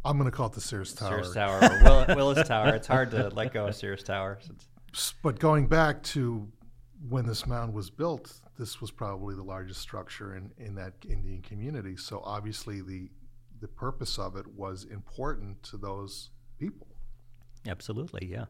I'm 0.03 0.17
going 0.17 0.31
to 0.31 0.35
call 0.35 0.47
it 0.47 0.53
the 0.53 0.61
Sears 0.61 0.93
Tower. 0.93 1.21
Sears 1.21 1.35
Tower 1.35 1.59
or 1.61 1.83
Will, 1.83 2.15
Willis 2.15 2.47
Tower. 2.47 2.73
It's 2.73 2.87
hard 2.87 3.11
to 3.11 3.29
let 3.29 3.53
go 3.53 3.67
of 3.67 3.75
Sears 3.75 4.01
Tower. 4.01 4.39
Since, 4.41 4.63
S- 4.63 4.76
But 5.23 5.39
going 5.39 5.67
back 5.67 6.03
to 6.03 6.47
when 7.09 7.25
this 7.25 7.45
mound 7.45 7.73
was 7.73 7.89
built, 7.89 8.33
this 8.57 8.81
was 8.81 8.91
probably 8.91 9.35
the 9.35 9.43
largest 9.43 9.81
structure 9.81 10.35
in, 10.35 10.51
in 10.57 10.75
that 10.75 10.93
Indian 11.07 11.41
community. 11.41 11.95
So 11.97 12.21
obviously 12.23 12.81
the 12.81 13.09
the 13.59 13.67
purpose 13.67 14.19
of 14.19 14.35
it 14.35 14.45
was 14.47 14.85
important 14.85 15.61
to 15.63 15.77
those 15.77 16.29
people. 16.59 16.87
Absolutely, 17.67 18.27
yeah. 18.31 18.45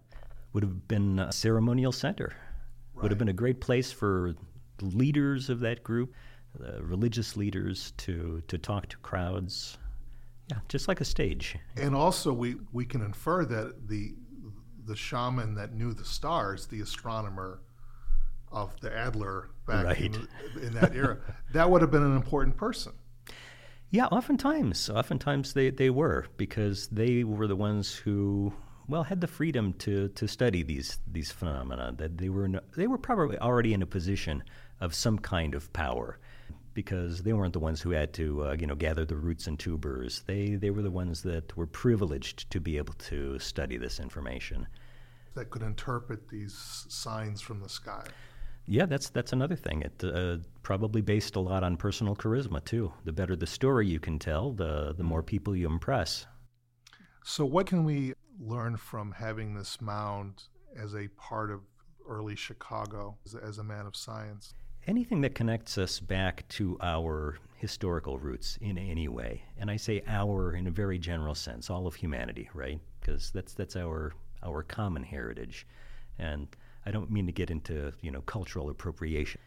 Would 0.54 0.64
have 0.64 0.88
been 0.88 1.20
a 1.20 1.32
ceremonial 1.32 1.92
center. 1.92 2.36
Would 2.96 3.12
have 3.12 3.18
been 3.18 3.30
a 3.30 3.34
great 3.34 3.62
place 3.62 3.92
for 3.92 4.36
leaders 4.82 5.50
of 5.50 5.60
that 5.60 5.84
group, 5.84 6.14
the 6.60 6.84
religious 6.84 7.38
leaders, 7.38 7.94
to, 7.98 8.42
to 8.48 8.58
talk 8.58 8.90
to 8.90 8.98
crowds. 8.98 9.78
Yeah, 10.50 10.58
just 10.68 10.88
like 10.88 11.00
a 11.00 11.06
stage. 11.06 11.56
And 11.76 11.94
also, 11.96 12.34
we, 12.34 12.56
we 12.72 12.86
can 12.86 13.02
infer 13.02 13.46
that 13.46 13.88
the 13.88 14.16
the 14.88 14.96
shaman 14.96 15.56
that 15.56 15.74
knew 15.74 15.94
the 15.94 16.06
stars, 16.06 16.66
the 16.68 16.82
astronomer 16.82 17.60
of 18.52 18.80
the 18.80 18.96
Adler 18.96 19.50
back 19.68 20.00
in, 20.00 20.28
in 20.62 20.74
that 20.74 20.96
era, 20.96 21.18
that 21.54 21.70
would 21.70 21.82
have 21.82 21.92
been 21.92 22.04
an 22.04 22.16
important 22.16 22.56
person. 22.56 22.94
Yeah, 23.92 24.06
oftentimes. 24.06 24.90
Oftentimes 24.90 25.54
they, 25.54 25.70
they 25.70 25.90
were, 25.90 26.28
because 26.38 26.88
they 26.88 27.24
were 27.24 27.48
the 27.48 27.56
ones 27.56 27.94
who, 27.94 28.54
well, 28.88 29.04
had 29.04 29.22
the 29.22 29.28
freedom 29.28 29.74
to, 29.74 30.08
to 30.10 30.28
study 30.28 30.64
these, 30.64 30.98
these 31.12 31.32
phenomena. 31.32 31.94
That 31.98 32.18
they 32.18 32.30
were, 32.30 32.46
in, 32.46 32.60
they 32.76 32.88
were 32.88 32.98
probably 32.98 33.38
already 33.38 33.74
in 33.74 33.82
a 33.82 33.86
position 33.86 34.44
of 34.80 34.94
some 34.94 35.20
kind 35.20 35.56
of 35.56 35.72
power 35.74 36.20
because 36.78 37.24
they 37.24 37.34
weren't 37.34 37.54
the 37.54 37.60
ones 37.60 37.82
who 37.82 37.90
had 37.90 38.14
to, 38.14 38.46
uh, 38.46 38.56
you 38.60 38.68
know, 38.68 38.76
gather 38.76 39.04
the 39.04 39.16
roots 39.16 39.48
and 39.48 39.58
tubers. 39.58 40.22
They, 40.28 40.50
they 40.50 40.70
were 40.70 40.84
the 40.84 40.92
ones 40.92 41.24
that 41.24 41.58
were 41.58 41.66
privileged 41.66 42.52
to 42.52 42.60
be 42.60 42.78
able 42.78 42.94
to 43.10 43.40
study 43.40 43.78
this 43.78 44.00
information. 44.00 44.68
that 45.34 45.50
could 45.50 45.64
interpret 45.64 46.30
these 46.30 46.86
signs 46.88 47.42
from 47.42 47.62
the 47.62 47.68
sky. 47.70 48.06
Yeah, 48.68 48.86
that's 48.86 49.10
that's 49.10 49.34
another 49.34 49.56
thing. 49.56 49.82
It 49.82 50.04
uh, 50.04 50.38
probably 50.62 51.02
based 51.02 51.36
a 51.36 51.40
lot 51.40 51.64
on 51.64 51.78
personal 51.78 52.16
charisma 52.16 52.64
too. 52.64 52.94
The 53.06 53.12
better 53.12 53.36
the 53.36 53.48
story 53.48 53.88
you 53.88 54.00
can 54.00 54.20
tell, 54.20 54.52
the 54.52 54.94
the 54.96 55.04
more 55.12 55.24
people 55.24 55.56
you 55.56 55.68
impress. 55.68 56.28
So, 57.24 57.44
what 57.44 57.66
can 57.66 57.86
we 57.86 58.14
learn 58.40 58.78
from 58.78 59.14
having 59.14 59.56
this 59.56 59.82
mound 59.82 60.44
as 60.78 60.94
a 60.94 61.08
part 61.30 61.50
of 61.50 61.62
early 62.08 62.36
Chicago 62.36 63.18
as, 63.26 63.34
as 63.36 63.58
a 63.58 63.64
man 63.64 63.86
of 63.88 63.96
science? 63.96 64.54
Anything 64.88 65.20
that 65.22 65.36
connects 65.36 65.78
us 65.78 66.00
back 66.00 66.48
to 66.48 66.78
our 66.82 67.38
historical 67.58 68.18
roots 68.18 68.58
in 68.62 68.78
any 68.78 69.10
way, 69.10 69.44
and 69.58 69.70
I 69.70 69.76
say 69.76 70.02
our 70.08 70.54
in 70.54 70.66
a 70.66 70.72
very 70.72 70.98
general 70.98 71.36
sense, 71.36 71.70
all 71.70 71.88
of 71.88 71.96
humanity, 71.96 72.50
right? 72.54 72.80
Because 73.02 73.30
that's 73.32 73.54
that's 73.54 73.76
our 73.76 74.14
our 74.44 74.64
common 74.64 75.04
heritage, 75.04 75.68
and 76.20 76.48
I 76.86 76.92
don't 76.92 77.12
mean 77.12 77.26
to 77.26 77.34
get 77.34 77.52
into 77.52 77.92
you 78.02 78.12
know 78.12 78.22
cultural 78.22 78.70
appropriation. 78.70 79.42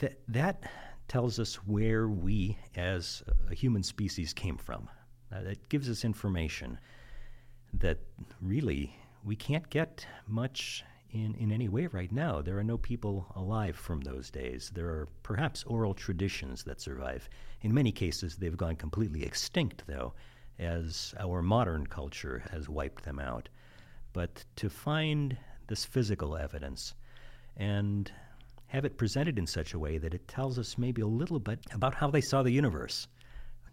That 0.00 0.20
that 0.28 0.62
tells 1.06 1.38
us 1.38 1.56
where 1.66 2.08
we 2.08 2.56
as 2.74 3.22
a 3.50 3.54
human 3.54 3.82
species 3.82 4.32
came 4.32 4.56
from. 4.56 4.88
Uh, 5.30 5.50
it 5.50 5.68
gives 5.68 5.90
us 5.90 6.02
information 6.02 6.78
that 7.74 7.98
really 8.40 8.96
we 9.22 9.36
can't 9.36 9.68
get 9.68 10.06
much 10.26 10.82
in, 11.12 11.34
in 11.34 11.52
any 11.52 11.68
way 11.68 11.86
right 11.86 12.10
now. 12.10 12.40
There 12.40 12.58
are 12.58 12.64
no 12.64 12.78
people 12.78 13.26
alive 13.36 13.76
from 13.76 14.00
those 14.00 14.30
days. 14.30 14.70
There 14.74 14.88
are 14.88 15.08
perhaps 15.22 15.62
oral 15.64 15.94
traditions 15.94 16.64
that 16.64 16.80
survive. 16.80 17.28
In 17.60 17.72
many 17.72 17.92
cases, 17.92 18.36
they've 18.36 18.56
gone 18.56 18.76
completely 18.76 19.22
extinct, 19.22 19.84
though, 19.86 20.14
as 20.58 21.14
our 21.18 21.42
modern 21.42 21.86
culture 21.86 22.42
has 22.50 22.68
wiped 22.68 23.04
them 23.04 23.18
out. 23.18 23.48
But 24.12 24.44
to 24.56 24.68
find 24.68 25.36
this 25.68 25.84
physical 25.84 26.36
evidence 26.36 26.94
and 27.56 28.10
have 28.66 28.84
it 28.84 28.96
presented 28.96 29.38
in 29.38 29.46
such 29.46 29.74
a 29.74 29.78
way 29.78 29.98
that 29.98 30.14
it 30.14 30.26
tells 30.28 30.58
us 30.58 30.78
maybe 30.78 31.02
a 31.02 31.06
little 31.06 31.38
bit 31.38 31.60
about 31.72 31.94
how 31.94 32.10
they 32.10 32.22
saw 32.22 32.42
the 32.42 32.50
universe. 32.50 33.06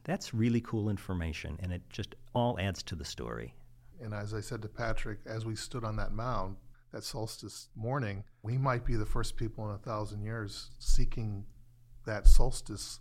That's 0.04 0.34
really 0.34 0.62
cool 0.62 0.90
information, 0.90 1.58
and 1.62 1.72
it 1.72 1.82
just 1.90 2.16
all 2.34 2.60
adds 2.60 2.84
to 2.84 2.96
the 2.96 3.06
story. 3.06 3.54
And 4.02 4.14
as 4.14 4.34
I 4.34 4.42
said 4.42 4.62
to 4.62 4.68
Patrick, 4.68 5.20
as 5.26 5.46
we 5.46 5.56
stood 5.56 5.84
on 5.86 5.96
that 5.98 6.12
mound 6.12 6.58
that 6.92 7.04
solstice 7.04 7.70
morning, 7.76 8.24
we 8.42 8.58
might 8.58 8.86
be 8.86 8.96
the 8.96 9.06
first 9.06 9.38
people 9.38 9.68
in 9.70 9.76
a 9.76 9.78
thousand 9.78 10.24
years 10.24 10.72
seeking 10.80 11.46
that 12.06 12.28
solstice 12.28 13.00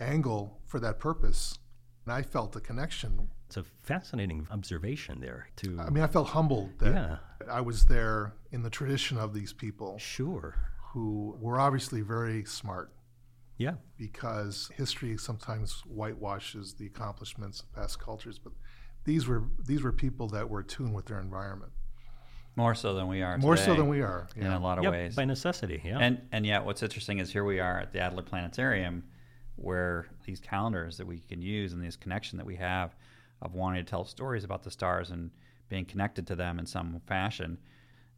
angle 0.00 0.60
for 0.66 0.80
that 0.80 0.98
purpose. 0.98 1.58
And 2.04 2.12
I 2.12 2.22
felt 2.22 2.56
a 2.56 2.60
connection. 2.60 3.28
It's 3.46 3.56
a 3.56 3.64
fascinating 3.82 4.48
observation 4.50 5.20
there. 5.20 5.48
To 5.56 5.78
I 5.78 5.90
mean, 5.90 6.02
I 6.02 6.06
felt 6.06 6.28
humbled 6.28 6.78
that 6.78 6.94
Yeah. 6.94 7.16
I 7.50 7.60
was 7.60 7.84
there 7.84 8.34
in 8.50 8.62
the 8.62 8.70
tradition 8.70 9.18
of 9.18 9.34
these 9.34 9.52
people 9.52 9.98
sure, 9.98 10.56
who 10.92 11.36
were 11.40 11.60
obviously 11.60 12.00
very 12.00 12.44
smart 12.44 12.92
yeah, 13.58 13.74
because 13.96 14.70
history 14.74 15.16
sometimes 15.18 15.82
whitewashes 15.86 16.74
the 16.74 16.86
accomplishments 16.86 17.60
of 17.60 17.72
past 17.72 18.00
cultures, 18.00 18.38
but 18.38 18.52
these 19.04 19.26
were 19.26 19.44
these 19.64 19.82
were 19.82 19.92
people 19.92 20.28
that 20.28 20.48
were 20.48 20.60
attuned 20.60 20.94
with 20.94 21.06
their 21.06 21.20
environment 21.20 21.72
More 22.56 22.74
so 22.74 22.94
than 22.94 23.08
we 23.08 23.22
are. 23.22 23.38
more 23.38 23.56
so 23.56 23.74
than 23.74 23.88
we 23.88 24.02
are. 24.02 24.26
in 24.36 24.46
a 24.46 24.58
lot 24.58 24.78
of 24.78 24.84
Yep, 24.84 24.92
ways. 24.92 25.16
by 25.16 25.24
necessity. 25.24 25.80
Yeah, 25.84 25.98
And 25.98 26.20
and 26.32 26.44
yet, 26.44 26.64
what's 26.64 26.82
interesting 26.82 27.18
is 27.18 27.32
here 27.32 27.44
we 27.44 27.60
are 27.60 27.78
at 27.80 27.92
the 27.92 28.00
Adler 28.00 28.22
Planetarium, 28.22 29.04
where 29.56 30.06
these 30.24 30.40
calendars 30.40 30.96
that 30.98 31.06
we 31.06 31.20
can 31.20 31.40
use 31.40 31.72
and 31.72 31.82
this 31.82 31.96
connection 31.96 32.36
that 32.38 32.46
we 32.46 32.56
have 32.56 32.94
of 33.40 33.54
wanting 33.54 33.84
to 33.84 33.90
tell 33.90 34.04
stories 34.04 34.44
about 34.44 34.62
the 34.62 34.70
stars 34.70 35.10
and 35.10 35.30
being 35.68 35.84
connected 35.84 36.26
to 36.26 36.36
them 36.36 36.58
in 36.58 36.66
some 36.66 37.00
fashion 37.06 37.58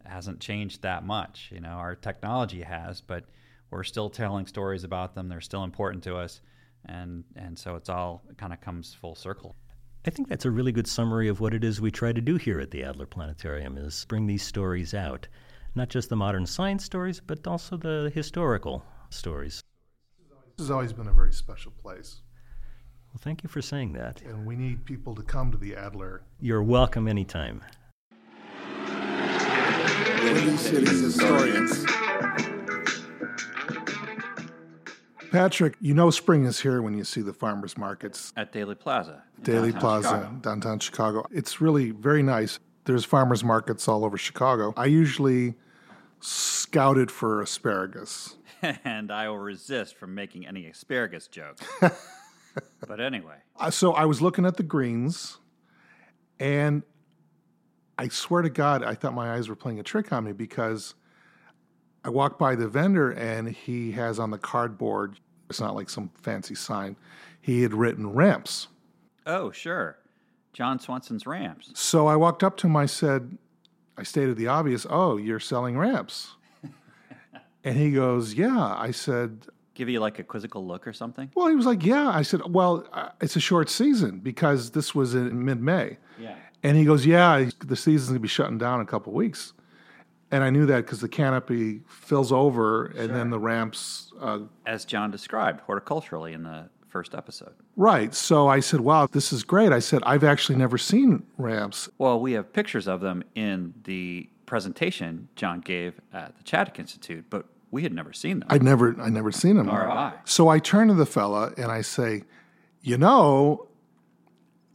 hasn't 0.05 0.41
changed 0.41 0.82
that 0.82 1.05
much. 1.05 1.51
You 1.53 1.61
know, 1.61 1.70
our 1.70 1.95
technology 1.95 2.62
has, 2.62 3.01
but 3.01 3.24
we're 3.70 3.85
still 3.85 4.11
telling 4.11 4.47
stories 4.47 4.85
about 4.85 5.14
them. 5.14 5.28
They're 5.28 5.41
still 5.41 5.64
important 5.64 6.03
to 6.05 6.16
us, 6.16 6.41
and 6.87 7.24
and 7.37 7.57
so 7.59 7.76
it's 7.76 7.89
all 7.89 8.22
it 8.28 8.37
kind 8.37 8.53
of 8.53 8.61
comes 8.61 8.93
full 8.95 9.14
circle. 9.14 9.55
I 10.07 10.11
think 10.11 10.28
that's 10.28 10.44
a 10.44 10.50
really 10.50 10.72
good 10.72 10.86
summary 10.86 11.28
of 11.28 11.40
what 11.40 11.55
it 11.55 11.64
is 11.64 11.80
we 11.80 11.90
try 11.90 12.12
to 12.12 12.20
do 12.20 12.36
here 12.36 12.61
at 12.61 12.70
the 12.70 12.84
Adler 12.84 13.07
Planetarium 13.07 13.78
is 13.78 14.05
bring 14.07 14.26
these 14.26 14.42
stories 14.42 14.92
out. 14.92 15.26
Not 15.74 15.88
just 15.88 16.09
the 16.11 16.16
modern 16.16 16.46
science 16.46 16.84
stories, 16.84 17.20
but 17.20 17.46
also 17.46 17.76
the 17.76 18.11
historical 18.14 18.84
stories. 19.11 19.62
This 20.57 20.66
has 20.66 20.70
always 20.70 20.92
been 20.92 21.09
a 21.09 21.12
very 21.12 21.32
special 21.32 21.72
place, 21.72 22.20
Well, 23.12 23.20
thank 23.20 23.42
you 23.42 23.48
for 23.48 23.62
saying 23.62 23.94
that. 23.94 24.20
and 24.22 24.44
we 24.46 24.57
need 24.57 24.84
people 24.84 25.14
to 25.14 25.22
come 25.22 25.50
to 25.52 25.59
the 25.59 25.74
Adler. 25.74 26.22
You're 26.38 26.62
welcome 26.62 27.09
anytime. 27.09 27.62
Windy 30.22 30.57
City's 30.57 31.00
historians. 31.00 31.84
Patrick, 35.35 35.74
you 35.80 35.95
know 35.95 36.11
spring 36.11 36.45
is 36.45 36.61
here 36.61 36.80
when 36.80 36.97
you 36.97 37.03
see 37.05 37.20
the 37.20 37.32
farmers 37.32 37.76
markets, 37.76 38.32
At 38.37 38.53
Daley 38.53 38.74
Plaza, 38.76 39.22
Daley 39.43 39.72
downtown 39.72 39.80
Plaza, 39.80 40.09
Chicago. 40.09 40.39
downtown 40.41 40.78
Chicago. 40.78 41.26
It's 41.32 41.61
really 41.61 41.91
very 41.91 42.22
nice. 42.22 42.61
There's 42.85 43.05
farmers 43.05 43.43
markets 43.43 43.89
all 43.89 44.05
over 44.05 44.16
Chicago. 44.16 44.72
I 44.76 44.87
usually 44.87 45.55
scouted 46.20 47.11
for 47.11 47.43
asparagus. 47.43 48.37
and 48.85 49.11
I 49.11 49.28
will 49.28 49.39
resist 49.39 49.97
from 49.97 50.14
making 50.14 50.47
any 50.47 50.66
asparagus 50.66 51.26
jokes. 51.26 51.66
but 52.87 53.01
anyway, 53.01 53.37
Uh, 53.59 53.70
So 53.70 53.93
I 53.93 54.05
was 54.05 54.22
looking 54.22 54.47
at 54.47 54.57
the 54.57 54.62
greens, 54.62 55.39
and 56.39 56.82
I 57.99 58.09
swear 58.09 58.43
to 58.43 58.51
God, 58.51 58.85
I 58.85 58.95
thought 58.95 59.14
my 59.14 59.35
eyes 59.35 59.49
were 59.49 59.57
playing 59.57 59.80
a 59.80 59.82
trick 59.82 60.12
on 60.12 60.24
me 60.24 60.32
because 60.32 60.95
I 62.05 62.11
walked 62.11 62.38
by 62.38 62.55
the 62.55 62.68
vendor 62.68 63.12
and 63.12 63.48
he 63.48 63.92
has 63.92 64.18
on 64.18 64.30
the 64.30 64.38
cardboard, 64.38 65.18
it's 65.48 65.61
not 65.61 65.74
like 65.74 65.88
some 65.88 66.11
fancy 66.22 66.55
sign, 66.55 66.96
he 67.40 67.62
had 67.62 67.74
written 67.74 68.12
ramps. 68.12 68.68
oh 69.26 69.50
sure, 69.50 69.98
John 70.52 70.78
Swenson's 70.78 71.26
ramps. 71.26 71.70
So 71.74 72.07
I 72.07 72.16
walked 72.16 72.42
up 72.44 72.57
to 72.59 72.66
him, 72.66 72.76
I 72.76 72.86
said, 72.86 73.38
I 73.96 74.02
stated 74.02 74.36
the 74.36 74.48
obvious, 74.48 74.86
oh, 74.88 75.16
you're 75.16 75.40
selling 75.40 75.78
ramps. 75.78 76.32
and 77.64 77.76
he 77.76 77.90
goes, 77.92 78.34
yeah. 78.34 78.74
I 78.76 78.90
said, 78.90 79.46
Give 79.74 79.88
you 79.88 79.98
like 79.98 80.20
a 80.20 80.22
quizzical 80.24 80.64
look 80.64 80.86
or 80.86 80.92
something. 80.92 81.30
well, 81.34 81.48
he 81.48 81.57
was 81.57 81.66
like, 81.66 81.84
yeah. 81.84 82.09
I 82.09 82.22
said, 82.22 82.42
well, 82.48 82.86
uh, 82.92 83.09
it's 83.20 83.34
a 83.34 83.40
short 83.40 83.68
season 83.68 84.20
because 84.20 84.70
this 84.70 84.94
was 84.94 85.14
in 85.16 85.44
mid 85.44 85.61
May. 85.61 85.98
Yeah. 86.18 86.36
And 86.62 86.76
he 86.76 86.84
goes, 86.84 87.05
Yeah, 87.05 87.50
the 87.59 87.76
season's 87.76 88.11
going 88.11 88.18
to 88.18 88.20
be 88.20 88.28
shutting 88.28 88.59
down 88.59 88.80
in 88.80 88.86
a 88.86 88.88
couple 88.88 89.12
weeks. 89.12 89.52
And 90.35 90.43
I 90.43 90.51
knew 90.51 90.66
that 90.66 90.78
because 90.85 91.01
the 91.01 91.09
canopy 91.09 91.82
fills 91.89 92.32
over 92.32 92.87
and 92.87 93.14
then 93.14 93.30
the 93.30 93.39
ramps. 93.39 94.12
Uh, 94.20 94.41
As 94.66 94.85
John 94.85 95.12
described 95.12 95.61
horticulturally 95.68 96.32
in 96.35 96.43
the 96.43 96.68
first 96.89 97.14
episode. 97.14 97.53
right. 97.76 98.12
So 98.14 98.49
I 98.49 98.59
said, 98.61 98.80
Wow, 98.80 99.07
this 99.07 99.32
is 99.32 99.45
great. 99.45 99.70
I 99.72 99.78
said, 99.78 100.03
I've 100.05 100.24
actually 100.24 100.57
never 100.59 100.76
seen 100.76 101.22
ramps. 101.39 101.89
Well, 101.99 102.18
we 102.20 102.32
have 102.32 102.53
pictures 102.53 102.89
of 102.89 103.01
them 103.01 103.22
in 103.37 103.74
the 103.85 104.28
presentation 104.47 105.28
John 105.37 105.61
gave 105.61 106.01
at 106.12 106.37
the 106.37 106.43
Chadwick 106.43 106.78
Institute, 106.80 107.24
but 107.30 107.47
we 107.70 107.82
had 107.85 107.93
never 107.93 108.12
seen 108.12 108.41
them. 108.41 108.49
I'd 108.51 108.62
never, 108.62 109.01
I 109.01 109.11
never 109.11 109.30
seen 109.32 109.57
them. 109.57 109.66
Nor 109.66 109.89
I. 109.91 110.14
So 110.24 110.49
I 110.49 110.59
turn 110.59 110.89
to 110.89 110.95
the 110.95 111.07
fella 111.07 111.53
and 111.57 111.70
I 111.70 111.82
say, 111.82 112.24
You 112.82 112.99
know, 112.99 113.68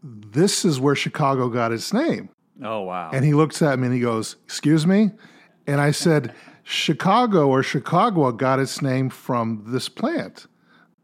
this 0.04 0.64
is 0.64 0.80
where 0.80 0.96
Chicago 0.96 1.50
got 1.50 1.72
its 1.74 1.92
name. 1.94 2.30
oh 2.64 2.82
wow. 2.84 3.12
And 3.14 3.26
he 3.26 3.34
looks 3.34 3.62
at 3.62 3.78
me 3.80 3.88
and 3.88 3.94
he 3.96 4.02
goes, 4.02 4.36
Excuse 4.46 4.88
me? 4.88 5.12
And 5.70 5.80
I 5.80 5.92
said, 5.92 6.34
Chicago 6.64 7.48
or 7.48 7.62
Chicago 7.62 8.32
got 8.32 8.60
its 8.60 8.82
name 8.82 9.10
from 9.12 9.64
this 9.68 9.88
plant. 9.88 10.48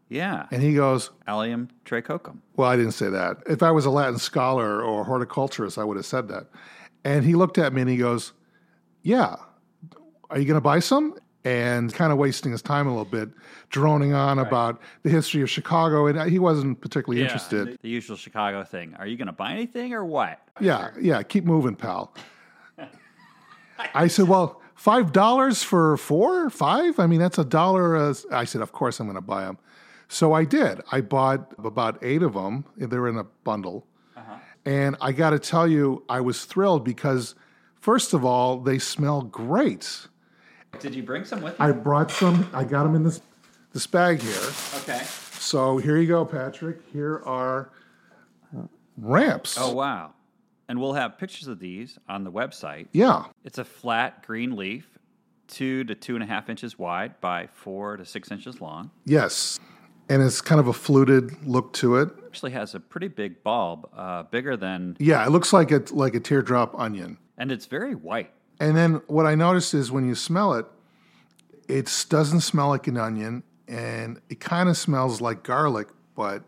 yeah. 0.08 0.46
And 0.50 0.60
he 0.60 0.74
goes, 0.74 1.10
Allium 1.28 1.68
tricoccum. 1.84 2.38
Well, 2.56 2.68
I 2.68 2.74
didn't 2.74 2.92
say 2.92 3.08
that. 3.08 3.36
If 3.48 3.62
I 3.62 3.70
was 3.70 3.86
a 3.86 3.90
Latin 3.90 4.18
scholar 4.18 4.82
or 4.82 5.02
a 5.02 5.04
horticulturist, 5.04 5.78
I 5.78 5.84
would 5.84 5.96
have 5.96 6.06
said 6.06 6.26
that. 6.28 6.48
And 7.04 7.24
he 7.24 7.36
looked 7.36 7.58
at 7.58 7.72
me 7.72 7.80
and 7.82 7.88
he 7.90 7.96
goes, 7.96 8.32
Yeah, 9.04 9.36
are 10.30 10.38
you 10.38 10.46
going 10.46 10.56
to 10.56 10.60
buy 10.60 10.80
some? 10.80 11.14
And 11.44 11.94
kind 11.94 12.10
of 12.10 12.18
wasting 12.18 12.50
his 12.50 12.60
time 12.60 12.88
a 12.88 12.90
little 12.90 13.04
bit, 13.04 13.28
droning 13.70 14.14
on 14.14 14.40
about 14.40 14.80
the 15.04 15.10
history 15.10 15.42
of 15.42 15.48
Chicago. 15.48 16.08
And 16.08 16.18
uh, 16.18 16.24
he 16.24 16.40
wasn't 16.40 16.80
particularly 16.80 17.22
interested. 17.22 17.68
The, 17.68 17.78
the 17.82 17.88
usual 17.88 18.16
Chicago 18.16 18.64
thing. 18.64 18.96
Are 18.98 19.06
you 19.06 19.16
going 19.16 19.28
to 19.28 19.32
buy 19.32 19.52
anything 19.52 19.94
or 19.94 20.04
what? 20.04 20.40
Yeah, 20.60 20.90
yeah, 21.00 21.22
keep 21.22 21.44
moving, 21.44 21.76
pal. 21.76 22.12
I 23.78 24.06
said, 24.06 24.28
Well, 24.28 24.60
$5 24.78 25.64
for 25.64 25.96
four, 25.96 26.50
five? 26.50 26.98
I 26.98 27.06
mean, 27.06 27.20
that's 27.20 27.38
a 27.38 27.44
dollar. 27.44 28.12
I 28.30 28.44
said, 28.44 28.60
Of 28.60 28.72
course 28.72 29.00
I'm 29.00 29.06
going 29.06 29.16
to 29.16 29.20
buy 29.20 29.44
them. 29.44 29.58
So 30.08 30.32
I 30.32 30.44
did. 30.44 30.80
I 30.92 31.00
bought 31.00 31.52
about 31.58 31.98
eight 32.02 32.22
of 32.22 32.34
them. 32.34 32.64
They 32.76 32.98
were 32.98 33.08
in 33.08 33.18
a 33.18 33.24
bundle. 33.24 33.86
Uh-huh. 34.16 34.36
And 34.64 34.96
I 35.00 35.12
got 35.12 35.30
to 35.30 35.38
tell 35.38 35.66
you, 35.66 36.04
I 36.08 36.20
was 36.20 36.44
thrilled 36.44 36.84
because, 36.84 37.34
first 37.80 38.14
of 38.14 38.24
all, 38.24 38.58
they 38.58 38.78
smell 38.78 39.22
great. 39.22 40.06
Did 40.78 40.94
you 40.94 41.02
bring 41.02 41.24
some 41.24 41.42
with 41.42 41.58
you? 41.58 41.64
I 41.64 41.72
brought 41.72 42.10
some, 42.10 42.48
I 42.52 42.64
got 42.64 42.84
them 42.84 42.94
in 42.94 43.02
this, 43.02 43.20
this 43.72 43.86
bag 43.86 44.20
here. 44.20 44.52
Okay. 44.76 45.02
So 45.38 45.78
here 45.78 45.96
you 45.96 46.06
go, 46.06 46.24
Patrick. 46.24 46.78
Here 46.92 47.22
are 47.24 47.70
uh, 48.56 48.62
ramps. 48.96 49.56
Oh 49.58 49.72
wow. 49.72 50.12
And 50.68 50.80
we'll 50.80 50.94
have 50.94 51.16
pictures 51.18 51.46
of 51.48 51.58
these 51.60 51.98
on 52.08 52.24
the 52.24 52.32
website. 52.32 52.88
Yeah. 52.92 53.26
It's 53.44 53.58
a 53.58 53.64
flat 53.64 54.26
green 54.26 54.56
leaf, 54.56 54.98
two 55.46 55.84
to 55.84 55.94
two 55.94 56.14
and 56.14 56.24
a 56.24 56.26
half 56.26 56.48
inches 56.50 56.78
wide 56.78 57.20
by 57.20 57.48
four 57.52 57.96
to 57.96 58.04
six 58.04 58.30
inches 58.32 58.60
long. 58.60 58.90
Yes. 59.04 59.60
and 60.08 60.22
it's 60.22 60.40
kind 60.40 60.60
of 60.60 60.68
a 60.68 60.72
fluted 60.72 61.46
look 61.46 61.72
to 61.74 61.96
it. 61.96 62.08
Actually 62.26 62.52
has 62.52 62.74
a 62.76 62.80
pretty 62.80 63.08
big 63.08 63.42
bulb, 63.42 63.88
uh, 63.96 64.22
bigger 64.24 64.56
than, 64.56 64.96
Yeah, 65.00 65.24
it 65.26 65.30
looks 65.30 65.52
like 65.52 65.70
it's 65.72 65.90
like 65.92 66.14
a 66.14 66.20
teardrop 66.20 66.78
onion. 66.78 67.18
and 67.38 67.50
it's 67.52 67.66
very 67.66 67.94
white. 67.94 68.30
And 68.60 68.76
then 68.76 68.94
what 69.08 69.26
I 69.26 69.34
noticed 69.34 69.74
is 69.74 69.90
when 69.92 70.06
you 70.06 70.14
smell 70.14 70.54
it, 70.54 70.66
it 71.68 72.06
doesn't 72.08 72.40
smell 72.42 72.68
like 72.68 72.86
an 72.86 72.96
onion, 72.96 73.42
and 73.68 74.20
it 74.28 74.38
kind 74.40 74.68
of 74.68 74.76
smells 74.76 75.20
like 75.20 75.42
garlic, 75.42 75.88
but 76.14 76.42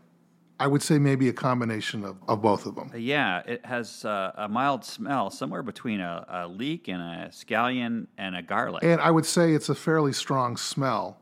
I 0.61 0.67
would 0.67 0.83
say 0.83 0.99
maybe 0.99 1.29
a 1.29 1.33
combination 1.33 2.05
of, 2.05 2.17
of 2.27 2.43
both 2.43 2.67
of 2.67 2.75
them. 2.75 2.91
Yeah, 2.97 3.43
it 3.47 3.65
has 3.65 4.05
uh, 4.05 4.33
a 4.37 4.49
mild 4.49 4.85
smell, 4.85 5.31
somewhere 5.31 5.63
between 5.63 6.01
a, 6.01 6.27
a 6.29 6.49
leek 6.49 6.89
and 6.89 7.01
a 7.01 7.29
scallion 7.29 8.07
and 8.19 8.35
a 8.35 8.43
garlic. 8.43 8.83
And 8.83 9.01
I 9.01 9.11
would 9.11 9.27
say 9.27 9.53
it's 9.53 9.69
a 9.69 9.75
fairly 9.75 10.13
strong 10.13 10.57
smell. 10.57 11.19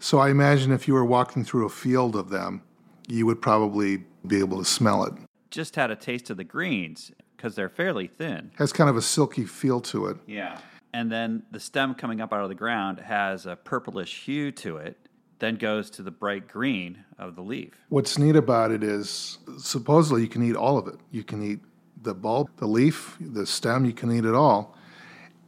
So 0.00 0.18
I 0.18 0.30
imagine 0.30 0.72
if 0.72 0.88
you 0.88 0.94
were 0.94 1.04
walking 1.04 1.44
through 1.44 1.66
a 1.66 1.70
field 1.70 2.16
of 2.16 2.28
them, 2.28 2.62
you 3.06 3.24
would 3.26 3.40
probably 3.40 4.04
be 4.26 4.40
able 4.40 4.58
to 4.58 4.64
smell 4.64 5.04
it. 5.04 5.12
Just 5.50 5.76
had 5.76 5.90
a 5.90 5.96
taste 5.96 6.30
of 6.30 6.36
the 6.36 6.44
greens 6.44 7.12
because 7.36 7.54
they're 7.54 7.68
fairly 7.68 8.08
thin. 8.08 8.50
has 8.56 8.72
kind 8.72 8.90
of 8.90 8.96
a 8.96 9.02
silky 9.02 9.44
feel 9.44 9.80
to 9.80 10.06
it. 10.06 10.16
Yeah. 10.26 10.58
And 10.94 11.10
then 11.10 11.44
the 11.50 11.60
stem 11.60 11.94
coming 11.94 12.20
up 12.20 12.32
out 12.32 12.42
of 12.42 12.48
the 12.48 12.54
ground 12.54 12.98
has 13.00 13.46
a 13.46 13.56
purplish 13.56 14.24
hue 14.24 14.52
to 14.52 14.76
it, 14.76 15.01
then 15.42 15.56
goes 15.56 15.90
to 15.90 16.02
the 16.02 16.10
bright 16.10 16.46
green 16.46 17.04
of 17.18 17.34
the 17.34 17.42
leaf. 17.42 17.74
What's 17.88 18.16
neat 18.16 18.36
about 18.36 18.70
it 18.70 18.84
is 18.84 19.38
supposedly 19.58 20.22
you 20.22 20.28
can 20.28 20.48
eat 20.48 20.54
all 20.54 20.78
of 20.78 20.86
it. 20.86 20.94
You 21.10 21.24
can 21.24 21.42
eat 21.42 21.58
the 22.00 22.14
bulb, 22.14 22.48
the 22.58 22.66
leaf, 22.66 23.16
the 23.20 23.44
stem, 23.44 23.84
you 23.84 23.92
can 23.92 24.12
eat 24.12 24.24
it 24.24 24.36
all. 24.36 24.76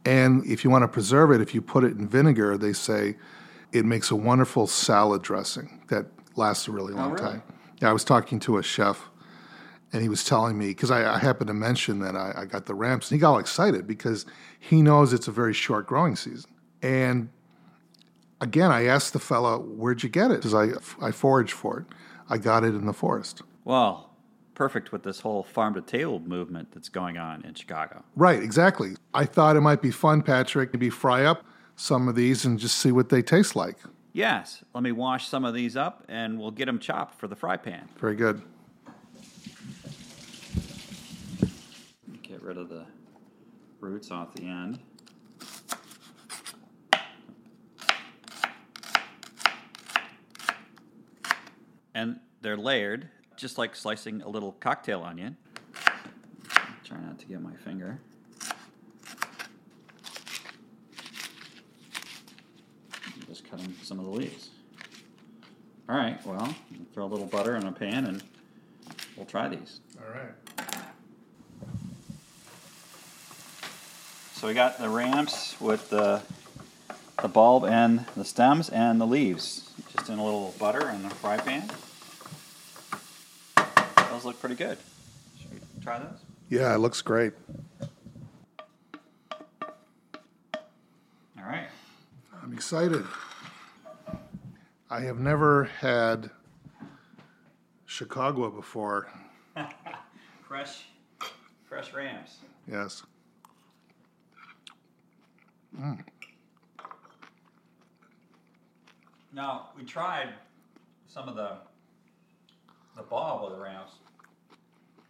And 0.03 0.45
if 0.45 0.65
you 0.65 0.69
want 0.69 0.83
to 0.83 0.89
preserve 0.89 1.31
it, 1.31 1.39
if 1.39 1.55
you 1.55 1.61
put 1.61 1.85
it 1.85 1.93
in 1.93 2.09
vinegar, 2.09 2.57
they 2.57 2.73
say 2.73 3.15
it 3.71 3.85
makes 3.85 4.11
a 4.11 4.17
wonderful 4.17 4.67
salad 4.67 5.21
dressing 5.21 5.81
that 5.87 6.07
lasts 6.35 6.67
a 6.67 6.71
really 6.71 6.93
oh, 6.93 6.97
long 6.97 7.13
really? 7.13 7.23
time. 7.23 7.43
Yeah, 7.81 7.89
I 7.89 7.93
was 7.93 8.03
talking 8.03 8.41
to 8.41 8.57
a 8.57 8.63
chef 8.63 9.09
and 9.93 10.01
he 10.01 10.09
was 10.09 10.25
telling 10.25 10.57
me 10.57 10.67
because 10.67 10.91
I, 10.91 11.15
I 11.15 11.19
happened 11.19 11.47
to 11.47 11.53
mention 11.53 11.99
that 11.99 12.17
I, 12.17 12.33
I 12.35 12.45
got 12.45 12.65
the 12.65 12.75
ramps, 12.75 13.09
and 13.09 13.17
he 13.17 13.21
got 13.21 13.31
all 13.31 13.39
excited 13.39 13.87
because 13.87 14.25
he 14.59 14.81
knows 14.81 15.13
it's 15.13 15.29
a 15.29 15.31
very 15.31 15.53
short 15.53 15.87
growing 15.87 16.17
season. 16.17 16.51
And 16.81 17.29
again, 18.41 18.71
I 18.71 18.85
asked 18.85 19.13
the 19.13 19.19
fellow, 19.19 19.59
"Where'd 19.59 20.03
you 20.03 20.09
get 20.09 20.31
it?" 20.31 20.41
Because 20.41 20.53
I 20.53 20.69
I 21.05 21.11
foraged 21.11 21.53
for 21.53 21.79
it. 21.79 21.85
I 22.29 22.37
got 22.37 22.63
it 22.63 22.73
in 22.73 22.85
the 22.85 22.93
forest. 22.93 23.41
Well, 23.63 24.11
perfect 24.55 24.91
with 24.91 25.03
this 25.03 25.19
whole 25.19 25.43
farm 25.43 25.73
to 25.75 25.81
table 25.81 26.19
movement 26.19 26.71
that's 26.71 26.89
going 26.89 27.17
on 27.17 27.43
in 27.43 27.53
Chicago. 27.53 28.03
Right, 28.15 28.41
exactly. 28.41 28.95
I 29.13 29.25
thought 29.25 29.55
it 29.55 29.61
might 29.61 29.81
be 29.81 29.91
fun, 29.91 30.21
Patrick, 30.21 30.73
maybe 30.73 30.89
fry 30.89 31.25
up 31.25 31.45
some 31.75 32.07
of 32.07 32.15
these 32.15 32.45
and 32.45 32.57
just 32.57 32.77
see 32.77 32.91
what 32.91 33.09
they 33.09 33.21
taste 33.21 33.55
like. 33.55 33.77
Yes, 34.13 34.63
let 34.73 34.81
me 34.81 34.93
wash 34.93 35.27
some 35.27 35.43
of 35.43 35.53
these 35.53 35.75
up 35.75 36.05
and 36.07 36.39
we'll 36.39 36.51
get 36.51 36.65
them 36.65 36.79
chopped 36.79 37.19
for 37.19 37.27
the 37.27 37.35
fry 37.35 37.57
pan. 37.57 37.89
Very 37.99 38.15
good. 38.15 38.41
Get 42.23 42.41
rid 42.41 42.57
of 42.57 42.69
the 42.69 42.85
roots 43.81 44.11
off 44.11 44.33
the 44.33 44.43
end. 44.43 44.79
And 51.95 52.19
they're 52.41 52.57
layered, 52.57 53.07
just 53.37 53.57
like 53.57 53.73
slicing 53.75 54.21
a 54.21 54.27
little 54.27 54.51
cocktail 54.59 55.01
onion. 55.01 55.37
Try 56.83 56.99
not 56.99 57.17
to 57.19 57.25
get 57.25 57.41
my 57.41 57.53
finger. 57.53 57.99
I'm 62.91 63.25
Just 63.27 63.49
cutting 63.49 63.73
some 63.81 63.97
of 63.97 64.05
the 64.05 64.11
leaves. 64.11 64.49
All 65.87 65.95
right, 65.95 66.23
well, 66.25 66.53
throw 66.93 67.05
a 67.05 67.07
little 67.07 67.27
butter 67.27 67.55
in 67.55 67.65
a 67.65 67.71
pan 67.71 68.05
and 68.05 68.21
we'll 69.15 69.25
try 69.25 69.47
these. 69.47 69.79
All 69.97 70.13
right. 70.13 70.33
So 74.33 74.47
we 74.47 74.53
got 74.53 74.79
the 74.79 74.89
ramps 74.89 75.55
with 75.61 75.89
the 75.89 76.21
the 77.21 77.29
bulb 77.29 77.63
and 77.63 78.05
the 78.15 78.25
stems 78.25 78.69
and 78.69 78.99
the 78.99 79.07
leaves, 79.07 79.71
just 79.95 80.09
in 80.09 80.19
a 80.19 80.23
little 80.23 80.53
butter 80.59 80.89
in 80.89 81.01
the 81.01 81.09
fry 81.09 81.37
pan. 81.37 81.63
Those 84.15 84.23
look 84.23 84.39
pretty 84.39 84.55
good. 84.55 84.77
Should 85.37 85.51
we 85.51 85.59
try 85.83 85.99
those? 85.99 86.19
Yeah, 86.47 86.73
it 86.73 86.77
looks 86.77 87.01
great. 87.01 87.33
All 91.37 91.43
right. 91.43 91.67
I'm 92.41 92.53
excited. 92.53 93.03
I 94.89 95.01
have 95.01 95.19
never 95.19 95.65
had 95.65 96.29
Chicago 97.85 98.49
before. 98.51 99.11
Fresh, 100.47 100.85
fresh 101.65 101.93
ramps. 101.93 102.37
Yes. 102.71 103.03
Mm. 105.77 105.99
Now 109.33 109.71
we 109.75 109.83
tried 109.83 110.29
some 111.05 111.27
of 111.27 111.35
the 111.35 111.57
the 112.95 113.03
bulb 113.03 113.43
of 113.43 113.51
the 113.51 113.63
ramps, 113.63 113.93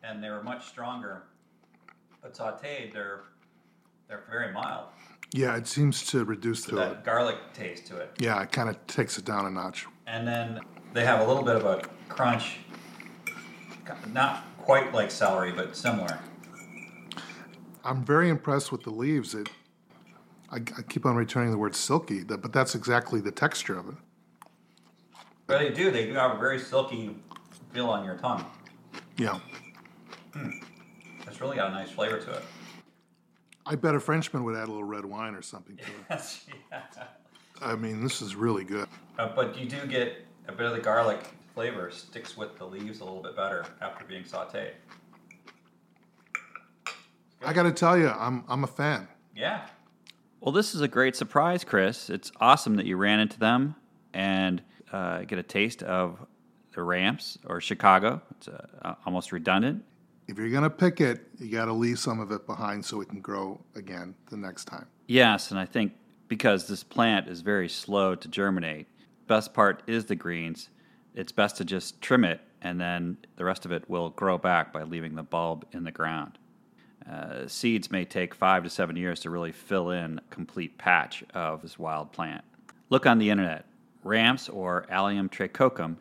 and 0.04 0.24
they 0.24 0.30
were 0.30 0.44
much 0.44 0.68
stronger. 0.68 1.24
But 2.22 2.34
sautéed, 2.34 2.92
they're 2.94 3.22
they're 4.08 4.24
very 4.30 4.52
mild. 4.52 4.86
Yeah, 5.32 5.56
it 5.56 5.68
seems 5.68 6.06
to 6.08 6.24
reduce 6.24 6.66
the. 6.66 6.76
That 6.76 7.06
garlic 7.06 7.38
taste 7.54 7.88
to 7.88 7.98
it. 7.98 8.12
Yeah, 8.20 8.42
it 8.42 8.52
kind 8.52 8.70
of 8.70 8.86
takes 8.88 9.18
it 9.18 9.26
down 9.26 9.46
a 9.46 9.50
notch. 9.50 9.88
and 10.08 10.28
then 10.28 10.60
they 10.94 11.04
have 11.06 11.22
a 11.22 11.26
little 11.26 11.44
bit 11.44 11.56
of 11.56 11.66
a 11.66 11.82
crunch, 12.08 12.58
not 14.14 14.44
quite 14.58 14.94
like 14.94 15.12
celery, 15.12 15.52
but 15.52 15.76
similar. 15.76 16.20
I'm 17.84 18.04
very 18.04 18.30
impressed 18.30 18.72
with 18.72 18.84
the 18.84 18.90
leaves. 18.90 19.36
It, 19.36 19.50
I, 20.50 20.58
I 20.58 20.82
keep 20.88 21.06
on 21.06 21.16
returning 21.16 21.52
the 21.52 21.58
word 21.58 21.76
silky, 21.76 22.24
but 22.24 22.52
that's 22.52 22.74
exactly 22.74 23.20
the 23.22 23.32
texture 23.32 23.78
of 23.78 23.90
it. 23.90 23.96
But 25.48 25.60
they 25.60 25.70
do; 25.70 25.92
they 25.92 26.08
do 26.08 26.14
have 26.14 26.36
a 26.36 26.40
very 26.40 26.60
silky 26.60 27.16
feel 27.76 27.90
on 27.90 28.06
your 28.06 28.16
tongue. 28.16 28.46
Yeah. 29.18 29.38
It's 31.28 31.42
really 31.42 31.58
got 31.58 31.72
a 31.72 31.74
nice 31.74 31.92
flavor 31.92 32.20
to 32.20 32.32
it. 32.32 32.42
I 33.66 33.76
bet 33.76 33.96
a 33.96 34.00
Frenchman 34.00 34.46
would 34.46 34.56
add 34.56 34.70
a 34.70 34.72
little 34.72 34.86
red 34.86 35.04
wine 35.04 35.36
or 35.36 35.42
something 35.42 35.76
to 35.76 35.84
it. 36.14 36.40
yeah. 36.72 36.84
I 37.62 37.76
mean, 37.76 38.02
this 38.02 38.22
is 38.22 38.34
really 38.34 38.64
good. 38.64 38.88
Uh, 39.20 39.28
but 39.36 39.58
you 39.60 39.68
do 39.68 39.86
get 39.88 40.26
a 40.48 40.54
bit 40.54 40.68
of 40.68 40.74
the 40.74 40.80
garlic 40.80 41.20
flavor 41.54 41.92
sticks 41.92 42.38
with 42.38 42.58
the 42.58 42.66
leaves 42.66 43.02
a 43.02 43.04
little 43.04 43.22
bit 43.22 43.36
better 43.36 43.66
after 43.82 44.06
being 44.06 44.24
sautéed. 44.24 44.72
I 47.44 47.52
got 47.52 47.64
to 47.64 47.74
tell 47.74 47.98
you, 47.98 48.08
I'm 48.08 48.46
I'm 48.48 48.64
a 48.64 48.68
fan. 48.68 49.08
Yeah. 49.36 49.68
Well, 50.40 50.54
this 50.54 50.76
is 50.76 50.82
a 50.82 50.88
great 50.88 51.16
surprise, 51.18 51.66
Chris. 51.66 52.10
It's 52.10 52.32
awesome 52.40 52.76
that 52.76 52.86
you 52.86 52.96
ran 52.96 53.20
into 53.20 53.38
them 53.38 53.76
and 54.14 54.62
uh, 54.94 55.24
get 55.24 55.40
a 55.40 55.44
taste 55.44 55.84
of 55.84 56.26
the 56.76 56.84
ramps 56.84 57.38
or 57.46 57.60
Chicago. 57.60 58.22
It's 58.32 58.48
uh, 58.48 58.96
almost 59.06 59.32
redundant. 59.32 59.84
If 60.28 60.38
you're 60.38 60.50
gonna 60.50 60.70
pick 60.70 61.02
it, 61.02 61.28
you 61.40 61.50
got 61.52 61.66
to 61.66 61.74
leave 61.74 62.00
some 62.00 62.20
of 62.20 62.32
it 62.32 62.46
behind 62.48 62.84
so 62.84 63.02
it 63.02 63.10
can 63.10 63.22
grow 63.22 63.60
again 63.76 64.16
the 64.30 64.38
next 64.38 64.66
time. 64.66 64.88
Yes, 65.08 65.52
and 65.52 65.60
I 65.60 65.66
think 65.66 65.94
because 66.28 66.68
this 66.68 66.84
plant 66.84 67.28
is 67.28 67.42
very 67.42 67.70
slow 67.70 68.16
to 68.16 68.28
germinate, 68.28 68.88
best 69.28 69.54
part 69.54 69.84
is 69.88 70.06
the 70.06 70.16
greens. 70.16 70.70
It's 71.14 71.32
best 71.32 71.58
to 71.58 71.66
just 71.66 72.02
trim 72.02 72.26
it, 72.26 72.42
and 72.62 72.82
then 72.82 73.18
the 73.36 73.46
rest 73.46 73.66
of 73.66 73.72
it 73.72 73.88
will 73.90 74.10
grow 74.10 74.38
back 74.38 74.74
by 74.74 74.84
leaving 74.84 75.16
the 75.16 75.24
bulb 75.24 75.66
in 75.72 75.84
the 75.84 75.92
ground. 75.92 76.40
Uh, 77.10 77.48
seeds 77.48 77.92
may 77.92 78.04
take 78.04 78.34
five 78.34 78.64
to 78.64 78.70
seven 78.70 78.96
years 78.96 79.20
to 79.20 79.30
really 79.30 79.52
fill 79.52 79.92
in 79.92 80.18
a 80.18 80.34
complete 80.34 80.76
patch 80.80 81.24
of 81.36 81.62
this 81.62 81.78
wild 81.78 82.12
plant. 82.12 82.44
Look 82.90 83.06
on 83.06 83.20
the 83.20 83.30
internet, 83.30 83.66
ramps 84.04 84.50
or 84.50 84.88
Allium 84.90 85.30
tricoccum. 85.30 85.98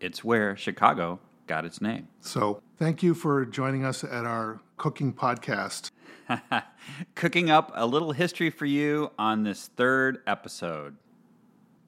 It's 0.00 0.22
where 0.22 0.56
Chicago 0.56 1.20
got 1.46 1.64
its 1.64 1.80
name. 1.80 2.08
So 2.20 2.62
thank 2.76 3.02
you 3.02 3.14
for 3.14 3.44
joining 3.44 3.84
us 3.84 4.04
at 4.04 4.24
our 4.24 4.60
cooking 4.76 5.12
podcast. 5.12 5.90
Cooking 7.14 7.50
up 7.50 7.72
a 7.74 7.86
little 7.86 8.12
history 8.12 8.50
for 8.50 8.66
you 8.66 9.10
on 9.18 9.44
this 9.44 9.70
third 9.76 10.18
episode. 10.26 10.96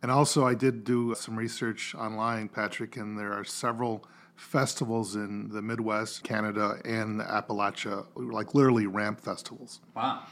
And 0.03 0.11
also, 0.11 0.47
I 0.47 0.55
did 0.55 0.85
do 0.85 1.15
some 1.15 1.37
research 1.37 1.95
online, 1.95 2.49
Patrick, 2.49 2.97
and 2.97 3.19
there 3.19 3.33
are 3.35 3.45
several 3.45 4.05
festivals 4.35 5.15
in 5.15 5.51
the 5.51 5.61
Midwest, 5.61 6.23
Canada, 6.23 6.81
and 6.87 7.21
the 7.21 7.25
Appalachia, 7.25 8.07
like 8.15 8.55
literally 8.55 8.87
ramp 8.87 9.21
festivals. 9.21 9.81
Wow. 9.95 10.23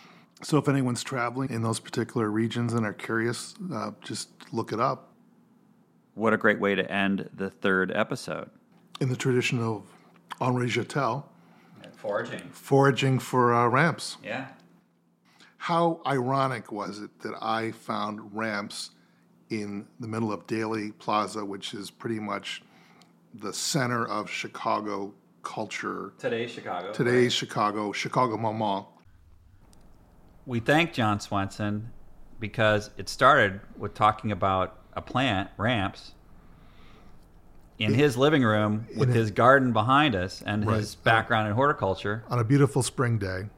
So 0.43 0.57
if 0.57 0.69
anyone's 0.69 1.03
traveling 1.03 1.51
in 1.51 1.63
those 1.63 1.81
particular 1.81 2.31
regions 2.31 2.73
and 2.73 2.87
are 2.87 2.95
curious, 2.95 3.55
uh, 3.73 3.91
just 4.03 4.31
look 4.53 4.73
it 4.73 4.81
up. 4.81 5.08
What 6.19 6.35
a 6.35 6.37
great 6.37 6.59
way 6.59 6.75
to 6.75 6.91
end 6.91 7.31
the 7.33 7.49
third 7.49 7.93
episode. 7.95 8.51
In 9.01 9.09
the 9.09 9.15
tradition 9.15 9.61
of 9.63 9.85
Henri 10.41 10.67
Joutel, 10.67 11.23
Foraging. 11.95 12.41
foraging 12.51 13.21
for 13.21 13.55
uh, 13.55 13.69
ramps. 13.69 14.17
Yeah. 14.25 14.49
How 15.59 16.01
ironic 16.05 16.73
was 16.73 16.99
it 16.99 17.17
that 17.21 17.35
I 17.41 17.71
found 17.71 18.35
ramps 18.35 18.91
in 19.51 19.87
the 20.01 20.09
middle 20.09 20.33
of 20.33 20.45
Daley 20.49 20.91
Plaza, 20.91 21.45
which 21.45 21.73
is 21.73 21.89
pretty 21.89 22.19
much 22.19 22.63
the 23.35 23.53
center 23.53 24.05
of 24.05 24.29
Chicago 24.29 25.15
culture. 25.45 26.15
Today's 26.19 26.51
Chicago. 26.51 26.93
Today's 26.93 27.33
Chicago, 27.33 27.93
Chicago 27.93 28.37
Mama. 28.37 28.87
We 30.47 30.59
thank 30.59 30.93
John 30.93 31.21
Swenson 31.21 31.93
because 32.41 32.91
it 32.97 33.09
started 33.09 33.61
with 33.77 33.95
talking 33.95 34.33
about 34.33 34.79
a 34.99 35.01
plant, 35.03 35.49
ramps, 35.57 36.13
in 37.79 37.95
his 37.95 38.17
living 38.17 38.43
room 38.43 38.87
with 38.97 39.09
in 39.11 39.15
his 39.15 39.31
garden 39.31 39.73
behind 39.73 40.17
us 40.17 40.43
and 40.45 40.67
Right. 40.67 40.79
his 40.79 40.97
background 40.97 41.47
in 41.49 41.55
horticulture. 41.55 42.25
on 42.29 42.39
a 42.41 42.45
beautiful 42.45 42.83
spring 42.83 43.19
day. 43.19 43.49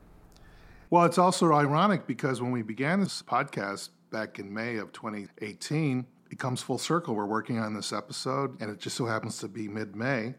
Well, 0.91 1.05
it's 1.07 1.17
also 1.19 1.53
ironic 1.55 2.07
because 2.07 2.43
when 2.43 2.51
we 2.51 2.61
began 2.63 3.01
this 3.01 3.23
podcast 3.23 3.89
back 4.11 4.39
in 4.39 4.53
May 4.53 4.77
of 4.77 4.93
2018, 4.93 6.05
it 6.31 6.39
comes 6.39 6.61
full 6.63 6.77
circle. 6.79 7.15
We're 7.15 7.25
working 7.25 7.59
on 7.59 7.73
this 7.75 7.93
episode, 7.93 8.61
and 8.61 8.71
it 8.71 8.79
just 8.79 8.97
so 8.97 9.07
happens 9.07 9.39
to 9.39 9.49
be 9.49 9.69
mid 9.69 9.97
May 9.97 10.35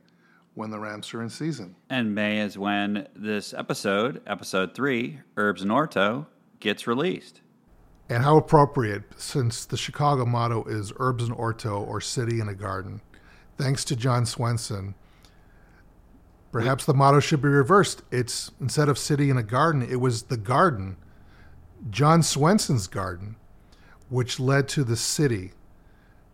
when 0.53 0.69
the 0.69 0.77
ramps 0.79 1.13
are 1.15 1.21
in 1.23 1.29
season. 1.29 1.75
And 1.89 2.13
May 2.13 2.39
is 2.39 2.57
when 2.57 3.07
this 3.15 3.53
episode, 3.53 4.21
episode 4.27 4.75
three, 4.75 5.21
Urbs 5.35 5.63
in 5.63 5.69
Horto, 5.69 6.27
gets 6.59 6.85
released. 6.85 7.41
And 8.11 8.23
how 8.25 8.35
appropriate, 8.35 9.03
since 9.15 9.63
the 9.63 9.77
Chicago 9.77 10.25
motto 10.25 10.65
is 10.65 10.91
Urbs 10.99 11.23
in 11.29 11.33
Horto 11.33 11.79
or 11.87 12.01
City 12.01 12.41
in 12.41 12.49
a 12.49 12.53
Garden. 12.53 12.99
Thanks 13.57 13.85
to 13.85 13.95
John 13.95 14.25
Swenson. 14.25 14.95
Perhaps 16.51 16.83
the 16.83 16.93
motto 16.93 17.21
should 17.21 17.41
be 17.41 17.47
reversed. 17.47 18.01
It's 18.11 18.51
instead 18.59 18.89
of 18.89 18.97
City 18.97 19.29
in 19.29 19.37
a 19.37 19.43
Garden, 19.43 19.81
it 19.81 20.01
was 20.01 20.23
the 20.23 20.35
garden, 20.35 20.97
John 21.89 22.21
Swenson's 22.21 22.87
garden, 22.87 23.37
which 24.09 24.41
led 24.41 24.67
to 24.69 24.83
the 24.83 24.97
city, 24.97 25.53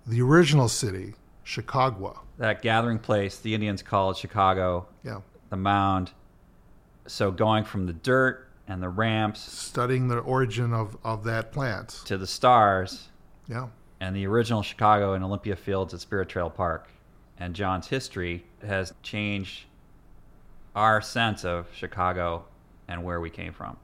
the 0.07 0.19
original 0.23 0.69
city, 0.69 1.13
Chicago. 1.43 2.23
That 2.39 2.63
gathering 2.63 2.97
place 2.97 3.37
the 3.37 3.53
Indians 3.53 3.83
called 3.83 4.17
Chicago, 4.17 4.87
Yeah. 5.03 5.19
the 5.51 5.57
mound. 5.57 6.13
So 7.05 7.29
going 7.29 7.65
from 7.65 7.85
the 7.85 7.93
dirt 7.93 8.46
and 8.67 8.81
the 8.83 8.89
ramps 8.89 9.39
Studying 9.39 10.07
the 10.07 10.17
origin 10.19 10.73
of, 10.73 10.97
of 11.03 11.23
that 11.25 11.51
plant. 11.51 12.01
to 12.05 12.17
the 12.17 12.27
stars 12.27 13.09
Yeah. 13.47 13.67
and 13.99 14.15
the 14.15 14.25
original 14.27 14.61
Chicago 14.61 15.13
and 15.13 15.23
Olympia 15.23 15.55
Fields 15.55 15.93
at 15.93 15.99
Spirit 16.01 16.29
Trail 16.29 16.49
Park. 16.49 16.89
And 17.39 17.53
John's 17.55 17.87
history 17.87 18.45
has 18.65 18.93
changed 19.03 19.65
our 20.75 21.01
sense 21.01 21.45
of 21.45 21.67
Chicago 21.73 22.45
and 22.87 23.03
where 23.03 23.19
we 23.21 23.29
came 23.29 23.53
from. 23.53 23.77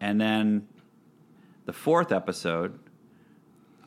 And 0.00 0.20
then 0.20 0.66
the 1.64 1.72
fourth 1.72 2.10
episode 2.12 2.78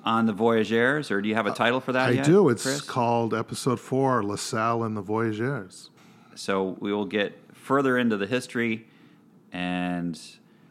on 0.03 0.25
the 0.27 0.33
Voyageurs, 0.33 1.11
or 1.11 1.21
do 1.21 1.27
you 1.27 1.36
have 1.36 1.47
a 1.47 1.51
uh, 1.51 1.55
title 1.55 1.79
for 1.81 1.91
that 1.93 2.09
I 2.09 2.11
yet, 2.13 2.25
do. 2.25 2.49
It's 2.49 2.63
Chris? 2.63 2.81
called 2.81 3.33
episode 3.33 3.79
four 3.79 4.23
LaSalle 4.23 4.83
and 4.83 4.95
the 4.95 5.01
Voyageurs. 5.01 5.89
So 6.36 6.77
we 6.79 6.93
will 6.93 7.05
get 7.05 7.38
further 7.66 7.97
into 7.97 8.16
the 8.16 8.28
history 8.28 8.86
and 9.51 10.22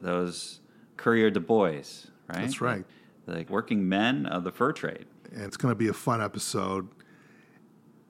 those 0.01 0.61
Coureur 0.97 1.29
de 1.29 1.41
Bois, 1.41 1.67
right? 1.67 2.05
That's 2.29 2.61
right. 2.61 2.85
The 3.27 3.45
working 3.49 3.89
men 3.89 4.27
of 4.27 4.45
the 4.45 4.53
fur 4.53 4.73
trade. 4.73 5.07
and 5.33 5.43
it's 5.43 5.57
going 5.57 5.73
to 5.73 5.77
be 5.77 5.89
a 5.89 5.93
fun 5.93 6.23
episode 6.23 6.89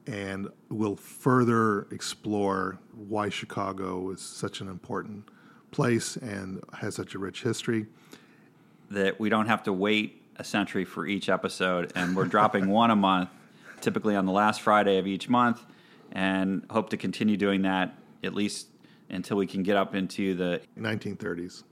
and 0.06 0.48
we'll 0.68 0.96
further 0.96 1.86
explore 1.90 2.78
why 2.92 3.30
chicago 3.30 4.10
is 4.10 4.20
such 4.20 4.60
an 4.60 4.68
important 4.68 5.26
place 5.70 6.16
and 6.16 6.62
has 6.74 6.94
such 6.94 7.14
a 7.14 7.18
rich 7.18 7.42
history 7.42 7.86
that 8.90 9.18
we 9.18 9.30
don't 9.30 9.46
have 9.46 9.62
to 9.62 9.72
wait 9.72 10.20
a 10.36 10.44
century 10.44 10.84
for 10.84 11.06
each 11.06 11.28
episode, 11.28 11.92
and 11.94 12.14
we're 12.14 12.24
dropping 12.26 12.68
one 12.68 12.90
a 12.90 12.96
month, 12.96 13.30
typically 13.80 14.14
on 14.14 14.26
the 14.26 14.32
last 14.32 14.60
Friday 14.60 14.98
of 14.98 15.06
each 15.06 15.28
month, 15.28 15.64
and 16.12 16.66
hope 16.70 16.90
to 16.90 16.96
continue 16.96 17.36
doing 17.36 17.62
that 17.62 17.96
at 18.22 18.34
least 18.34 18.68
until 19.10 19.36
we 19.36 19.46
can 19.46 19.62
get 19.62 19.76
up 19.76 19.94
into 19.94 20.34
the 20.34 20.60
1930s 20.78 21.64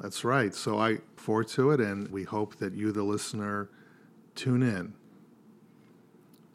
that's 0.00 0.24
right 0.24 0.54
so 0.54 0.78
i 0.78 0.98
forward 1.16 1.48
to 1.48 1.70
it 1.70 1.80
and 1.80 2.08
we 2.08 2.24
hope 2.24 2.56
that 2.56 2.74
you 2.74 2.92
the 2.92 3.02
listener 3.02 3.68
tune 4.34 4.62
in 4.62 4.94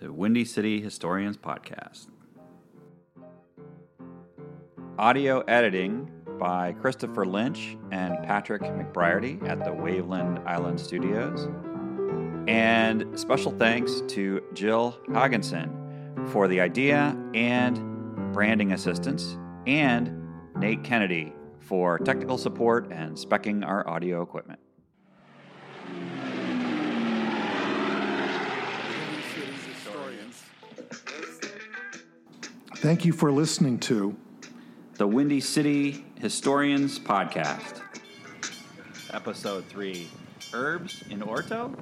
the 0.01 0.11
Windy 0.11 0.45
City 0.45 0.81
Historians 0.81 1.37
podcast. 1.37 2.07
Audio 4.97 5.41
editing 5.41 6.09
by 6.39 6.73
Christopher 6.73 7.23
Lynch 7.23 7.77
and 7.91 8.17
Patrick 8.23 8.63
McBriarty 8.63 9.47
at 9.47 9.63
the 9.63 9.69
Waveland 9.69 10.43
Island 10.47 10.79
Studios. 10.79 11.47
And 12.47 13.07
special 13.17 13.51
thanks 13.51 14.01
to 14.07 14.41
Jill 14.53 14.97
Hogginson 15.09 16.27
for 16.29 16.47
the 16.47 16.59
idea 16.59 17.15
and 17.35 18.33
branding 18.33 18.71
assistance, 18.71 19.37
and 19.67 20.20
Nate 20.55 20.83
Kennedy 20.83 21.33
for 21.59 21.97
technical 21.99 22.37
support 22.37 22.91
and 22.91 23.15
specking 23.15 23.65
our 23.65 23.87
audio 23.87 24.21
equipment. 24.21 24.59
thank 32.81 33.05
you 33.05 33.13
for 33.13 33.31
listening 33.31 33.77
to 33.77 34.17
The 34.95 35.05
Windy 35.05 35.39
City 35.39 36.03
Historians 36.19 36.97
Podcast. 36.97 37.79
Episode 39.13 39.65
3 39.65 40.09
Urbs 40.51 41.07
in 41.11 41.19
Horto? 41.19 41.77